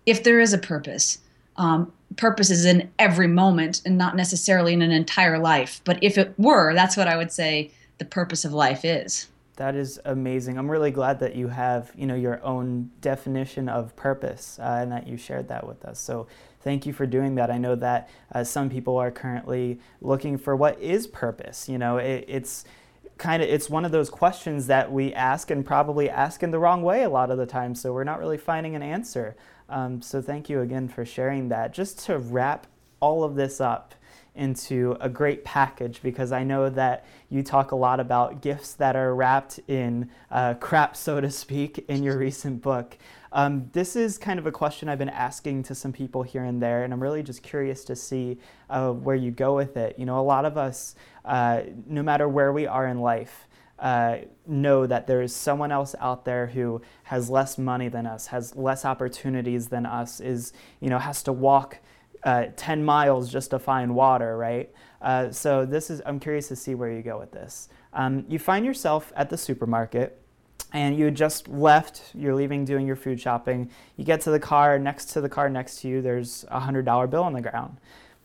If 0.05 0.23
there 0.23 0.39
is 0.39 0.53
a 0.53 0.57
purpose, 0.57 1.19
um, 1.55 1.91
purpose 2.17 2.49
is 2.49 2.65
in 2.65 2.89
every 2.99 3.27
moment 3.27 3.81
and 3.85 3.97
not 3.97 4.15
necessarily 4.15 4.73
in 4.73 4.81
an 4.81 4.91
entire 4.91 5.39
life. 5.39 5.81
But 5.85 6.03
if 6.03 6.17
it 6.17 6.33
were, 6.37 6.73
that's 6.73 6.97
what 6.97 7.07
I 7.07 7.15
would 7.17 7.31
say 7.31 7.71
the 7.97 8.05
purpose 8.05 8.45
of 8.45 8.53
life 8.53 8.83
is. 8.83 9.27
That 9.59 9.75
is 9.75 9.99
amazing. 10.05 10.57
I'm 10.57 10.71
really 10.71 10.89
glad 10.89 11.19
that 11.19 11.35
you 11.35 11.49
have, 11.49 11.91
you 11.93 12.07
know, 12.07 12.15
your 12.15 12.41
own 12.45 12.91
definition 13.01 13.67
of 13.67 13.93
purpose 13.97 14.57
uh, 14.57 14.77
and 14.81 14.89
that 14.93 15.05
you 15.05 15.17
shared 15.17 15.49
that 15.49 15.67
with 15.67 15.83
us. 15.83 15.99
So 15.99 16.27
thank 16.61 16.85
you 16.85 16.93
for 16.93 17.05
doing 17.05 17.35
that. 17.35 17.51
I 17.51 17.57
know 17.57 17.75
that 17.75 18.09
uh, 18.33 18.45
some 18.45 18.69
people 18.69 18.95
are 18.95 19.11
currently 19.11 19.81
looking 19.99 20.37
for 20.37 20.55
what 20.55 20.79
is 20.79 21.07
purpose. 21.07 21.67
You 21.67 21.77
know, 21.77 21.97
it, 21.97 22.23
it's 22.29 22.63
kind 23.17 23.43
of 23.43 23.49
it's 23.49 23.69
one 23.69 23.83
of 23.83 23.91
those 23.91 24.09
questions 24.09 24.67
that 24.67 24.89
we 24.89 25.13
ask 25.13 25.51
and 25.51 25.65
probably 25.65 26.09
ask 26.09 26.41
in 26.41 26.51
the 26.51 26.59
wrong 26.59 26.81
way 26.81 27.03
a 27.03 27.09
lot 27.09 27.29
of 27.29 27.37
the 27.37 27.45
time. 27.45 27.75
So 27.75 27.91
we're 27.91 28.05
not 28.05 28.19
really 28.19 28.37
finding 28.37 28.77
an 28.77 28.81
answer. 28.81 29.35
Um, 29.67 30.01
so 30.01 30.21
thank 30.21 30.49
you 30.49 30.61
again 30.61 30.87
for 30.87 31.03
sharing 31.03 31.49
that. 31.49 31.73
Just 31.73 31.99
to 32.05 32.17
wrap 32.17 32.65
all 33.01 33.25
of 33.25 33.35
this 33.35 33.59
up 33.59 33.93
into 34.35 34.95
a 34.99 35.09
great 35.09 35.43
package 35.43 36.01
because 36.01 36.31
I 36.31 36.43
know 36.43 36.69
that 36.69 37.05
you 37.29 37.43
talk 37.43 37.71
a 37.71 37.75
lot 37.75 37.99
about 37.99 38.41
gifts 38.41 38.73
that 38.75 38.95
are 38.95 39.13
wrapped 39.13 39.59
in 39.67 40.09
uh, 40.31 40.53
crap, 40.55 40.95
so 40.95 41.19
to 41.19 41.29
speak, 41.29 41.85
in 41.87 42.03
your 42.03 42.17
recent 42.17 42.61
book. 42.61 42.97
Um, 43.31 43.69
this 43.73 43.95
is 43.95 44.17
kind 44.17 44.39
of 44.39 44.47
a 44.47 44.51
question 44.51 44.89
I've 44.89 44.97
been 44.97 45.09
asking 45.09 45.63
to 45.63 45.75
some 45.75 45.93
people 45.93 46.23
here 46.23 46.43
and 46.43 46.61
there, 46.61 46.83
and 46.83 46.93
I'm 46.93 47.01
really 47.01 47.21
just 47.21 47.43
curious 47.43 47.83
to 47.85 47.95
see 47.95 48.39
uh, 48.69 48.91
where 48.91 49.15
you 49.15 49.31
go 49.31 49.55
with 49.55 49.77
it. 49.77 49.99
You 49.99 50.05
know, 50.05 50.19
a 50.19 50.23
lot 50.23 50.45
of 50.45 50.57
us, 50.57 50.95
uh, 51.25 51.61
no 51.85 52.01
matter 52.01 52.27
where 52.27 52.51
we 52.51 52.65
are 52.65 52.87
in 52.87 53.01
life, 53.01 53.47
uh, 53.77 54.17
know 54.45 54.85
that 54.85 55.07
there 55.07 55.21
is 55.21 55.33
someone 55.33 55.71
else 55.71 55.95
out 55.99 56.25
there 56.25 56.47
who 56.47 56.81
has 57.03 57.29
less 57.29 57.57
money 57.57 57.87
than 57.87 58.05
us, 58.05 58.27
has 58.27 58.55
less 58.55 58.83
opportunities 58.83 59.69
than 59.69 59.85
us, 59.85 60.19
is 60.19 60.51
you 60.79 60.89
know 60.89 60.99
has 60.99 61.23
to 61.23 61.31
walk 61.31 61.77
uh, 62.23 62.45
10 62.55 62.83
miles 62.83 63.31
just 63.31 63.51
to 63.51 63.59
find 63.59 63.95
water, 63.95 64.37
right? 64.37 64.71
Uh, 65.01 65.31
so 65.31 65.65
this 65.65 65.89
is, 65.89 66.01
I'm 66.05 66.19
curious 66.19 66.47
to 66.49 66.55
see 66.55 66.75
where 66.75 66.91
you 66.91 67.01
go 67.01 67.17
with 67.17 67.31
this. 67.31 67.69
Um, 67.93 68.25
you 68.27 68.39
find 68.39 68.65
yourself 68.65 69.11
at 69.15 69.29
the 69.29 69.37
supermarket 69.37 70.21
and 70.73 70.97
you 70.97 71.09
just 71.09 71.47
left, 71.47 72.11
you're 72.13 72.35
leaving 72.35 72.65
doing 72.65 72.85
your 72.85 72.95
food 72.95 73.19
shopping. 73.19 73.71
You 73.97 74.03
get 74.03 74.21
to 74.21 74.31
the 74.31 74.39
car, 74.39 74.77
next 74.77 75.05
to 75.05 75.21
the 75.21 75.29
car 75.29 75.49
next 75.49 75.81
to 75.81 75.87
you, 75.87 76.01
there's 76.01 76.45
a 76.49 76.59
$100 76.59 77.09
bill 77.09 77.23
on 77.23 77.33
the 77.33 77.41
ground. 77.41 77.77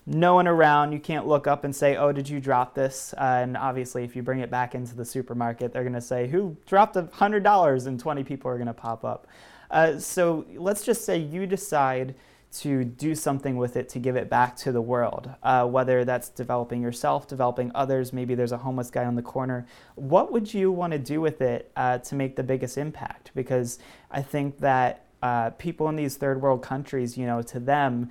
No 0.06 0.34
one 0.34 0.46
around, 0.46 0.92
you 0.92 0.98
can't 0.98 1.26
look 1.26 1.46
up 1.46 1.64
and 1.64 1.74
say, 1.74 1.96
Oh, 1.96 2.12
did 2.12 2.28
you 2.28 2.38
drop 2.38 2.74
this? 2.74 3.14
Uh, 3.16 3.40
and 3.42 3.56
obviously, 3.56 4.04
if 4.04 4.14
you 4.14 4.22
bring 4.22 4.40
it 4.40 4.50
back 4.50 4.74
into 4.74 4.94
the 4.94 5.04
supermarket, 5.04 5.72
they're 5.72 5.82
going 5.82 5.94
to 5.94 6.00
say, 6.02 6.28
Who 6.28 6.58
dropped 6.66 6.96
a 6.96 7.04
$100? 7.04 7.86
And 7.86 7.98
20 7.98 8.24
people 8.24 8.50
are 8.50 8.56
going 8.56 8.66
to 8.66 8.74
pop 8.74 9.02
up. 9.04 9.26
Uh, 9.70 9.98
so 9.98 10.44
let's 10.56 10.84
just 10.84 11.06
say 11.06 11.16
you 11.16 11.46
decide 11.46 12.14
to 12.54 12.84
do 12.84 13.14
something 13.14 13.56
with 13.56 13.76
it 13.76 13.88
to 13.90 13.98
give 13.98 14.16
it 14.16 14.30
back 14.30 14.56
to 14.56 14.70
the 14.70 14.80
world, 14.80 15.30
uh, 15.42 15.66
whether 15.66 16.04
that's 16.04 16.28
developing 16.28 16.80
yourself, 16.80 17.26
developing 17.26 17.72
others, 17.74 18.12
maybe 18.12 18.34
there's 18.34 18.52
a 18.52 18.58
homeless 18.58 18.90
guy 18.90 19.04
on 19.04 19.16
the 19.16 19.22
corner. 19.22 19.66
What 19.96 20.30
would 20.32 20.54
you 20.54 20.70
want 20.70 20.92
to 20.92 20.98
do 20.98 21.20
with 21.20 21.40
it 21.40 21.72
uh, 21.76 21.98
to 21.98 22.14
make 22.14 22.36
the 22.36 22.44
biggest 22.44 22.78
impact? 22.78 23.32
Because 23.34 23.78
I 24.10 24.22
think 24.22 24.58
that 24.58 25.06
uh, 25.22 25.50
people 25.50 25.88
in 25.88 25.96
these 25.96 26.16
third 26.16 26.40
world 26.40 26.62
countries, 26.62 27.18
you 27.18 27.26
know, 27.26 27.42
to 27.42 27.58
them, 27.58 28.10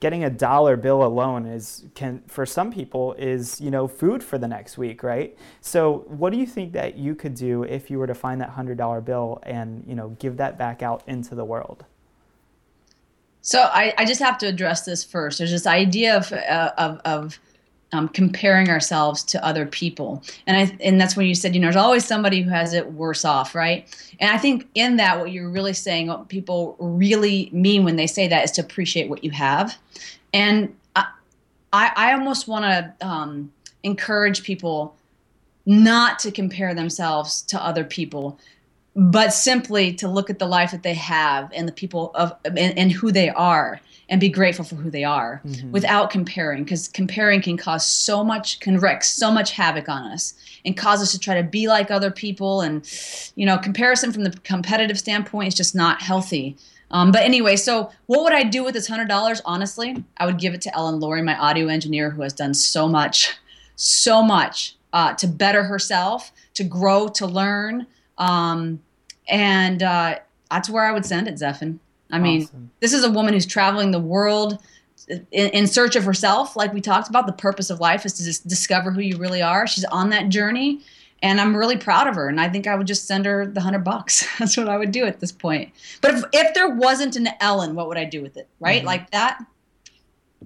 getting 0.00 0.24
a 0.24 0.30
dollar 0.30 0.76
bill 0.76 1.02
alone 1.02 1.46
is 1.46 1.84
can 1.94 2.22
for 2.28 2.46
some 2.46 2.72
people 2.72 3.14
is 3.14 3.60
you 3.60 3.70
know 3.70 3.88
food 3.88 4.22
for 4.22 4.38
the 4.38 4.46
next 4.46 4.78
week 4.78 5.02
right 5.02 5.36
so 5.60 6.04
what 6.06 6.30
do 6.32 6.38
you 6.38 6.46
think 6.46 6.72
that 6.72 6.96
you 6.96 7.14
could 7.16 7.34
do 7.34 7.64
if 7.64 7.90
you 7.90 7.98
were 7.98 8.06
to 8.06 8.14
find 8.14 8.40
that 8.40 8.50
hundred 8.50 8.78
dollar 8.78 9.00
bill 9.00 9.40
and 9.42 9.82
you 9.88 9.96
know 9.96 10.10
give 10.20 10.36
that 10.36 10.56
back 10.56 10.82
out 10.82 11.02
into 11.08 11.34
the 11.34 11.44
world 11.44 11.84
so 13.48 13.62
I, 13.62 13.94
I 13.96 14.04
just 14.04 14.20
have 14.20 14.36
to 14.38 14.46
address 14.46 14.82
this 14.82 15.02
first. 15.02 15.38
There's 15.38 15.50
this 15.50 15.66
idea 15.66 16.18
of 16.18 16.30
uh, 16.34 16.70
of, 16.76 17.00
of 17.06 17.38
um, 17.92 18.06
comparing 18.10 18.68
ourselves 18.68 19.22
to 19.24 19.42
other 19.42 19.64
people, 19.64 20.22
and 20.46 20.54
I 20.54 20.76
and 20.82 21.00
that's 21.00 21.16
when 21.16 21.24
you 21.24 21.34
said 21.34 21.54
you 21.54 21.60
know 21.62 21.68
there's 21.68 21.76
always 21.76 22.04
somebody 22.04 22.42
who 22.42 22.50
has 22.50 22.74
it 22.74 22.92
worse 22.92 23.24
off, 23.24 23.54
right? 23.54 23.88
And 24.20 24.30
I 24.30 24.36
think 24.36 24.68
in 24.74 24.98
that 24.98 25.18
what 25.18 25.32
you're 25.32 25.48
really 25.48 25.72
saying, 25.72 26.08
what 26.08 26.28
people 26.28 26.76
really 26.78 27.48
mean 27.50 27.84
when 27.84 27.96
they 27.96 28.06
say 28.06 28.28
that 28.28 28.44
is 28.44 28.50
to 28.50 28.60
appreciate 28.60 29.08
what 29.08 29.24
you 29.24 29.30
have, 29.30 29.78
and 30.34 30.76
I 30.94 31.06
I, 31.72 31.92
I 31.96 32.12
almost 32.12 32.48
want 32.48 32.66
to 32.66 33.06
um, 33.06 33.50
encourage 33.82 34.42
people 34.42 34.94
not 35.64 36.18
to 36.18 36.30
compare 36.30 36.74
themselves 36.74 37.40
to 37.44 37.64
other 37.64 37.84
people 37.84 38.38
but 38.98 39.32
simply 39.32 39.92
to 39.92 40.08
look 40.08 40.28
at 40.28 40.40
the 40.40 40.46
life 40.46 40.72
that 40.72 40.82
they 40.82 40.94
have 40.94 41.52
and 41.54 41.68
the 41.68 41.72
people 41.72 42.10
of 42.16 42.32
and, 42.44 42.76
and 42.76 42.90
who 42.90 43.12
they 43.12 43.30
are 43.30 43.80
and 44.08 44.20
be 44.20 44.28
grateful 44.28 44.64
for 44.64 44.74
who 44.74 44.90
they 44.90 45.04
are 45.04 45.40
mm-hmm. 45.46 45.70
without 45.70 46.10
comparing 46.10 46.64
because 46.64 46.88
comparing 46.88 47.40
can 47.40 47.56
cause 47.56 47.86
so 47.86 48.24
much 48.24 48.58
can 48.58 48.76
wreak 48.76 49.04
so 49.04 49.30
much 49.30 49.52
havoc 49.52 49.88
on 49.88 50.02
us 50.10 50.34
and 50.64 50.76
cause 50.76 51.00
us 51.00 51.12
to 51.12 51.18
try 51.18 51.40
to 51.40 51.46
be 51.46 51.68
like 51.68 51.92
other 51.92 52.10
people. 52.10 52.60
And 52.60 52.84
you 53.36 53.46
know 53.46 53.56
comparison 53.56 54.12
from 54.12 54.24
the 54.24 54.32
competitive 54.42 54.98
standpoint 54.98 55.46
is 55.46 55.54
just 55.54 55.76
not 55.76 56.02
healthy. 56.02 56.56
Um, 56.90 57.12
but 57.12 57.22
anyway 57.22 57.54
so 57.54 57.92
what 58.06 58.24
would 58.24 58.32
i 58.32 58.42
do 58.42 58.64
with 58.64 58.74
this 58.74 58.88
hundred 58.88 59.08
dollars? 59.08 59.40
Honestly 59.44 60.02
i 60.16 60.26
would 60.26 60.38
give 60.38 60.54
it 60.54 60.62
to 60.62 60.74
ellen 60.74 60.98
laurie 60.98 61.22
my 61.22 61.38
audio 61.38 61.68
engineer 61.68 62.10
who 62.10 62.22
has 62.22 62.32
done 62.32 62.54
so 62.54 62.88
much 62.88 63.36
so 63.76 64.22
much 64.22 64.74
uh, 64.92 65.12
to 65.14 65.28
better 65.28 65.64
herself 65.64 66.32
to 66.54 66.64
grow 66.64 67.08
to 67.08 67.26
learn. 67.26 67.86
Um, 68.16 68.80
and 69.28 69.82
uh, 69.82 70.18
that's 70.50 70.70
where 70.70 70.84
I 70.84 70.92
would 70.92 71.04
send 71.04 71.28
it, 71.28 71.34
Zephan. 71.34 71.78
I 72.10 72.18
mean, 72.18 72.42
awesome. 72.44 72.70
this 72.80 72.92
is 72.92 73.04
a 73.04 73.10
woman 73.10 73.34
who's 73.34 73.46
traveling 73.46 73.90
the 73.90 74.00
world 74.00 74.58
in, 75.08 75.26
in, 75.30 75.66
search 75.66 75.94
of 75.94 76.04
herself, 76.04 76.56
like 76.56 76.72
we 76.72 76.80
talked 76.80 77.08
about. 77.08 77.26
The 77.26 77.32
purpose 77.32 77.70
of 77.70 77.80
life 77.80 78.06
is 78.06 78.14
to 78.14 78.24
just 78.24 78.48
discover 78.48 78.90
who 78.90 79.00
you 79.00 79.18
really 79.18 79.42
are. 79.42 79.66
She's 79.66 79.84
on 79.84 80.10
that 80.10 80.30
journey, 80.30 80.80
and 81.22 81.40
I'm 81.40 81.54
really 81.54 81.76
proud 81.76 82.06
of 82.06 82.14
her. 82.14 82.28
And 82.28 82.40
I 82.40 82.48
think 82.48 82.66
I 82.66 82.74
would 82.74 82.86
just 82.86 83.06
send 83.06 83.26
her 83.26 83.46
the 83.46 83.60
hundred 83.60 83.84
bucks. 83.84 84.26
That's 84.38 84.56
what 84.56 84.68
I 84.68 84.78
would 84.78 84.92
do 84.92 85.04
at 85.04 85.20
this 85.20 85.32
point. 85.32 85.72
But 86.00 86.14
if, 86.14 86.24
if 86.32 86.54
there 86.54 86.70
wasn't 86.70 87.16
an 87.16 87.28
Ellen, 87.40 87.74
what 87.74 87.88
would 87.88 87.98
I 87.98 88.04
do 88.04 88.22
with 88.22 88.36
it? 88.36 88.48
Right, 88.58 88.78
mm-hmm. 88.78 88.86
like 88.86 89.10
that. 89.10 89.38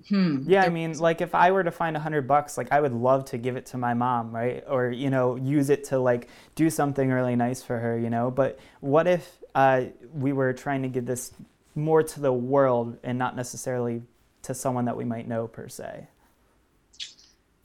Hmm. 0.08 0.44
Yeah, 0.46 0.62
I 0.62 0.68
mean, 0.68 0.98
like 0.98 1.20
if 1.20 1.34
I 1.34 1.52
were 1.52 1.62
to 1.62 1.70
find 1.70 1.96
a 1.96 2.00
hundred 2.00 2.26
bucks, 2.26 2.56
like 2.56 2.72
I 2.72 2.80
would 2.80 2.92
love 2.92 3.26
to 3.26 3.38
give 3.38 3.56
it 3.56 3.66
to 3.66 3.78
my 3.78 3.94
mom, 3.94 4.34
right? 4.34 4.64
Or 4.66 4.90
you 4.90 5.10
know, 5.10 5.36
use 5.36 5.70
it 5.70 5.84
to 5.84 5.98
like 5.98 6.28
do 6.54 6.70
something 6.70 7.10
really 7.10 7.36
nice 7.36 7.62
for 7.62 7.78
her, 7.78 7.98
you 7.98 8.10
know. 8.10 8.30
But 8.30 8.58
what 8.80 9.06
if 9.06 9.38
uh, 9.54 9.84
we 10.14 10.32
were 10.32 10.52
trying 10.52 10.82
to 10.82 10.88
give 10.88 11.06
this 11.06 11.32
more 11.74 12.02
to 12.02 12.20
the 12.20 12.32
world 12.32 12.98
and 13.02 13.18
not 13.18 13.36
necessarily 13.36 14.02
to 14.42 14.54
someone 14.54 14.86
that 14.86 14.96
we 14.96 15.04
might 15.04 15.28
know 15.28 15.46
per 15.46 15.68
se? 15.68 16.06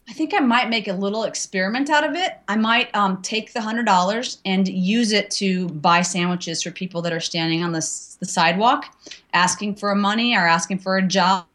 I 0.10 0.14
think 0.14 0.34
I 0.34 0.40
might 0.40 0.70
make 0.70 0.88
a 0.88 0.94
little 0.94 1.24
experiment 1.24 1.90
out 1.90 2.06
of 2.06 2.16
it. 2.16 2.38
I 2.48 2.56
might 2.56 2.94
um, 2.96 3.22
take 3.22 3.52
the 3.54 3.62
hundred 3.62 3.86
dollars 3.86 4.40
and 4.46 4.68
use 4.68 5.12
it 5.12 5.32
to 5.32 5.68
buy 5.70 6.02
sandwiches 6.02 6.64
for 6.64 6.72
people 6.72 7.02
that 7.02 7.12
are 7.12 7.20
standing 7.20 7.62
on 7.64 7.74
the, 7.74 7.80
the 8.20 8.26
sidewalk, 8.26 8.86
asking 9.34 9.76
for 9.76 9.94
money 9.96 10.36
or 10.36 10.48
asking 10.48 10.80
for 10.80 10.98
a 10.98 11.02
job 11.02 11.46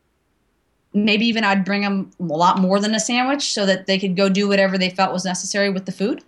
maybe 0.94 1.26
even 1.26 1.44
I'd 1.44 1.64
bring 1.64 1.82
them 1.82 2.10
a 2.20 2.24
lot 2.24 2.58
more 2.58 2.78
than 2.80 2.94
a 2.94 3.00
sandwich 3.00 3.52
so 3.52 3.66
that 3.66 3.86
they 3.86 3.98
could 3.98 4.16
go 4.16 4.28
do 4.28 4.48
whatever 4.48 4.76
they 4.76 4.90
felt 4.90 5.12
was 5.12 5.24
necessary 5.24 5.70
with 5.70 5.86
the 5.86 5.92
food. 5.92 6.22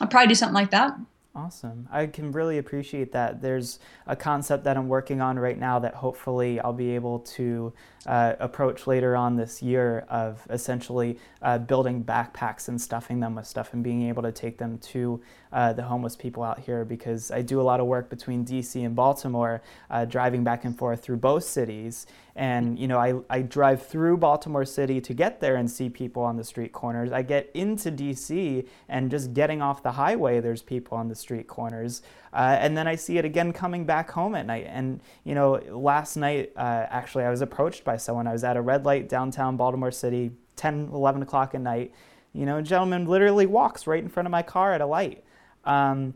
I'd 0.00 0.10
probably 0.10 0.28
do 0.28 0.34
something 0.34 0.54
like 0.54 0.70
that. 0.70 0.98
Awesome. 1.32 1.88
I 1.92 2.06
can 2.06 2.32
really 2.32 2.58
appreciate 2.58 3.12
that. 3.12 3.40
There's 3.40 3.78
a 4.08 4.16
concept 4.16 4.64
that 4.64 4.76
I'm 4.76 4.88
working 4.88 5.20
on 5.20 5.38
right 5.38 5.56
now 5.56 5.78
that 5.78 5.94
hopefully 5.94 6.58
I'll 6.58 6.72
be 6.72 6.90
able 6.96 7.20
to 7.20 7.72
uh, 8.04 8.34
approach 8.40 8.88
later 8.88 9.14
on 9.14 9.36
this 9.36 9.62
year 9.62 10.06
of 10.08 10.44
essentially 10.50 11.20
uh, 11.42 11.58
building 11.58 12.02
backpacks 12.02 12.66
and 12.66 12.80
stuffing 12.80 13.20
them 13.20 13.36
with 13.36 13.46
stuff 13.46 13.74
and 13.74 13.84
being 13.84 14.08
able 14.08 14.22
to 14.22 14.32
take 14.32 14.58
them 14.58 14.78
to 14.78 15.22
uh, 15.52 15.72
the 15.72 15.82
homeless 15.82 16.16
people 16.16 16.42
out 16.42 16.58
here 16.58 16.84
because 16.84 17.30
I 17.30 17.42
do 17.42 17.60
a 17.60 17.62
lot 17.62 17.78
of 17.78 17.86
work 17.86 18.10
between 18.10 18.44
DC 18.44 18.84
and 18.84 18.96
Baltimore, 18.96 19.62
uh, 19.88 20.06
driving 20.06 20.42
back 20.42 20.64
and 20.64 20.76
forth 20.76 21.00
through 21.00 21.18
both 21.18 21.44
cities. 21.44 22.06
And, 22.36 22.78
you 22.78 22.88
know, 22.88 22.98
I, 22.98 23.14
I 23.28 23.42
drive 23.42 23.86
through 23.86 24.18
Baltimore 24.18 24.64
City 24.64 25.00
to 25.00 25.14
get 25.14 25.40
there 25.40 25.56
and 25.56 25.70
see 25.70 25.88
people 25.88 26.22
on 26.22 26.36
the 26.36 26.44
street 26.44 26.72
corners. 26.72 27.12
I 27.12 27.22
get 27.22 27.50
into 27.54 27.90
DC 27.90 28.66
and 28.88 29.10
just 29.10 29.34
getting 29.34 29.60
off 29.60 29.82
the 29.82 29.92
highway, 29.92 30.40
there's 30.40 30.62
people 30.62 30.96
on 30.96 31.08
the 31.08 31.14
street 31.14 31.48
corners. 31.48 32.02
Uh, 32.32 32.56
and 32.60 32.76
then 32.76 32.86
I 32.86 32.94
see 32.94 33.18
it 33.18 33.24
again 33.24 33.52
coming 33.52 33.84
back 33.84 34.10
home 34.10 34.34
at 34.34 34.46
night. 34.46 34.66
And, 34.68 35.00
you 35.24 35.34
know, 35.34 35.60
last 35.70 36.16
night, 36.16 36.52
uh, 36.56 36.86
actually, 36.88 37.24
I 37.24 37.30
was 37.30 37.40
approached 37.40 37.84
by 37.84 37.96
someone. 37.96 38.26
I 38.26 38.32
was 38.32 38.44
at 38.44 38.56
a 38.56 38.62
red 38.62 38.84
light 38.84 39.08
downtown 39.08 39.56
Baltimore 39.56 39.90
City, 39.90 40.30
10, 40.56 40.90
11 40.92 41.22
o'clock 41.22 41.54
at 41.54 41.60
night. 41.60 41.92
You 42.32 42.46
know, 42.46 42.58
a 42.58 42.62
gentleman 42.62 43.06
literally 43.06 43.46
walks 43.46 43.86
right 43.86 44.02
in 44.02 44.08
front 44.08 44.26
of 44.26 44.30
my 44.30 44.42
car 44.42 44.72
at 44.72 44.80
a 44.80 44.86
light. 44.86 45.24
Um, 45.64 46.14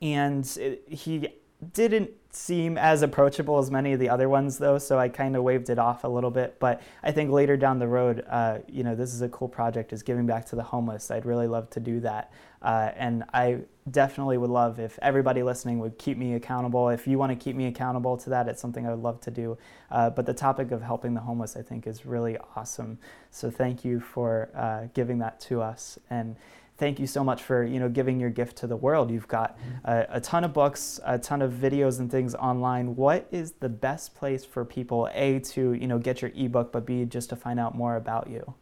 and 0.00 0.46
it, 0.56 0.84
he 0.88 1.28
didn't 1.72 2.10
seem 2.30 2.76
as 2.76 3.00
approachable 3.00 3.58
as 3.58 3.70
many 3.70 3.92
of 3.94 4.00
the 4.00 4.08
other 4.08 4.28
ones 4.28 4.58
though 4.58 4.76
so 4.76 4.98
i 4.98 5.08
kind 5.08 5.34
of 5.34 5.42
waved 5.42 5.70
it 5.70 5.78
off 5.78 6.04
a 6.04 6.08
little 6.08 6.30
bit. 6.30 6.58
But 6.58 6.82
i 7.02 7.10
think 7.10 7.30
later 7.30 7.56
down 7.56 7.78
the 7.78 7.88
road 7.88 8.24
uh, 8.28 8.58
you 8.68 8.84
know 8.84 8.94
this 8.94 9.14
is 9.14 9.22
a 9.22 9.28
cool 9.28 9.48
project 9.48 9.92
is 9.92 10.02
giving 10.02 10.26
back 10.26 10.44
to 10.46 10.56
the 10.56 10.62
homeless. 10.62 11.10
I'd 11.10 11.24
really 11.24 11.46
love 11.46 11.70
to 11.70 11.80
do 11.80 12.00
that. 12.00 12.32
Uh, 12.60 12.90
and 12.96 13.24
i 13.32 13.58
definitely 13.90 14.36
would 14.36 14.50
love 14.50 14.78
if 14.78 14.98
everybody 15.00 15.42
listening 15.42 15.78
would 15.78 15.96
keep 15.96 16.18
me 16.18 16.34
accountable. 16.34 16.90
If 16.90 17.06
you 17.06 17.18
want 17.18 17.30
to 17.30 17.36
keep 17.36 17.56
me 17.56 17.66
accountable 17.66 18.18
to 18.18 18.30
that 18.30 18.46
it's 18.48 18.60
something 18.60 18.86
i 18.86 18.90
would 18.90 19.02
love 19.02 19.20
to 19.22 19.30
do. 19.30 19.56
Uh, 19.90 20.10
but 20.10 20.26
the 20.26 20.34
topic 20.34 20.70
of 20.70 20.82
helping 20.82 21.14
the 21.14 21.20
homeless 21.20 21.56
i 21.56 21.62
think 21.62 21.86
is 21.86 22.04
really 22.04 22.36
awesome. 22.56 22.98
So 23.30 23.50
thank 23.50 23.84
you 23.84 24.00
for 24.00 24.50
uh, 24.54 24.88
giving 24.92 25.18
that 25.20 25.40
to 25.42 25.62
us. 25.62 25.98
And 26.10 26.36
thank 26.78 26.98
you 26.98 27.06
so 27.06 27.22
much 27.22 27.42
for 27.42 27.64
you 27.64 27.78
know 27.78 27.88
giving 27.88 28.18
your 28.18 28.30
gift 28.30 28.56
to 28.58 28.66
the 28.66 28.76
world. 28.76 29.10
You've 29.10 29.28
got 29.28 29.58
a, 29.84 30.20
ton 30.20 30.44
of 30.44 30.52
books, 30.52 30.98
a 31.04 31.18
ton 31.18 31.42
of 31.42 31.52
videos 31.52 31.98
and 31.98 32.10
things 32.10 32.34
online. 32.34 32.96
What 32.96 33.26
is 33.30 33.52
the 33.52 33.68
best 33.68 34.14
place 34.14 34.44
for 34.44 34.64
people 34.64 35.08
a 35.12 35.40
to 35.40 35.74
you 35.74 35.86
know 35.86 35.98
get 35.98 36.22
your 36.22 36.30
ebook, 36.34 36.72
but 36.72 36.86
b 36.86 37.04
just 37.04 37.28
to 37.30 37.36
find 37.36 37.60
out 37.60 37.74
more 37.74 37.96
about 37.96 38.30
you? 38.30 38.54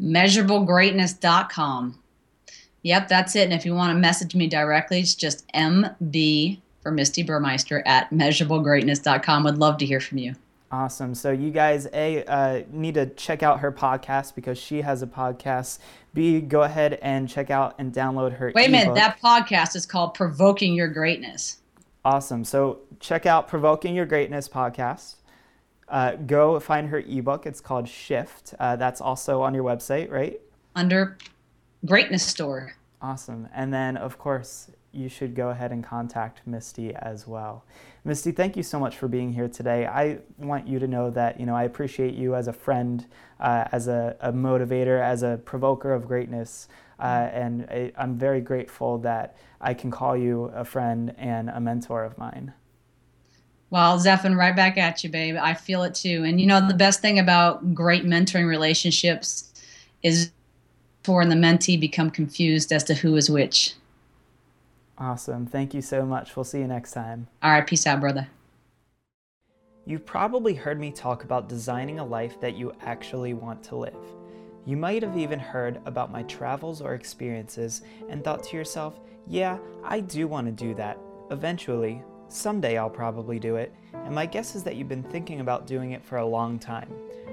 Measurablegreatness.com. 0.00 2.00
Yep, 2.82 3.08
that's 3.08 3.36
it. 3.36 3.44
And 3.44 3.52
if 3.52 3.64
you 3.64 3.74
want 3.74 3.94
to 3.94 3.98
message 3.98 4.34
me 4.34 4.46
directly, 4.46 5.00
it's 5.00 5.14
just 5.14 5.46
mb 5.52 6.60
for 6.82 6.92
Misti 6.92 7.26
Burmeister 7.26 7.82
at 7.86 8.10
measurablegreatness.com. 8.10 9.44
Would 9.44 9.58
love 9.58 9.78
to 9.78 9.86
hear 9.86 10.00
from 10.00 10.18
you. 10.18 10.34
Awesome. 10.70 11.14
So 11.14 11.30
you 11.30 11.50
guys, 11.50 11.86
a 11.92 12.24
uh, 12.24 12.62
need 12.72 12.94
to 12.94 13.06
check 13.06 13.42
out 13.42 13.60
her 13.60 13.70
podcast 13.70 14.34
because 14.34 14.58
she 14.58 14.80
has 14.82 15.02
a 15.02 15.06
podcast. 15.06 15.78
B, 16.14 16.40
go 16.40 16.62
ahead 16.62 16.98
and 17.02 17.28
check 17.28 17.50
out 17.50 17.74
and 17.78 17.92
download 17.92 18.36
her. 18.38 18.52
Wait 18.54 18.68
a 18.68 18.70
minute, 18.70 18.94
that 18.94 19.20
podcast 19.20 19.76
is 19.76 19.86
called 19.86 20.14
Provoking 20.14 20.74
Your 20.74 20.88
Greatness. 20.88 21.58
Awesome. 22.04 22.44
So 22.44 22.80
check 23.00 23.24
out 23.24 23.48
Provoking 23.48 23.94
Your 23.94 24.06
Greatness 24.06 24.48
podcast. 24.48 25.16
Uh, 25.88 26.12
go 26.12 26.58
find 26.60 26.88
her 26.88 26.98
ebook. 26.98 27.46
It's 27.46 27.60
called 27.60 27.88
Shift. 27.88 28.54
Uh, 28.58 28.76
that's 28.76 29.00
also 29.00 29.42
on 29.42 29.54
your 29.54 29.64
website, 29.64 30.10
right? 30.10 30.40
Under 30.74 31.18
Greatness 31.84 32.24
Store. 32.24 32.74
Awesome. 33.00 33.48
And 33.54 33.72
then, 33.72 33.96
of 33.96 34.18
course, 34.18 34.70
you 34.94 35.08
should 35.08 35.34
go 35.34 35.50
ahead 35.50 35.72
and 35.72 35.82
contact 35.82 36.48
Misti 36.48 36.92
as 36.94 37.26
well. 37.26 37.64
Misti, 38.06 38.34
thank 38.34 38.56
you 38.56 38.62
so 38.62 38.78
much 38.78 38.96
for 38.96 39.08
being 39.08 39.32
here 39.32 39.48
today. 39.48 39.86
I 39.86 40.18
want 40.38 40.68
you 40.68 40.78
to 40.78 40.86
know 40.86 41.10
that 41.10 41.40
you 41.40 41.46
know 41.46 41.54
I 41.54 41.64
appreciate 41.64 42.14
you 42.14 42.34
as 42.34 42.48
a 42.48 42.52
friend, 42.52 43.06
uh, 43.40 43.64
as 43.72 43.88
a, 43.88 44.16
a, 44.20 44.32
motivator, 44.32 45.02
as 45.02 45.22
a 45.22 45.40
provoker 45.44 45.92
of 45.92 46.06
greatness, 46.06 46.68
uh, 46.98 47.28
and 47.32 47.66
I, 47.70 47.92
I'm 47.96 48.18
very 48.18 48.40
grateful 48.40 48.98
that 48.98 49.36
I 49.60 49.74
can 49.74 49.90
call 49.90 50.16
you 50.16 50.44
a 50.54 50.64
friend 50.64 51.14
and 51.16 51.48
a 51.50 51.60
mentor 51.60 52.04
of 52.04 52.18
mine. 52.18 52.52
Well, 53.70 53.98
Zephan, 53.98 54.36
right 54.36 54.54
back 54.54 54.78
at 54.78 55.02
you, 55.02 55.10
babe. 55.10 55.36
I 55.40 55.54
feel 55.54 55.82
it 55.82 55.94
too. 55.94 56.22
And 56.24 56.40
you 56.40 56.46
know, 56.46 56.66
the 56.66 56.74
best 56.74 57.00
thing 57.00 57.18
about 57.18 57.74
great 57.74 58.04
mentoring 58.04 58.46
relationships 58.46 59.52
is 60.02 60.30
for 61.02 61.20
and 61.22 61.30
the 61.30 61.36
mentee 61.36 61.78
become 61.78 62.10
confused 62.10 62.72
as 62.72 62.84
to 62.84 62.94
who 62.94 63.16
is 63.16 63.30
which. 63.30 63.74
Awesome. 65.04 65.44
Thank 65.44 65.74
you 65.74 65.82
so 65.82 66.06
much. 66.06 66.34
We'll 66.34 66.44
see 66.44 66.60
you 66.60 66.66
next 66.66 66.92
time. 66.92 67.26
All 67.42 67.50
right. 67.50 67.66
Peace 67.66 67.86
out, 67.86 68.00
brother. 68.00 68.26
You've 69.84 70.06
probably 70.06 70.54
heard 70.54 70.80
me 70.80 70.90
talk 70.90 71.24
about 71.24 71.46
designing 71.46 71.98
a 71.98 72.04
life 72.04 72.40
that 72.40 72.56
you 72.56 72.72
actually 72.80 73.34
want 73.34 73.62
to 73.64 73.76
live. 73.76 74.02
You 74.64 74.78
might 74.78 75.02
have 75.02 75.18
even 75.18 75.38
heard 75.38 75.78
about 75.84 76.10
my 76.10 76.22
travels 76.22 76.80
or 76.80 76.94
experiences 76.94 77.82
and 78.08 78.24
thought 78.24 78.42
to 78.44 78.56
yourself, 78.56 78.98
yeah, 79.26 79.58
I 79.84 80.00
do 80.00 80.26
want 80.26 80.46
to 80.46 80.52
do 80.52 80.74
that. 80.76 80.98
Eventually, 81.30 82.02
someday 82.28 82.78
I'll 82.78 82.88
probably 82.88 83.38
do 83.38 83.56
it. 83.56 83.74
And 83.92 84.14
my 84.14 84.24
guess 84.24 84.54
is 84.54 84.62
that 84.62 84.76
you've 84.76 84.88
been 84.88 85.02
thinking 85.02 85.40
about 85.40 85.66
doing 85.66 85.92
it 85.92 86.02
for 86.02 86.16
a 86.16 86.26
long 86.26 86.58
time. 86.58 86.88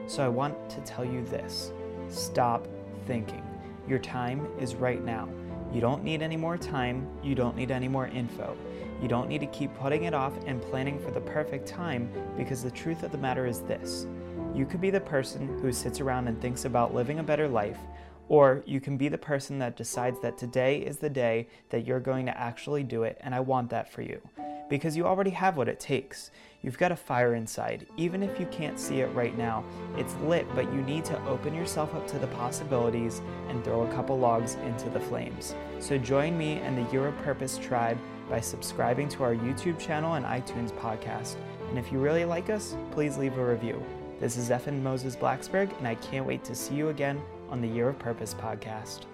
So 0.08 0.26
I 0.26 0.28
want 0.28 0.70
to 0.72 0.82
tell 0.82 1.06
you 1.06 1.24
this 1.24 1.72
stop 2.10 2.68
thinking. 3.08 3.46
Your 3.88 4.00
time 4.00 4.46
is 4.60 4.76
right 4.76 5.02
now. 5.02 5.30
You 5.74 5.80
don't 5.82 6.04
need 6.04 6.22
any 6.22 6.38
more 6.38 6.58
time, 6.58 7.08
you 7.24 7.34
don't 7.34 7.56
need 7.56 7.72
any 7.72 7.88
more 7.88 8.08
info. 8.08 8.58
You 9.02 9.08
don't 9.08 9.28
need 9.28 9.40
to 9.40 9.48
keep 9.48 9.74
putting 9.76 10.04
it 10.04 10.14
off 10.14 10.34
and 10.46 10.62
planning 10.62 11.00
for 11.00 11.12
the 11.12 11.22
perfect 11.22 11.68
time 11.68 12.12
because 12.38 12.62
the 12.62 12.72
truth 12.72 13.04
of 13.04 13.12
the 13.12 13.18
matter 13.18 13.46
is 13.46 13.62
this. 13.62 14.06
You 14.54 14.66
could 14.66 14.82
be 14.82 14.90
the 14.90 15.00
person 15.00 15.60
who 15.60 15.72
sits 15.72 16.02
around 16.02 16.28
and 16.28 16.40
thinks 16.42 16.66
about 16.66 16.94
living 16.94 17.20
a 17.20 17.24
better 17.24 17.48
life, 17.48 17.80
or 18.28 18.64
you 18.66 18.80
can 18.80 18.98
be 18.98 19.08
the 19.08 19.18
person 19.18 19.60
that 19.60 19.78
decides 19.78 20.20
that 20.22 20.38
today 20.38 20.80
is 20.80 20.98
the 20.98 21.10
day 21.10 21.48
that 21.70 21.86
you're 21.86 22.00
going 22.00 22.26
to 22.26 22.38
actually 22.38 22.84
do 22.84 23.04
it, 23.04 23.18
and 23.22 23.34
I 23.34 23.40
want 23.40 23.70
that 23.70 23.92
for 23.92 24.02
you. 24.02 24.22
Because 24.70 24.96
you 24.96 25.06
already 25.06 25.32
have 25.32 25.58
what 25.58 25.68
it 25.70 25.80
takes. 25.80 26.32
You've 26.64 26.78
got 26.78 26.92
a 26.92 26.96
fire 26.96 27.34
inside. 27.34 27.88
Even 27.98 28.22
if 28.22 28.40
you 28.40 28.46
can't 28.48 28.80
see 28.80 29.02
it 29.02 29.08
right 29.16 29.36
now, 29.36 29.64
it's 29.98 30.16
lit, 30.18 30.48
but 30.54 30.72
you 30.72 30.82
need 30.84 31.04
to 31.06 31.26
open 31.26 31.56
yourself 31.56 31.96
up 31.96 32.08
to 32.10 32.20
the 32.20 32.28
possibilities 32.28 33.22
and 33.50 33.64
throw 33.64 33.82
a 33.82 33.94
couple 33.94 34.20
logs 34.20 34.56
into 34.66 34.90
the 34.90 35.00
flames. 35.00 35.56
So 35.80 35.98
join 35.98 36.38
me 36.38 36.54
and 36.58 36.78
the 36.78 36.92
Year 36.92 37.08
of 37.08 37.18
Purpose 37.24 37.58
tribe 37.58 37.98
by 38.30 38.40
subscribing 38.40 39.10
to 39.10 39.24
our 39.24 39.36
YouTube 39.36 39.80
channel 39.80 40.14
and 40.14 40.26
iTunes 40.26 40.72
podcast. 40.74 41.36
And 41.70 41.80
if 41.80 41.92
you 41.92 42.00
really 42.00 42.26
like 42.26 42.50
us, 42.50 42.76
please 42.92 43.18
leave 43.18 43.38
a 43.38 43.46
review. 43.46 43.84
This 44.20 44.38
is 44.38 44.50
Zephan 44.50 44.84
Moses 44.84 45.16
Blacksberg, 45.16 45.76
and 45.80 45.88
I 45.88 45.96
can't 45.96 46.28
wait 46.28 46.44
to 46.44 46.54
see 46.54 46.76
you 46.76 46.90
again 46.90 47.20
on 47.50 47.60
the 47.60 47.68
Year 47.68 47.90
of 47.90 47.98
Purpose 47.98 48.36
podcast. 48.36 49.11